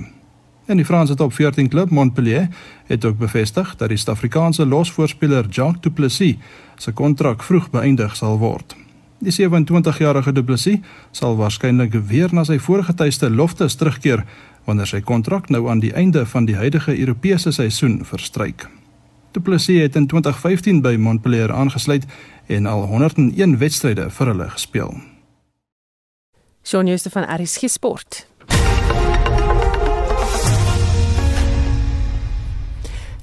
En 0.65 0.77
die 0.77 0.85
Franse 0.85 1.15
top 1.15 1.33
14 1.33 1.69
klub 1.69 1.89
Montpellier 1.89 2.47
het 2.85 3.05
ook 3.05 3.17
bevestig 3.17 3.75
dat 3.75 3.89
die 3.89 3.97
Suid-Afrikaanse 3.97 4.65
losvoorspeler 4.65 5.45
Jacques 5.49 5.81
Du 5.81 5.91
Plessis 5.91 6.35
se 6.75 6.91
kontrak 6.91 7.43
vroeg 7.43 7.69
beëindig 7.69 8.15
sal 8.15 8.37
word. 8.37 8.75
Die 9.17 9.31
27-jarige 9.31 10.31
Du 10.31 10.43
Plessis 10.43 10.77
sal 11.11 11.35
waarskynlik 11.39 11.95
weer 12.05 12.29
na 12.31 12.43
sy 12.43 12.59
vorige 12.61 12.93
tuiste 12.93 13.29
Loftus 13.29 13.75
terugkeer 13.75 14.21
wanneer 14.67 14.89
sy 14.89 15.01
kontrak 15.01 15.49
nou 15.49 15.65
aan 15.71 15.79
die 15.79 15.93
einde 15.95 16.25
van 16.27 16.45
die 16.45 16.55
huidige 16.59 16.93
Europese 16.99 17.51
seisoen 17.55 18.01
verstryk. 18.05 18.67
Du 19.31 19.41
Plessis 19.41 19.81
het 19.81 19.95
in 19.95 20.07
2015 20.07 20.81
by 20.81 20.95
Montpellier 20.99 21.53
aangesluit 21.53 22.05
en 22.47 22.65
al 22.65 22.87
101 22.91 23.57
wedstryde 23.57 24.09
vir 24.09 24.33
hulle 24.33 24.49
gespeel. 24.49 24.95
Shaun 26.67 26.87
Jooste 26.87 27.09
van 27.09 27.27
RSG 27.41 27.69
Sport. 27.71 28.25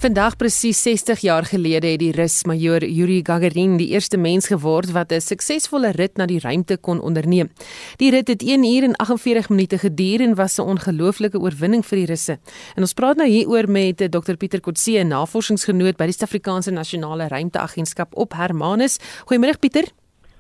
Vandag 0.05 0.35
presies 0.37 0.83
60 0.83 1.23
jaar 1.25 1.47
gelede 1.49 1.89
het 1.89 2.01
die 2.03 2.11
Rus 2.13 2.43
majoor 2.45 2.85
Yuri 2.85 3.23
Gagarin 3.25 3.79
die 3.81 3.87
eerste 3.97 4.19
mens 4.21 4.51
geword 4.53 4.91
wat 4.93 5.13
'n 5.13 5.21
suksesvolle 5.21 5.93
rit 5.97 6.19
na 6.19 6.27
die 6.27 6.41
ruimte 6.41 6.77
kon 6.77 7.01
onderneem. 7.01 7.49
Die 7.97 8.11
rit 8.11 8.29
het 8.29 8.43
1 8.43 8.65
uur 8.65 8.83
en 8.83 8.97
48 8.97 9.49
minute 9.49 9.79
geduur 9.79 10.21
en 10.21 10.35
was 10.35 10.59
'n 10.59 10.69
ongelooflike 10.69 11.39
oorwinning 11.41 11.87
vir 11.87 11.97
die 11.97 12.07
Russe. 12.07 12.39
En 12.77 12.83
ons 12.83 12.93
praat 12.93 13.17
nou 13.17 13.29
hieroor 13.29 13.71
met 13.71 13.97
Dr 13.97 14.37
Pieter 14.37 14.61
Kotse, 14.61 14.91
'n 14.91 15.09
navorsingsgenoot 15.09 15.97
by 15.97 16.05
die 16.05 16.13
Suid-Afrikaanse 16.13 16.71
Nasionale 16.71 17.29
Ruimteagentskap 17.29 18.15
op 18.15 18.33
Hermanus. 18.33 18.99
Goeiemôre 19.25 19.59
Pieter. 19.59 19.85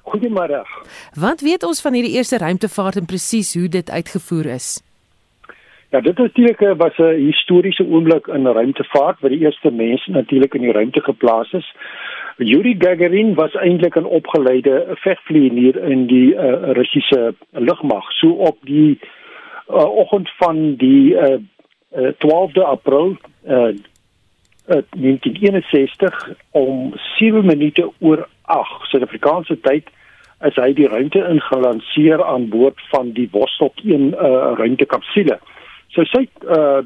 Goeiemôre. 0.04 0.62
Wat 1.14 1.40
weet 1.40 1.62
ons 1.62 1.80
van 1.80 1.92
hierdie 1.92 2.12
eerste 2.12 2.38
ruimtevaart 2.38 2.96
en 2.96 3.06
presies 3.06 3.54
hoe 3.54 3.68
dit 3.68 3.90
uitgevoer 3.90 4.46
is? 4.46 4.83
Ja, 5.94 6.00
dit 6.00 6.18
natuurlik 6.18 6.60
eh, 6.60 6.72
was 6.76 6.96
'n 6.98 7.24
historiese 7.30 7.86
oomblik 7.86 8.26
in 8.26 8.46
ruimtevaart 8.46 9.20
waar 9.20 9.30
die 9.30 9.44
eerste 9.44 9.70
mens 9.70 10.06
natuurlik 10.06 10.54
in 10.54 10.60
die 10.60 10.72
ruimte 10.72 11.00
geplaas 11.00 11.52
is. 11.52 11.74
Yuri 12.36 12.74
Gagarin 12.78 13.34
was 13.34 13.54
eintlik 13.54 13.94
'n 13.94 14.04
opgeleide 14.04 14.86
vegvlieënier 14.88 15.76
in 15.82 16.06
die 16.06 16.34
uh, 16.34 16.72
Russiese 16.72 17.34
lugmag. 17.50 18.12
So 18.12 18.28
op 18.28 18.58
die 18.60 18.98
uh, 19.70 19.96
oggend 19.96 20.30
van 20.36 20.74
die 20.74 21.14
uh, 21.14 21.38
uh, 21.96 22.12
12de 22.18 22.64
April 22.64 23.16
uh, 23.48 23.54
uh, 23.54 24.82
1961 24.90 26.30
om 26.50 26.92
7 26.94 27.46
minute 27.46 27.90
oor 27.98 28.28
8 28.42 28.88
Suid-Afrikaanse 28.88 29.60
tyd 29.60 29.88
is 30.40 30.54
hy 30.54 30.72
die 30.72 30.88
ruimte 30.88 31.28
ingelanseer 31.28 32.24
aan 32.24 32.48
boord 32.48 32.80
van 32.90 33.12
die 33.12 33.28
Vostok 33.30 33.78
1 33.84 34.06
uh, 34.06 34.52
ruimtekapsule. 34.56 35.38
So 35.94 36.04
sy 36.10 36.26
uh 36.50 36.82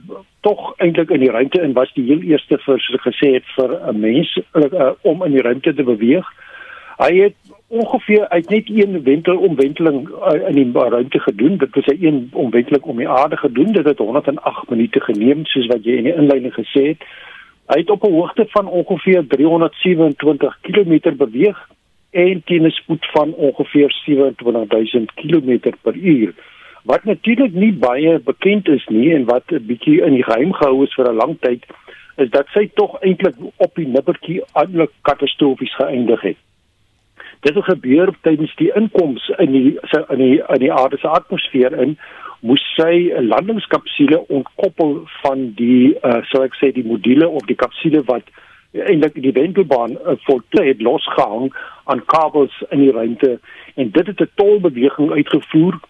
tog 0.47 0.75
eintlik 0.79 1.11
in 1.11 1.25
die 1.25 1.31
ruimte 1.35 1.61
in 1.63 1.73
was 1.75 1.91
die 1.97 2.05
heel 2.07 2.21
eerste 2.23 2.61
vir 2.63 2.79
soos 2.79 2.99
ek 2.99 3.07
gesê 3.09 3.33
het 3.35 3.47
vir 3.57 3.73
'n 3.91 4.01
mens 4.01 4.29
uh, 4.55 4.93
om 5.03 5.25
in 5.27 5.33
die 5.33 5.43
ruimte 5.43 5.75
te 5.75 5.83
beweeg. 5.83 6.27
Hy 6.99 7.13
het 7.15 7.37
ongeveer 7.69 8.29
uit 8.29 8.51
net 8.51 8.71
een 8.71 9.03
wentel 9.03 9.37
omwenteling 9.37 10.09
uh, 10.09 10.49
in 10.49 10.73
die 10.73 10.73
ruimte 10.73 11.19
gedoen. 11.19 11.57
Dit 11.59 11.75
was 11.75 11.87
'n 11.87 12.05
een 12.05 12.29
omwenteling 12.33 12.83
om 12.83 12.97
die 12.97 13.09
aarde 13.09 13.37
gedoen. 13.37 13.73
Dit 13.73 13.85
het 13.85 13.99
108 13.99 14.71
minute 14.71 15.01
geneem 15.01 15.45
soos 15.45 15.67
wat 15.67 15.85
jy 15.85 15.97
in 15.97 16.05
die 16.05 16.15
inleiding 16.15 16.55
gesê 16.55 16.87
het. 16.93 17.03
Hy 17.67 17.79
het 17.81 17.91
op 17.91 18.05
'n 18.05 18.13
hoogte 18.13 18.47
van 18.49 18.67
ongeveer 18.67 19.27
327 19.27 20.59
km 20.61 21.17
beweeg 21.17 21.69
en 22.11 22.43
teen 22.45 22.67
'n 22.67 22.71
spoed 22.71 23.07
van 23.13 23.33
ongeveer 23.33 23.91
27000 23.91 25.15
km 25.15 25.73
per 25.83 25.95
uur. 25.95 26.35
Wat 26.89 27.05
natuurlik 27.05 27.53
nie 27.53 27.73
baie 27.73 28.19
bekend 28.25 28.69
is 28.69 28.85
nie 28.89 29.11
en 29.15 29.25
wat 29.29 29.53
'n 29.53 29.67
bietjie 29.67 30.01
in 30.07 30.15
die 30.17 30.25
geheim 30.25 30.53
gehou 30.53 30.85
is 30.85 30.95
vir 30.97 31.09
'n 31.09 31.21
lang 31.21 31.35
tyd, 31.41 31.67
is 32.17 32.31
dat 32.31 32.47
sy 32.55 32.71
tog 32.75 32.97
eintlik 33.01 33.35
op 33.57 33.75
die 33.75 33.87
nippertjie 33.87 34.41
eintlik 34.53 34.91
katastrofies 35.03 35.75
geëindig 35.75 36.21
het. 36.21 36.37
Dit 37.41 37.55
het 37.55 37.65
gebeur 37.65 38.15
tydens 38.21 38.55
die 38.57 38.73
inkoms 38.75 39.29
in 39.39 39.53
die 39.53 39.79
in 40.09 40.19
die 40.19 40.41
in 40.55 40.63
die 40.65 40.73
aarde 40.73 40.97
se 40.99 41.09
atmosfeer 41.09 41.77
in 41.83 41.99
moes 42.41 42.65
sy 42.77 43.13
'n 43.17 43.29
landingskapsule 43.29 44.29
ontkoppel 44.29 45.03
van 45.23 45.53
die 45.55 45.95
uh 46.03 46.23
sou 46.31 46.43
ek 46.45 46.57
sê 46.57 46.73
die 46.73 46.89
module 46.93 47.29
of 47.29 47.47
die 47.47 47.61
kapsule 47.65 48.03
wat 48.05 48.25
eintlik 48.73 49.23
die 49.23 49.33
wentelbaan 49.33 49.93
uh, 49.93 50.17
voltooi 50.25 50.69
het 50.69 50.81
losgehang 50.81 51.53
aan 51.85 52.05
kabels 52.05 52.63
in 52.71 52.81
die 52.81 52.93
ruimte 52.93 53.39
en 53.75 53.91
dit 53.91 54.07
het 54.07 54.21
'n 54.21 54.31
tolbeweging 54.35 55.11
uitgevoer 55.11 55.81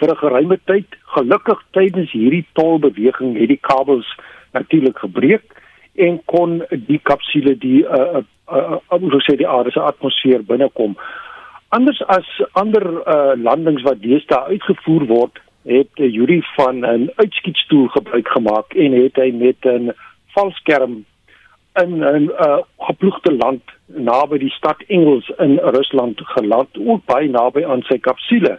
vir 0.00 0.10
'n 0.10 0.22
geruime 0.24 0.58
tyd. 0.64 0.86
Gelukkig 1.14 1.60
tydens 1.76 2.12
hierdie 2.12 2.46
tolbeweging 2.52 3.38
het 3.38 3.48
die 3.48 3.60
kabels 3.60 4.08
natuurlik 4.52 4.98
gebreek 4.98 5.44
en 5.94 6.20
kon 6.24 6.62
die 6.70 7.00
kapsule 7.02 7.54
die 7.58 7.84
uh 7.84 8.20
uh, 8.20 8.24
uh, 8.52 8.78
uh 8.90 9.20
sê 9.26 9.36
die 9.36 9.48
aarde 9.48 9.70
se 9.70 9.80
atmosfeer 9.80 10.42
binnekom. 10.42 10.96
Anders 11.68 12.02
as 12.06 12.26
ander 12.52 12.82
uh, 12.82 13.32
landings 13.36 13.82
wat 13.82 14.00
deesdae 14.02 14.56
uitgevoer 14.56 15.06
word, 15.06 15.38
het 15.68 16.02
uh, 16.02 16.08
Yuri 16.12 16.42
van 16.56 16.80
'n 16.86 17.10
uitskietstoel 17.16 17.88
gebruik 17.88 18.28
gemaak 18.28 18.74
en 18.74 18.92
het 18.92 19.16
hy 19.16 19.30
met 19.30 19.66
'n 19.66 19.92
valskerm 20.34 21.04
in 21.82 21.92
'n 21.98 22.30
uh, 22.30 22.58
geploegde 22.78 23.32
land 23.32 23.62
naby 23.86 24.38
die 24.38 24.50
stad 24.50 24.82
Engels 24.86 25.30
in 25.38 25.58
Rusland 25.62 26.20
geland, 26.24 26.68
ook 26.86 27.04
baie 27.04 27.28
naby 27.28 27.64
aan 27.64 27.82
sy 27.82 27.98
kapsule. 27.98 28.58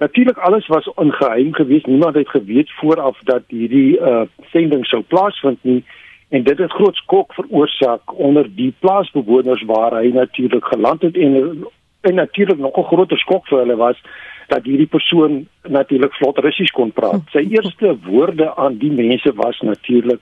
Natuurlik 0.00 0.38
alles 0.38 0.66
was 0.66 0.94
ongeheim 0.94 1.54
geweest. 1.54 1.86
Niemand 1.86 2.14
het 2.14 2.28
geweet 2.28 2.70
vooraf 2.72 3.18
dat 3.24 3.42
hierdie 3.46 3.98
uh 4.00 4.22
sending 4.52 4.86
sou 4.86 5.02
plaasvind 5.02 5.58
nie 5.62 5.84
en 6.28 6.42
dit 6.42 6.58
het 6.58 6.72
groot 6.72 6.96
skok 6.96 7.34
veroorsaak 7.34 8.14
onder 8.18 8.48
die 8.54 8.72
plaasbewoners 8.78 9.62
waar 9.68 9.92
hy 9.98 10.12
natuurlik 10.14 10.64
geland 10.64 11.02
het 11.02 11.16
en 11.16 11.66
en 12.00 12.14
natuurlik 12.14 12.58
nog 12.58 12.78
'n 12.78 12.90
groter 12.92 13.18
skok 13.18 13.46
vir 13.46 13.58
hulle 13.58 13.76
was 13.76 14.02
dat 14.46 14.64
hierdie 14.64 14.86
persoon 14.86 15.46
natuurlik 15.62 16.14
vlot 16.14 16.38
Russies 16.38 16.70
kon 16.70 16.92
praat. 16.92 17.20
Sy 17.30 17.44
eerste 17.50 17.96
woorde 18.06 18.56
aan 18.56 18.78
die 18.78 18.92
mense 18.92 19.32
was 19.34 19.60
natuurlik 19.60 20.20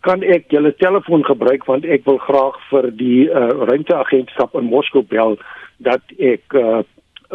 kan 0.00 0.22
ek 0.22 0.44
julle 0.48 0.74
telefoon 0.76 1.24
gebruik 1.24 1.64
want 1.64 1.84
ek 1.84 2.04
wil 2.04 2.18
graag 2.18 2.56
vir 2.70 2.90
die 2.96 3.28
uh, 3.28 3.48
ruimteagentskap 3.48 4.54
in 4.54 4.64
Moskou 4.64 5.02
bel 5.02 5.38
dat 5.76 6.02
ek 6.18 6.54
uh, 6.54 6.82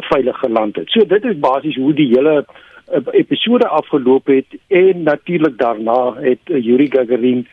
veilig 0.08 0.38
geland 0.40 0.76
het. 0.76 0.90
So 0.90 1.06
dit 1.06 1.24
is 1.26 1.40
basies 1.40 1.76
hoe 1.76 1.94
die 1.94 2.08
hele 2.08 2.46
uh, 2.46 3.00
episode 3.12 3.68
afgeloop 3.68 4.28
het 4.28 4.58
en 4.68 5.04
natuurlik 5.04 5.58
daarna 5.58 6.14
het 6.22 6.40
uh, 6.46 6.64
Yuri 6.64 6.90
Gagarin 6.92 7.48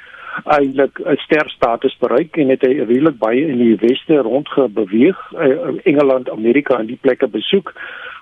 eintlik 0.45 0.99
'n 0.99 1.17
sterstatus 1.17 1.97
bereik 1.99 2.37
en 2.37 2.49
het 2.49 2.61
hy 2.61 2.73
redelik 2.85 3.19
baie 3.19 3.47
in 3.47 3.59
die 3.59 3.77
weste 3.81 4.17
rondgebeweeg, 4.17 5.33
uh, 5.33 5.81
Engeland, 5.85 6.31
Amerika 6.31 6.79
en 6.79 6.87
die 6.87 6.99
plekke 7.01 7.29
besoek. 7.29 7.73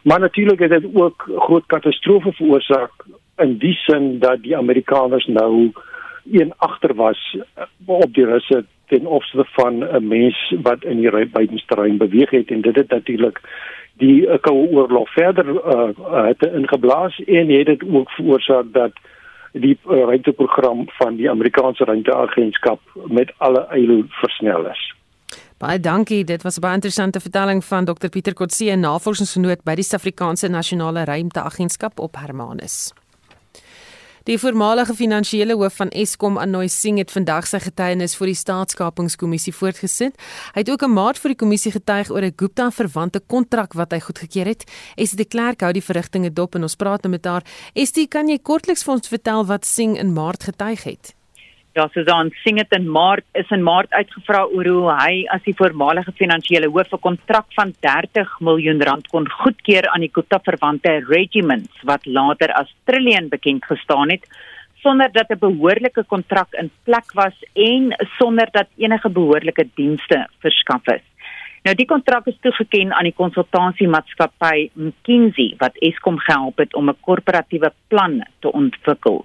Maar 0.02 0.20
natuurlik 0.20 0.58
het 0.58 0.70
dit 0.70 0.86
ook 0.94 1.30
groot 1.36 1.66
katastrofe 1.66 2.32
veroorsaak 2.32 2.90
in 3.36 3.58
die 3.58 3.74
sin 3.74 4.18
dat 4.18 4.42
die 4.42 4.56
Amerikaners 4.56 5.26
nou 5.26 5.72
een 6.32 6.52
agter 6.56 6.94
was 6.94 7.38
op 7.84 8.14
die 8.14 8.24
Russe 8.24 8.64
ten 8.86 9.06
opsigte 9.06 9.44
van 9.50 9.84
'n 9.84 10.08
mens 10.08 10.54
wat 10.62 10.84
in 10.84 11.00
die 11.00 11.26
buitensterrein 11.26 11.96
beweeg 11.96 12.30
het 12.30 12.50
en 12.50 12.60
dit 12.60 12.76
het 12.76 12.88
natuurlik 12.88 13.40
die 14.02 14.26
uh, 14.26 14.38
koue 14.40 14.68
oorlog 14.70 15.12
verder 15.12 15.46
uh, 15.54 16.26
het 16.26 16.42
ingeblaas 16.42 17.18
en 17.26 17.48
het 17.48 17.66
dit 17.66 17.84
ook 17.92 18.10
veroorsaak 18.10 18.72
dat 18.72 18.92
die 19.52 19.78
uh, 19.86 20.02
ruimteprogram 20.10 20.84
van 20.98 21.16
die 21.16 21.30
Amerikaanse 21.30 21.84
ruimteagentskap 21.84 22.80
met 23.06 23.32
alle 23.36 23.66
eile 23.66 24.04
versnel 24.08 24.66
is. 24.70 24.94
Baie 25.58 25.80
dankie. 25.80 26.24
Dit 26.24 26.42
was 26.42 26.56
'n 26.56 26.60
baie 26.60 26.74
interessante 26.74 27.20
vertelling 27.20 27.64
van 27.64 27.84
Dr 27.84 28.08
Pieter 28.08 28.34
Kotse, 28.34 28.74
navorsingsgenoot 28.76 29.62
by 29.64 29.74
die 29.74 29.84
Suid-Afrikaanse 29.84 30.48
Nasionale 30.48 31.04
Ruimteagentskap 31.04 31.98
op 31.98 32.16
Hermanus. 32.16 32.92
Die 34.24 34.38
voormalige 34.40 34.94
finansiële 34.96 35.52
hoof 35.52 35.74
van 35.76 35.90
Eskom, 35.92 36.38
Anoy 36.40 36.70
Singh, 36.72 37.02
het 37.02 37.10
vandag 37.12 37.44
sy 37.44 37.58
getuienis 37.60 38.14
voor 38.16 38.30
die 38.30 38.38
staatskapingskommissie 38.40 39.52
voortgesit. 39.52 40.16
Hy 40.54 40.62
het 40.62 40.70
ook 40.70 40.84
'n 40.84 40.94
maat 40.96 41.18
vir 41.18 41.34
die 41.34 41.36
kommissie 41.42 41.72
getuig 41.72 42.10
oor 42.10 42.24
'n 42.24 42.32
Gupta-verwante 42.36 43.20
kontrak 43.20 43.74
wat 43.74 43.92
hy 43.92 44.00
goedgekeur 44.00 44.46
het. 44.46 44.64
Esie 44.96 45.16
de 45.16 45.24
Klerk 45.24 45.60
hou 45.60 45.72
die 45.72 45.84
verrigtinge 45.84 46.32
dop 46.32 46.54
en 46.54 46.62
ons 46.62 46.74
praat 46.74 47.02
nou 47.02 47.10
met 47.10 47.24
haar. 47.24 47.44
Esie, 47.74 48.08
kan 48.08 48.28
jy 48.28 48.38
kortliks 48.38 48.82
vir 48.82 48.94
ons 48.94 49.08
vertel 49.08 49.44
wat 49.44 49.66
Singh 49.66 49.98
in 49.98 50.12
Maart 50.12 50.44
getuig 50.44 50.84
het? 50.84 51.14
Ja, 51.74 51.88
Susan 51.90 52.28
Singh 52.44 52.60
het 52.60 52.70
in 52.76 52.84
Maart 52.86 53.24
is 53.34 53.48
in 53.50 53.64
Maart 53.66 53.90
uitgevra 53.90 54.44
oor 54.46 54.68
hoe 54.70 54.92
hy 54.94 55.14
as 55.34 55.42
die 55.42 55.56
voormalige 55.58 56.12
finansiële 56.14 56.68
hoof 56.70 56.92
'n 56.94 57.02
kontrak 57.06 57.46
van 57.56 57.72
30 57.86 58.36
miljoen 58.48 58.82
rand 58.88 59.08
kon 59.08 59.26
goedkeur 59.28 59.88
aan 59.90 60.04
die 60.06 60.10
Kota-verwante 60.18 60.92
regiments 61.08 61.82
wat 61.82 62.06
later 62.06 62.52
as 62.52 62.70
Trillion 62.84 63.26
bekend 63.28 63.64
gestaan 63.64 64.10
het 64.10 64.22
sonder 64.84 65.10
dat 65.12 65.30
'n 65.30 65.38
behoorlike 65.38 66.04
kontrak 66.04 66.54
in 66.62 66.70
plek 66.84 67.12
was 67.12 67.36
en 67.52 67.82
sonder 68.18 68.48
dat 68.52 68.68
enige 68.76 69.10
behoorlike 69.10 69.68
dienste 69.74 70.28
verskaf 70.38 70.86
is. 70.86 71.02
Nou 71.64 71.74
die 71.74 71.86
kontrak 71.86 72.26
is 72.26 72.38
toegeken 72.40 72.92
aan 72.92 73.04
die 73.04 73.18
konsultasiemaatskappy 73.22 74.70
McKinsey 74.74 75.54
wat 75.58 75.76
Eskom 75.80 76.18
gehelp 76.18 76.58
het 76.58 76.74
om 76.74 76.88
'n 76.88 77.00
korporatiewe 77.00 77.72
plan 77.88 78.26
te 78.38 78.52
ontwikkel. 78.52 79.24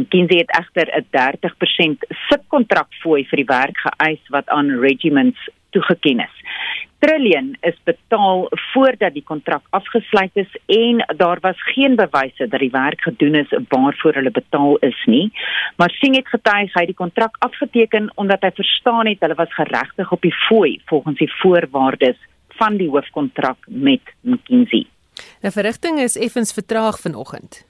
McKinsey 0.00 0.38
het 0.42 0.52
egter 0.58 0.88
'n 0.96 1.06
30% 1.10 2.04
subkontrak 2.28 2.88
fooi 3.02 3.24
vir 3.30 3.36
die 3.36 3.50
werk 3.56 3.76
geëis 3.86 4.22
wat 4.28 4.48
aan 4.48 4.70
regiments 4.80 5.48
toegeken 5.70 6.20
is. 6.20 6.36
Trillion 7.00 7.56
is 7.60 7.76
betaal 7.84 8.48
voordat 8.72 9.14
die 9.14 9.24
kontrak 9.24 9.62
afgesluit 9.70 10.30
is 10.34 10.56
en 10.66 11.00
daar 11.16 11.40
was 11.40 11.62
geen 11.72 11.96
bewyse 11.96 12.48
dat 12.48 12.60
die 12.60 12.70
werk 12.70 13.00
gedoen 13.00 13.34
is 13.34 13.54
waarvoor 13.68 14.14
hulle 14.14 14.30
betaal 14.30 14.76
is 14.76 15.04
nie. 15.06 15.32
Maar 15.76 15.90
Singh 15.90 16.16
het 16.16 16.28
getuig 16.28 16.74
hy 16.74 16.82
het 16.82 16.92
die 16.92 16.98
kontrak 16.98 17.36
afgeteken 17.38 18.10
omdat 18.14 18.44
hy 18.44 18.50
verstaan 18.54 19.06
het 19.06 19.24
hulle 19.24 19.38
was 19.38 19.54
geregtig 19.54 20.12
op 20.12 20.20
die 20.20 20.34
fooi 20.48 20.80
volgens 20.92 21.18
die 21.18 21.32
voorwaardes 21.40 22.20
van 22.60 22.76
die 22.76 22.88
hoofkontrak 22.88 23.64
met 23.66 24.14
McKinsey. 24.20 24.84
Die 25.40 25.50
verrigting 25.50 26.00
is 26.00 26.18
effens 26.20 26.52
vertraag 26.52 27.00
vanoggend. 27.00 27.64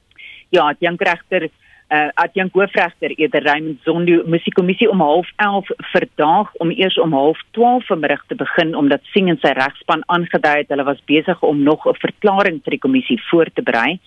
Ja, 0.50 0.72
die 0.78 0.90
regter 0.96 1.48
uh, 1.90 2.08
adjunk 2.14 2.54
hoofregter 2.54 3.10
eerder 3.16 3.42
Raymond 3.42 3.82
Zondo 3.84 4.22
moes 4.30 4.44
die 4.46 4.54
kommissie 4.54 4.88
om 4.90 5.02
11:30 5.02 5.72
verdaag 5.92 6.52
om 6.62 6.70
eers 6.70 6.98
om 6.98 7.14
12:30 7.14 7.86
vanmiddag 7.88 8.22
te 8.26 8.34
begin 8.34 8.74
omdat 8.74 9.06
Singh 9.12 9.30
en 9.30 9.40
sy 9.42 9.52
regspan 9.58 10.04
aangedui 10.06 10.56
het 10.62 10.70
hulle 10.70 10.86
was 10.86 11.02
besig 11.10 11.42
om 11.42 11.62
nog 11.62 11.86
'n 11.86 11.98
verklaring 11.98 12.60
vir 12.64 12.76
die 12.76 12.84
kommissie 12.86 13.20
voor 13.30 13.50
te 13.54 13.62
berei 13.62 13.98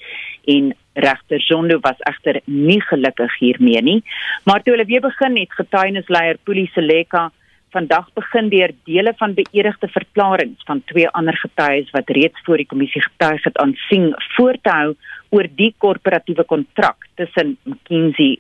en 0.45 0.73
regter 0.93 1.41
Zondo 1.41 1.79
was 1.81 1.99
egter 1.99 2.41
nie 2.45 2.81
gelukkig 2.81 3.39
hiermee 3.39 3.81
nie. 3.81 4.03
Maar 4.43 4.63
toe 4.63 4.73
hulle 4.73 4.85
weer 4.85 5.01
begin 5.01 5.37
het 5.37 5.53
getuienisleier 5.53 6.37
Puli 6.43 6.69
Seleka 6.73 7.31
vandag 7.73 8.09
begin 8.13 8.49
deur 8.53 8.71
dele 8.85 9.13
van 9.17 9.33
beëdigde 9.33 9.89
verklaringe 9.95 10.67
van 10.67 10.81
twee 10.91 11.09
ander 11.09 11.37
getuies 11.37 11.89
wat 11.95 12.09
reeds 12.17 12.45
voor 12.45 12.61
die 12.61 12.69
kommissie 12.69 13.01
getuig 13.01 13.43
het 13.43 13.57
aan 13.57 13.73
Singh 13.87 14.13
voor 14.35 14.57
te 14.61 14.69
hou 14.69 14.89
oor 15.33 15.49
die 15.61 15.73
korporatiewe 15.77 16.45
kontrak 16.45 17.07
tussen 17.15 17.57
McKinsey 17.63 18.37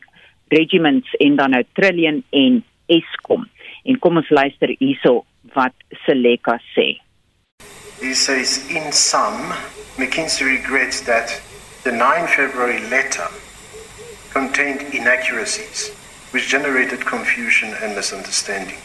Regiments 0.53 1.15
en 1.25 1.35
dan 1.35 1.55
nou 1.55 1.63
Trillion 1.73 2.23
en 2.29 2.61
Eskom. 2.85 3.47
En 3.83 3.99
kom 3.99 4.21
ons 4.21 4.29
luister 4.29 4.75
hierso 4.77 5.23
wat 5.55 5.73
Seleka 6.05 6.59
sê. 6.75 6.99
He 8.01 8.13
says 8.13 8.59
in 8.69 8.91
sum 8.91 9.53
McKinsey 9.97 10.45
regrets 10.45 11.01
that 11.09 11.41
the 11.83 11.91
9 11.91 12.27
February 12.27 12.79
letter 12.89 13.27
contained 14.33 14.93
inaccuracies 14.93 15.91
which 16.31 16.49
generated 16.49 17.05
confusion 17.05 17.73
and 17.81 17.95
misunderstanding. 17.95 18.81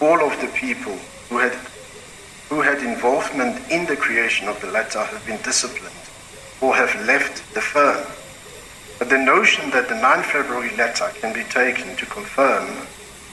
All 0.00 0.24
of 0.24 0.40
the 0.40 0.48
people 0.48 0.96
who 1.28 1.38
had 1.38 1.52
who 2.48 2.62
had 2.62 2.82
involvement 2.82 3.70
in 3.70 3.86
the 3.86 3.96
creation 3.96 4.48
of 4.48 4.60
the 4.60 4.66
letter 4.66 5.04
have 5.04 5.24
been 5.24 5.40
disciplined 5.42 5.94
or 6.60 6.74
have 6.74 7.06
left 7.06 7.54
the 7.54 7.60
firm. 7.60 8.04
But 8.98 9.08
the 9.08 9.18
notion 9.18 9.70
that 9.70 9.88
the 9.88 9.94
9 9.94 10.22
February 10.24 10.74
letter 10.76 11.10
can 11.20 11.32
be 11.32 11.44
taken 11.44 11.96
to 11.96 12.06
confirm 12.06 12.66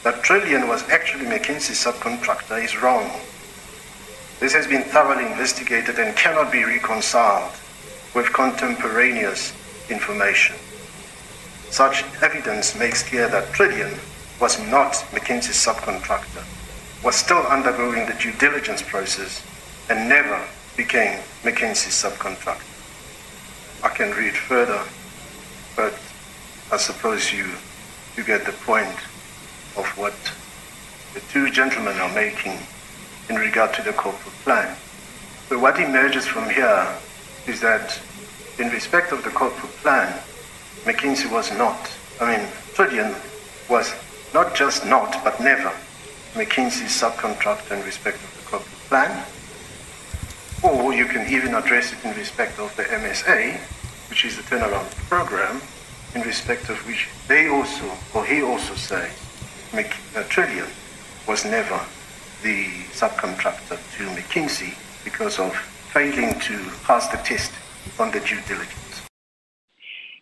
that 0.03 0.23
Trillion 0.23 0.67
was 0.67 0.87
actually 0.89 1.25
McKinsey's 1.25 1.83
subcontractor 1.83 2.63
is 2.63 2.81
wrong. 2.81 3.09
This 4.39 4.53
has 4.53 4.67
been 4.67 4.83
thoroughly 4.83 5.25
investigated 5.25 5.97
and 5.99 6.15
cannot 6.15 6.51
be 6.51 6.63
reconciled 6.63 7.53
with 8.13 8.31
contemporaneous 8.33 9.51
information. 9.89 10.55
Such 11.69 12.03
evidence 12.21 12.77
makes 12.77 13.03
clear 13.03 13.27
that 13.29 13.51
Trillion 13.53 13.97
was 14.39 14.59
not 14.69 14.93
McKinsey's 15.11 15.57
subcontractor, 15.57 16.45
was 17.03 17.15
still 17.15 17.45
undergoing 17.47 18.05
the 18.05 18.13
due 18.13 18.33
diligence 18.33 18.81
process, 18.81 19.43
and 19.89 20.09
never 20.09 20.41
became 20.75 21.19
McKinsey's 21.43 21.95
subcontractor. 22.03 22.63
I 23.83 23.89
can 23.89 24.11
read 24.11 24.35
further, 24.35 24.83
but 25.75 25.93
I 26.71 26.77
suppose 26.77 27.31
you 27.31 27.45
you 28.15 28.23
get 28.23 28.45
the 28.45 28.51
point 28.51 28.97
of 29.77 29.85
what 29.95 30.15
the 31.13 31.19
two 31.31 31.51
gentlemen 31.51 31.95
are 31.97 32.13
making 32.13 32.57
in 33.29 33.35
regard 33.35 33.73
to 33.75 33.83
the 33.83 33.93
corporate 33.93 34.33
plan. 34.43 34.75
So 35.49 35.59
what 35.59 35.79
emerges 35.79 36.25
from 36.25 36.49
here 36.49 36.87
is 37.45 37.61
that 37.61 37.99
in 38.57 38.69
respect 38.69 39.11
of 39.11 39.23
the 39.23 39.29
corporate 39.29 39.71
plan, 39.83 40.19
McKinsey 40.83 41.31
was 41.31 41.55
not, 41.57 41.91
I 42.19 42.37
mean, 42.37 42.47
Trillion 42.73 43.15
was 43.69 43.93
not 44.33 44.55
just 44.55 44.85
not, 44.85 45.23
but 45.23 45.39
never 45.39 45.71
McKinsey's 46.37 46.93
subcontractor 47.01 47.71
in 47.79 47.83
respect 47.83 48.17
of 48.17 48.31
the 48.37 48.43
corporate 48.43 48.79
plan. 48.89 49.25
Or 50.63 50.93
you 50.93 51.05
can 51.05 51.27
even 51.33 51.55
address 51.55 51.93
it 51.93 52.05
in 52.05 52.15
respect 52.15 52.59
of 52.59 52.75
the 52.75 52.83
MSA, 52.83 53.57
which 54.09 54.23
is 54.23 54.37
the 54.37 54.43
turnaround 54.43 54.87
program, 55.09 55.61
in 56.13 56.21
respect 56.21 56.69
of 56.69 56.77
which 56.85 57.09
they 57.27 57.49
also, 57.49 57.91
or 58.13 58.23
he 58.23 58.43
also 58.43 58.75
says, 58.75 59.11
Mc, 59.73 59.91
uh, 60.15 60.23
Trillion 60.29 60.67
was 61.27 61.43
never 61.43 61.79
the 62.43 62.65
subcontractor 62.93 63.77
to 63.97 64.03
McKinsey 64.15 64.77
because 65.03 65.39
of 65.39 65.55
failing 65.91 66.39
to 66.41 66.57
pass 66.83 67.07
the 67.07 67.17
test 67.17 67.51
on 67.97 68.11
the 68.11 68.19
due 68.19 68.41
diligence. 68.41 68.96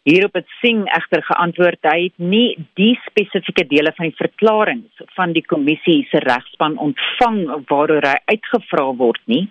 Hierop 0.05 0.35
het 0.37 0.45
Singh 0.61 0.85
egter 0.93 1.23
geantwoord 1.25 1.87
hy 1.89 1.95
het 2.03 2.19
nie 2.21 2.51
die 2.77 2.91
spesifieke 3.07 3.63
dele 3.65 3.89
van 3.97 4.11
die 4.11 4.19
verklaringe 4.19 5.07
van 5.15 5.33
die 5.33 5.41
kommissie 5.41 6.03
se 6.11 6.21
regspan 6.21 6.75
ontvang 6.77 7.39
waaroor 7.71 8.05
hy 8.05 8.19
uitgevra 8.35 8.85
word 8.99 9.23
nie 9.33 9.47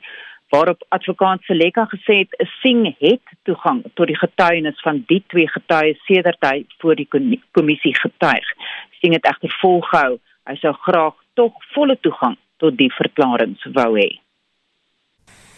waarop 0.54 0.86
advokaat 0.94 1.42
Seleka 1.48 1.88
gesê 1.90 2.20
het 2.20 2.46
Singh 2.60 2.92
het 3.02 3.34
toegang 3.50 3.82
tot 3.98 4.06
die 4.12 4.18
getuienis 4.20 4.78
van 4.86 5.02
die 5.10 5.24
twee 5.34 5.50
getuies 5.56 5.98
sedert 6.06 6.46
hy 6.46 6.62
voor 6.78 7.02
die 7.02 7.08
kommissie 7.10 7.96
getuig. 7.98 8.54
Singh 9.00 9.18
het 9.18 9.26
egter 9.34 9.58
volgehou 9.58 10.20
hy 10.46 10.58
sou 10.62 10.76
graag 10.86 11.18
tog 11.34 11.58
volle 11.74 11.98
toegang 12.06 12.38
tot 12.62 12.78
die 12.78 12.92
verklaringe 12.94 13.74
wou 13.74 13.90
hê. 13.98 14.10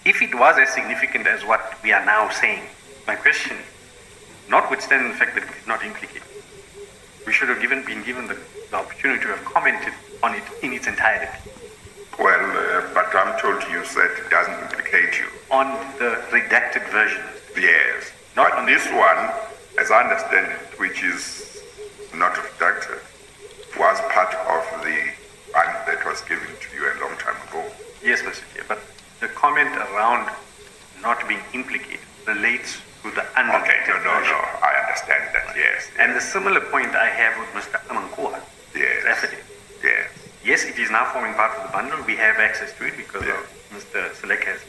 If 0.09 0.23
it 0.25 0.33
was 0.41 0.57
as 0.57 0.73
significant 0.73 1.29
as 1.29 1.45
what 1.45 1.77
we 1.85 1.93
are 1.93 2.05
now 2.09 2.31
saying, 2.33 2.65
my 3.05 3.21
question 3.21 3.76
notwithstanding 4.49 5.13
the 5.13 5.19
fact 5.19 5.35
that 5.35 5.45
it 5.45 5.53
did 5.53 5.67
not 5.67 5.85
implicate. 5.85 6.23
We 7.27 7.33
should 7.33 7.49
have 7.49 7.61
given, 7.61 7.85
been 7.85 8.05
given 8.05 8.27
the, 8.29 8.39
the 8.71 8.77
opportunity 8.77 9.23
to 9.23 9.29
have 9.29 9.45
commented 9.45 9.93
on 10.23 10.35
it 10.35 10.45
in 10.63 10.73
its 10.73 10.87
entirety. 10.87 11.51
Well, 12.19 12.41
uh, 12.41 12.95
but 12.95 13.15
I'm 13.15 13.39
told 13.41 13.63
you 13.71 13.85
said 13.85 14.11
it 14.17 14.31
doesn't 14.31 14.59
implicate 14.63 15.19
you. 15.19 15.27
On 15.51 15.67
the 15.99 16.23
redacted 16.31 16.89
version. 16.91 17.23
Yes. 17.57 18.13
Not 18.37 18.51
but 18.51 18.59
on 18.61 18.67
this 18.67 18.87
one, 18.87 19.31
as 19.79 19.91
I 19.91 20.03
understand 20.05 20.53
it, 20.53 20.79
which 20.79 21.03
is 21.03 21.63
not 22.15 22.35
redacted, 22.35 23.01
was 23.79 24.01
part 24.13 24.33
of 24.35 24.85
the 24.85 25.13
one 25.53 25.73
that 25.87 26.03
was 26.07 26.21
given 26.23 26.49
to 26.49 26.77
you 26.77 26.85
a 26.85 26.97
long 27.01 27.17
time 27.19 27.37
ago. 27.49 27.65
Yes, 28.03 28.23
Mr. 28.23 28.45
Chair, 28.55 28.65
but 28.69 28.79
the 29.21 29.29
comment 29.29 29.75
around 29.77 30.31
not 31.03 31.27
being 31.29 31.41
implicated 31.53 32.01
relates 32.27 32.79
to 33.11 33.15
the 33.15 33.23
Okay, 33.23 33.79
no, 33.89 33.95
no, 34.03 34.15
no. 34.21 34.39
I 34.63 34.73
understand 34.83 35.31
that, 35.35 35.55
yes. 35.57 35.89
And 35.99 36.15
the 36.15 36.21
similar 36.21 36.61
point 36.61 36.95
I 36.95 37.09
have 37.09 37.39
with 37.39 37.51
Mr. 37.55 37.79
Amankua. 37.87 38.41
Yes. 38.75 39.05
Yes. 39.83 40.11
Yes, 40.45 40.65
it 40.65 40.79
is 40.79 40.91
now 40.91 41.05
forming 41.13 41.35
part 41.35 41.57
of 41.57 41.67
the 41.67 41.73
bundle. 41.73 41.99
We 42.07 42.17
have 42.17 42.37
access 42.37 42.73
to 42.79 42.87
it 42.87 42.97
because 42.97 43.25
yes. 43.25 43.43
Mr. 43.73 44.11
Selek 44.19 44.45
has, 44.45 44.61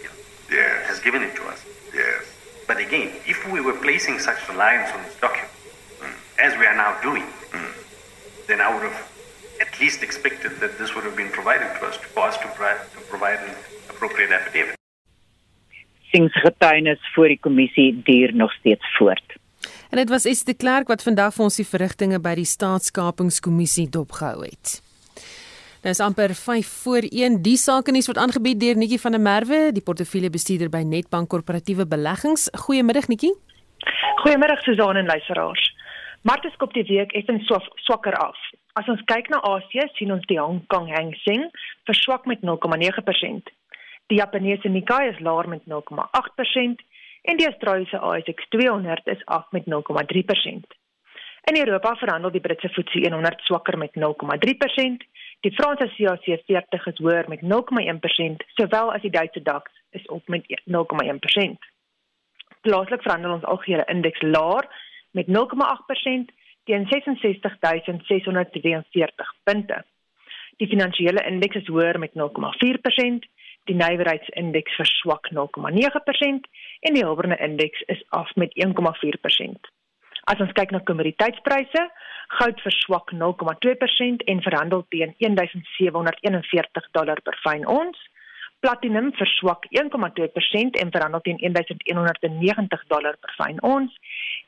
yes. 0.49 0.87
has 0.87 0.99
given 0.99 1.21
it 1.21 1.35
to 1.35 1.43
us. 1.47 1.63
Yes. 1.93 2.23
But 2.67 2.77
again, 2.77 3.11
if 3.25 3.39
we 3.51 3.61
were 3.61 3.73
placing 3.73 4.19
such 4.19 4.47
reliance 4.49 4.91
on 4.91 5.03
this 5.03 5.15
document, 5.19 5.51
mm. 5.99 6.13
as 6.39 6.57
we 6.59 6.65
are 6.65 6.75
now 6.75 6.99
doing, 7.01 7.23
mm. 7.51 8.47
then 8.47 8.61
I 8.61 8.73
would 8.73 8.83
have 8.83 9.11
at 9.61 9.79
least 9.79 10.03
expected 10.03 10.59
that 10.59 10.77
this 10.77 10.93
would 10.93 11.05
have 11.05 11.15
been 11.15 11.29
provided 11.29 11.69
to 11.79 11.87
us 11.87 11.95
for 11.97 12.27
us 12.27 12.37
to, 12.37 12.47
to 12.47 13.05
provide 13.09 13.39
an 13.39 13.55
appropriate 13.89 14.31
affidavit. 14.31 14.76
Sings 16.11 16.33
getuienis 16.41 16.99
voor 17.13 17.27
die 17.27 17.39
kommissie 17.39 18.01
duur 18.03 18.33
nog 18.35 18.53
steeds 18.59 18.95
voort. 18.97 19.37
En 19.89 19.97
dit 19.97 20.09
was 20.09 20.25
Esther 20.25 20.55
Clerk 20.55 20.87
wat 20.87 21.03
vandag 21.03 21.33
vir 21.35 21.47
ons 21.47 21.59
die 21.59 21.67
verrigtinge 21.67 22.19
by 22.19 22.35
die 22.39 22.47
staatskapingskommissie 22.47 23.87
dopgehou 23.91 24.43
het. 24.45 24.77
Nou 25.83 25.93
is 25.93 26.03
amper 26.03 26.33
5 26.35 26.67
voor 26.83 27.05
1 27.07 27.41
die 27.45 27.57
sake 27.57 27.91
nuus 27.91 28.09
word 28.09 28.19
aangebied 28.19 28.59
deur 28.59 28.75
Netjie 28.75 28.99
van 28.99 29.15
der 29.15 29.21
Merwe, 29.21 29.59
die 29.71 29.83
portefeuljebestuurder 29.83 30.71
by 30.73 30.81
Netbank 30.83 31.29
Korporatiewe 31.31 31.85
Beleggings. 31.87 32.49
Goeiemiddag 32.65 33.07
Netjie. 33.07 33.33
Goeiemiddag 34.23 34.63
Susan 34.65 34.95
en 34.95 35.05
luisteraars. 35.05 35.63
Markte 36.27 36.49
skop 36.51 36.73
die 36.73 36.83
week 36.89 37.13
effens 37.15 37.45
so 37.47 37.59
swakker 37.85 38.17
af. 38.19 38.35
As 38.75 38.89
ons 38.91 39.03
kyk 39.09 39.29
na 39.31 39.39
Asië, 39.47 39.85
sien 39.95 40.11
ons 40.11 40.25
die 40.27 40.39
Hong 40.41 40.59
Kong 40.73 40.89
Hang 40.91 41.13
Seng 41.23 41.47
verswak 41.87 42.25
met 42.25 42.43
0,9%. 42.43 43.53
Die 44.07 44.17
Japaneese 44.17 44.69
Nikkei 44.69 45.09
is 45.09 45.19
laer 45.19 45.49
met 45.49 45.61
0,8% 45.67 46.85
en 47.21 47.37
die 47.37 47.47
Australiese 47.47 47.99
ASX 47.99 48.47
200 48.49 49.07
is 49.07 49.25
af 49.25 49.51
met 49.51 49.63
0,3%. 49.65 49.71
In 51.51 51.57
Europa 51.57 51.95
verhandel 51.95 52.31
die 52.31 52.41
Britse 52.41 52.69
FTSE 52.69 53.11
100 53.11 53.41
swakker 53.41 53.77
met 53.77 53.91
0,3%, 53.95 54.01
die 55.39 55.51
Franse 55.51 55.93
CAC 55.95 56.41
40 56.45 56.85
is 56.91 56.97
hoër 56.97 57.25
met 57.27 57.41
0,1%, 57.41 57.47
sowel 58.55 58.93
as 58.93 59.01
die 59.01 59.11
Duitse 59.11 59.41
DAX 59.41 59.71
is 59.89 60.05
op 60.05 60.27
met 60.27 60.61
0,1%. 60.65 60.71
Plaaslik 62.61 63.01
verhandel 63.01 63.31
ons 63.31 63.43
algehele 63.43 63.85
indeks 63.91 64.21
laer 64.21 64.67
met 65.11 65.27
0,8% 65.27 65.33
teen 66.63 66.87
66642 66.87 69.35
punte. 69.43 69.85
Die 70.57 70.67
finansiële 70.67 71.25
indeks 71.27 71.55
is 71.55 71.67
hoër 71.67 71.99
met 71.99 72.11
0,4% 72.15 73.19
die 73.67 73.75
nywerheidsindeks 73.77 74.75
verswak 74.79 75.29
0,9% 75.35 76.47
en 76.87 76.93
die 76.97 77.05
Hulberne 77.05 77.37
indeks 77.43 77.81
is 77.93 78.03
af 78.15 78.31
met 78.35 78.51
1,4%. 78.65 79.71
As 80.27 80.41
ons 80.43 80.51
kyk 80.51 80.73
na 80.75 80.81
kommoditeitspryse, 80.83 81.83
goud 82.39 82.61
verswak 82.65 83.13
0,2% 83.15 84.25
en 84.31 84.41
verhandel 84.43 84.83
teen 84.91 85.13
1741 85.23 86.89
dollar 86.97 87.21
per 87.23 87.37
fyn 87.45 87.63
ons. 87.71 87.97
Platinum 88.59 89.11
verswak 89.15 89.69
1,2% 89.71 90.81
en 90.81 90.91
verhandel 90.91 91.21
teen 91.23 91.39
1190 91.39 92.83
dollar 92.91 93.15
per 93.21 93.33
fyn 93.37 93.61
ons. 93.63 93.93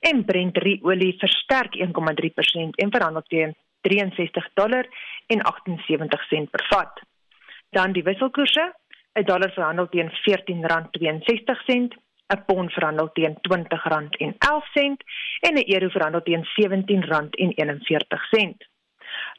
En 0.09 0.25
Brent 0.25 0.57
olie 0.83 1.15
versterk 1.21 1.77
1,3% 1.77 2.81
en 2.83 2.91
verhandel 2.91 3.23
teen 3.31 3.55
63 3.87 4.51
dollar 4.59 4.85
en 5.27 5.41
78 5.45 6.27
sent 6.27 6.51
per 6.51 6.65
vat. 6.73 6.99
Dan 7.71 7.93
die 7.93 8.03
wisselkoerse, 8.03 8.73
'n 9.19 9.25
dollar 9.25 9.51
verhandel 9.51 9.89
teen 9.89 10.09
R14.62, 10.09 11.95
'n 12.27 12.43
pond 12.45 12.73
verhandel 12.73 13.09
teen 13.13 13.37
R20.11 13.41 15.03
en 15.39 15.53
'n 15.53 15.73
euro 15.73 15.89
verhandel 15.89 16.23
teen 16.23 16.45
R17.41. 16.45 18.67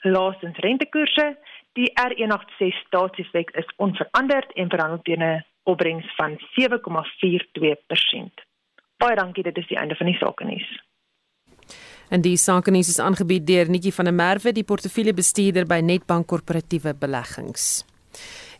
Laastens 0.02 0.58
rentekoerse, 0.58 1.38
die 1.72 1.92
R186 2.08 2.76
staatsefek 2.86 3.50
is 3.50 3.72
onveranderd 3.76 4.52
en 4.52 4.68
verhandel 4.68 5.02
teen 5.02 5.22
'n 5.22 5.44
opbrengs 5.62 6.14
van 6.14 6.38
7,42%. 6.54 8.44
Baie 8.96 9.16
dankie, 9.16 9.42
dit 9.42 9.56
is 9.56 9.66
die 9.66 9.76
einde 9.76 9.94
van 9.94 10.06
die 10.06 10.16
sake 10.16 10.44
nuus. 10.44 10.82
En 12.08 12.20
die 12.20 12.36
sake 12.36 12.70
nuus 12.70 12.88
is 12.88 12.98
aangebied 12.98 13.46
deur 13.46 13.70
Netjie 13.70 13.94
van 13.94 14.04
der 14.04 14.14
Merwe, 14.14 14.52
die 14.52 14.64
portefeuljebestuurder 14.64 15.66
by 15.66 15.80
Netbank 15.80 16.26
Korporatiewe 16.26 16.94
Beleggings. 16.94 17.84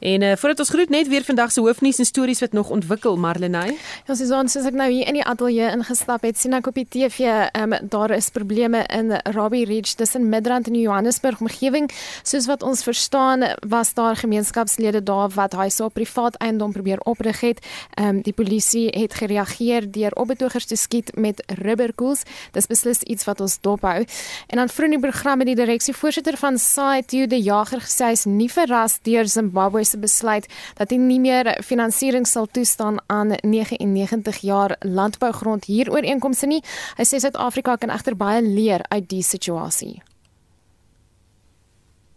En 0.01 0.23
uh, 0.23 0.33
voordat 0.37 0.59
ons 0.59 0.69
groet 0.69 0.89
net 0.89 1.09
weer 1.09 1.25
vandag 1.25 1.53
se 1.53 1.61
hoofnuus 1.61 1.99
en 1.99 2.05
stories 2.05 2.41
wat 2.41 2.53
nog 2.53 2.71
ontwikkel 2.71 3.17
Marlenae. 3.17 3.77
Ja, 4.07 4.15
so 4.15 4.39
ons 4.39 4.57
as 4.57 4.65
ek 4.65 4.77
nou 4.77 4.89
hier 4.89 5.09
in 5.09 5.19
die 5.19 5.25
ateljee 5.25 5.69
ingestap 5.75 6.25
het, 6.25 6.39
sien 6.41 6.57
ek 6.57 6.71
op 6.71 6.79
die 6.79 6.87
TV, 6.89 7.29
ehm 7.29 7.75
um, 7.77 7.89
daar 7.93 8.15
is 8.17 8.31
probleme 8.33 8.81
in 8.89 9.13
Robbie 9.37 9.67
Ridge 9.69 9.95
tussen 10.01 10.29
Midrand 10.29 10.71
en 10.71 10.79
Johannesburg 10.81 11.41
omgewing. 11.45 11.91
Soos 12.23 12.49
wat 12.49 12.65
ons 12.65 12.83
verstaan, 12.83 13.45
was 13.69 13.93
daar 13.95 14.17
gemeenskapslede 14.17 15.03
daar 15.03 15.29
wat 15.37 15.57
hy 15.59 15.69
so 15.69 15.89
privaat 15.89 16.39
eiendom 16.41 16.73
probeer 16.73 17.01
oprig 17.05 17.41
het. 17.41 17.61
Ehm 17.95 18.09
um, 18.09 18.23
die 18.25 18.33
polisie 18.33 18.89
het 18.97 19.15
gereageer 19.15 19.91
deur 19.93 20.17
op 20.17 20.33
betogers 20.33 20.65
te 20.65 20.77
skiet 20.77 21.13
met 21.17 21.45
rubberkoels. 21.61 22.25
Dis 22.57 22.67
beslis 22.67 23.03
iets 23.03 23.25
wat 23.29 23.41
ons 23.41 23.59
dophou. 23.61 24.05
En 24.47 24.57
dan 24.57 24.69
vroeg 24.69 24.97
die 24.97 25.01
program 25.01 25.39
het 25.39 25.53
die 25.53 25.61
direksievoorsitter 25.61 26.37
van 26.37 26.59
SAITU, 26.59 27.27
die 27.27 27.43
jager 27.43 27.81
gesê 27.85 28.11
hy 28.11 28.17
is 28.17 28.25
nie 28.25 28.49
verras 28.51 28.99
deur 29.05 29.29
Zimbabwe 29.29 29.85
se 29.91 29.99
besluit 30.01 30.47
dat 30.79 30.93
hy 30.93 30.99
nie 31.01 31.21
meer 31.21 31.51
finansiering 31.67 32.27
sal 32.29 32.47
toestaan 32.47 33.01
aan 33.11 33.35
99 33.43 34.41
jaar 34.47 34.77
landbougrond 34.87 35.67
hier 35.71 35.91
ooreenkomste 35.93 36.47
nie. 36.51 36.63
Hy 36.99 37.07
sê 37.09 37.21
Suid-Afrika 37.23 37.77
kan 37.77 37.93
egter 37.95 38.17
baie 38.17 38.43
leer 38.45 38.87
uit 38.91 39.09
die 39.11 39.25
situasie. 39.27 39.99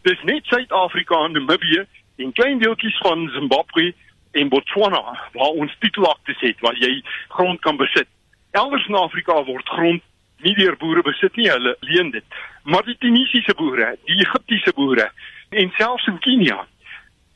Dis 0.04 0.20
net 0.28 0.44
Suid-Afrika 0.52 1.24
en 1.24 1.32
Namibië 1.32 1.86
en 2.22 2.32
klein 2.32 2.58
deeltjies 2.62 2.96
van 3.02 3.28
Zimbabwe 3.34 3.92
en 4.34 4.50
Botswana 4.52 5.02
waar 5.32 5.54
ons 5.62 5.76
titelakte 5.80 6.34
het 6.38 6.60
waar 6.60 6.76
jy 6.78 7.02
grond 7.28 7.60
kan 7.60 7.76
besit. 7.76 8.08
Elders 8.50 8.86
in 8.86 8.94
Afrika 8.94 9.40
word 9.44 9.68
grond 9.68 10.02
nie 10.44 10.54
deur 10.58 10.76
boere 10.76 11.02
besit 11.06 11.36
nie, 11.40 11.48
hulle 11.50 11.76
leen 11.88 12.10
dit. 12.14 12.24
Maar 12.62 12.84
die 12.86 12.96
Tunisiese 13.00 13.54
boere, 13.58 13.94
die 14.08 14.20
Egiptiese 14.26 14.74
boere 14.76 15.08
en 15.54 15.72
selfs 15.78 16.06
in 16.10 16.18
Kenia 16.24 16.64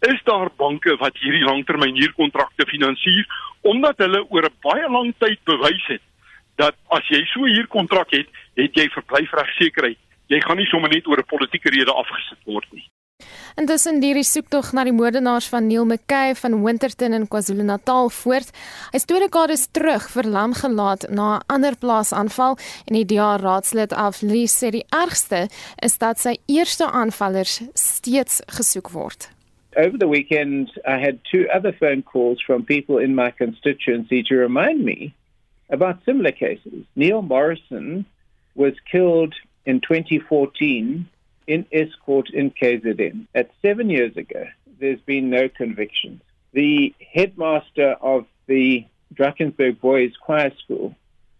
is 0.01 0.21
daar 0.25 0.51
banke 0.57 0.97
wat 0.97 1.17
hierdie 1.19 1.45
langtermyn 1.45 1.97
huurkontrakte 1.97 2.67
finansier 2.67 3.27
omdat 3.67 3.99
hulle 3.99 4.23
oor 4.31 4.45
'n 4.47 4.59
baie 4.63 4.89
lang 4.91 5.15
tyd 5.19 5.41
bewys 5.45 5.87
het 5.87 6.03
dat 6.57 6.75
as 6.91 7.07
jy 7.09 7.25
so 7.33 7.41
'n 7.47 7.55
huurkontrak 7.55 8.11
het, 8.11 8.29
het 8.55 8.75
jy 8.75 8.89
verblyfregsekerheid. 8.91 9.99
Jy 10.27 10.41
gaan 10.41 10.57
nie 10.57 10.67
sommer 10.67 10.91
net 10.91 11.07
oor 11.07 11.19
'n 11.19 11.33
politieke 11.35 11.71
rede 11.71 11.93
afgesit 11.93 12.39
word 12.45 12.67
nie. 12.73 12.87
Intussen 13.57 14.03
hierdie 14.03 14.25
soektog 14.25 14.73
na 14.73 14.85
die 14.85 14.93
moordenaars 14.93 15.49
van 15.49 15.67
Neil 15.67 15.85
McKay 15.85 16.35
van 16.35 16.63
Winterton 16.63 17.13
in 17.13 17.27
KwaZulu-Natal 17.27 18.11
voort. 18.11 18.53
Hy 18.93 18.97
is 19.01 19.05
twee 19.05 19.21
dekades 19.21 19.67
terug 19.71 20.11
verlam 20.11 20.55
gelaat 20.55 21.09
na 21.11 21.39
'n 21.39 21.43
ander 21.47 21.75
plaasaanval 21.77 22.59
en 22.87 22.95
die 22.95 23.05
DA 23.05 23.37
raadslid 23.37 23.93
Afli 23.93 24.47
sê 24.47 24.71
die 24.71 24.87
ergste 24.91 25.49
is 25.83 25.99
dat 25.99 26.19
sy 26.19 26.37
eerste 26.47 26.87
aanvallers 26.87 27.61
steeds 27.75 28.43
gesoek 28.47 28.91
word. 28.91 29.38
Over 29.77 29.99
the 29.99 30.09
weekend, 30.09 30.71
I 30.87 30.99
had 30.99 31.21
two 31.31 31.49
other 31.53 31.73
phone 31.73 32.03
calls 32.03 32.41
from 32.41 32.65
people 32.65 32.99
in 32.99 33.15
my 33.15 33.31
constituency 33.31 34.23
to 34.25 34.37
remind 34.37 34.85
me 34.85 35.15
about 35.69 36.05
similar 36.05 36.33
cases. 36.33 36.85
Neil 36.97 37.23
Morrison 37.23 38.07
was 38.55 38.75
killed 38.91 39.35
in 39.67 39.81
2014 39.81 41.09
in 41.47 41.67
escort 41.71 42.31
in 42.31 42.51
KZN. 42.51 43.27
At 43.35 43.51
seven 43.63 43.91
years 43.91 44.17
ago, 44.17 44.47
there's 44.81 45.01
been 45.01 45.31
no 45.31 45.49
convictions. 45.49 46.23
The 46.53 46.95
headmaster 47.13 47.93
of 48.01 48.27
the 48.47 48.87
Drakensberg 49.15 49.81
Boys 49.81 50.13
Choir 50.21 50.53
School 50.65 50.95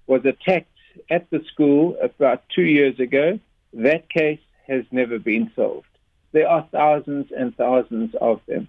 was 0.07 0.25
attacked 0.25 0.69
at 1.11 1.31
the 1.31 1.43
school 1.53 1.97
about 2.03 2.43
two 2.55 2.63
years 2.63 3.01
ago. 3.01 3.41
That 3.73 4.09
case 4.11 4.41
has 4.67 4.85
never 4.91 5.19
been 5.19 5.51
solved. 5.57 5.87
There 6.33 6.49
are 6.49 6.69
thousands 6.71 7.33
and 7.37 7.57
thousands 7.57 8.15
of 8.21 8.41
them. 8.47 8.69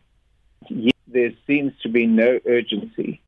Yet 0.69 0.95
there 1.07 1.31
seems 1.47 1.73
to 1.81 1.89
be 1.89 2.05
no 2.05 2.39
urgency. 2.45 3.21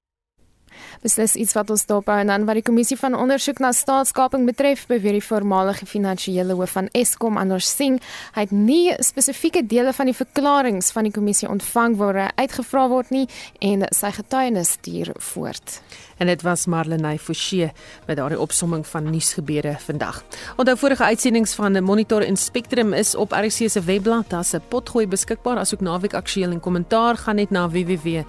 Beslis 1.01 1.35
iets 1.35 1.53
wat 1.57 1.69
ons 1.69 1.85
dop 1.85 2.09
hou 2.11 2.19
en 2.21 2.27
dan 2.27 2.45
wat 2.45 2.59
die 2.59 2.65
kommissie 2.65 2.97
van 2.99 3.15
ondersoek 3.17 3.59
na 3.59 3.71
staatskaping 3.71 4.45
betref, 4.45 4.87
beweer 4.87 5.17
die 5.17 5.25
voormalige 5.25 5.85
finansiële 5.85 6.53
hoof 6.53 6.75
van 6.77 6.89
Eskom, 6.97 7.37
Anders 7.37 7.69
Singh, 7.75 8.01
hy 8.35 8.45
het 8.45 8.51
nie 8.51 8.93
spesifieke 9.03 9.65
dele 9.65 9.93
van 9.93 10.05
die 10.11 10.17
verklaringe 10.17 10.81
van 10.93 11.03
die 11.07 11.13
kommissie 11.15 11.49
ontvang 11.49 11.97
waar 11.99 12.15
hy 12.21 12.29
uitgevra 12.35 12.87
word 12.91 13.09
nie 13.11 13.27
en 13.61 13.85
sy 13.95 14.11
getuienis 14.15 14.75
stuur 14.77 15.13
voort. 15.19 15.81
En 16.21 16.27
dit 16.29 16.41
was 16.45 16.65
Marlenae 16.69 17.17
Forsie 17.19 17.71
met 18.05 18.17
daardie 18.17 18.39
opsomming 18.39 18.87
van 18.87 19.09
nuusgebeure 19.09 19.75
vandag. 19.81 20.23
Onthou 20.55 20.77
vorige 20.77 21.03
uitsendings 21.03 21.53
van 21.57 21.83
Monitor 21.83 22.21
en 22.21 22.37
Spectrum 22.37 22.93
is 22.93 23.15
op 23.15 23.31
RC 23.31 23.69
se 23.69 23.81
webblad, 23.81 24.29
daar's 24.29 24.53
'n 24.53 24.61
potgooi 24.67 25.07
beskikbaar 25.07 25.57
asook 25.57 25.81
naweek 25.81 26.13
aktueel 26.13 26.51
en 26.51 26.59
kommentaar 26.59 27.17
gaan 27.17 27.35
net 27.35 27.49
na 27.49 27.69
www.rsg.co.za 27.69 28.21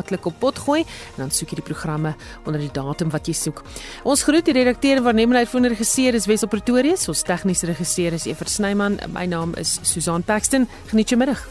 klik 0.00 0.26
op 0.26 0.38
potgooi 0.40 0.80
en 0.82 1.18
dan 1.24 1.30
soek 1.30 1.52
jy 1.52 1.60
die 1.60 1.66
programme 1.66 2.14
onder 2.46 2.60
die 2.60 2.72
datum 2.72 3.10
wat 3.12 3.28
jy 3.28 3.34
soek. 3.36 3.62
Ons 4.08 4.24
groet 4.26 4.44
die 4.48 4.56
redakteur 4.56 4.96
en 4.96 5.06
waarnemende 5.08 5.44
uitvoerende 5.44 5.74
regisseur 5.74 6.14
is 6.14 6.26
Wesop 6.26 6.50
Pretorius, 6.50 7.08
ons 7.08 7.22
tegniese 7.26 7.68
regisseur 7.70 8.16
is 8.16 8.26
Evert 8.26 8.50
Snyman, 8.50 9.00
my 9.12 9.26
naam 9.26 9.56
is 9.60 9.78
Susan 9.82 10.22
Paxton. 10.22 10.68
Geniet 10.90 11.12
jou 11.12 11.20
middag. 11.20 11.44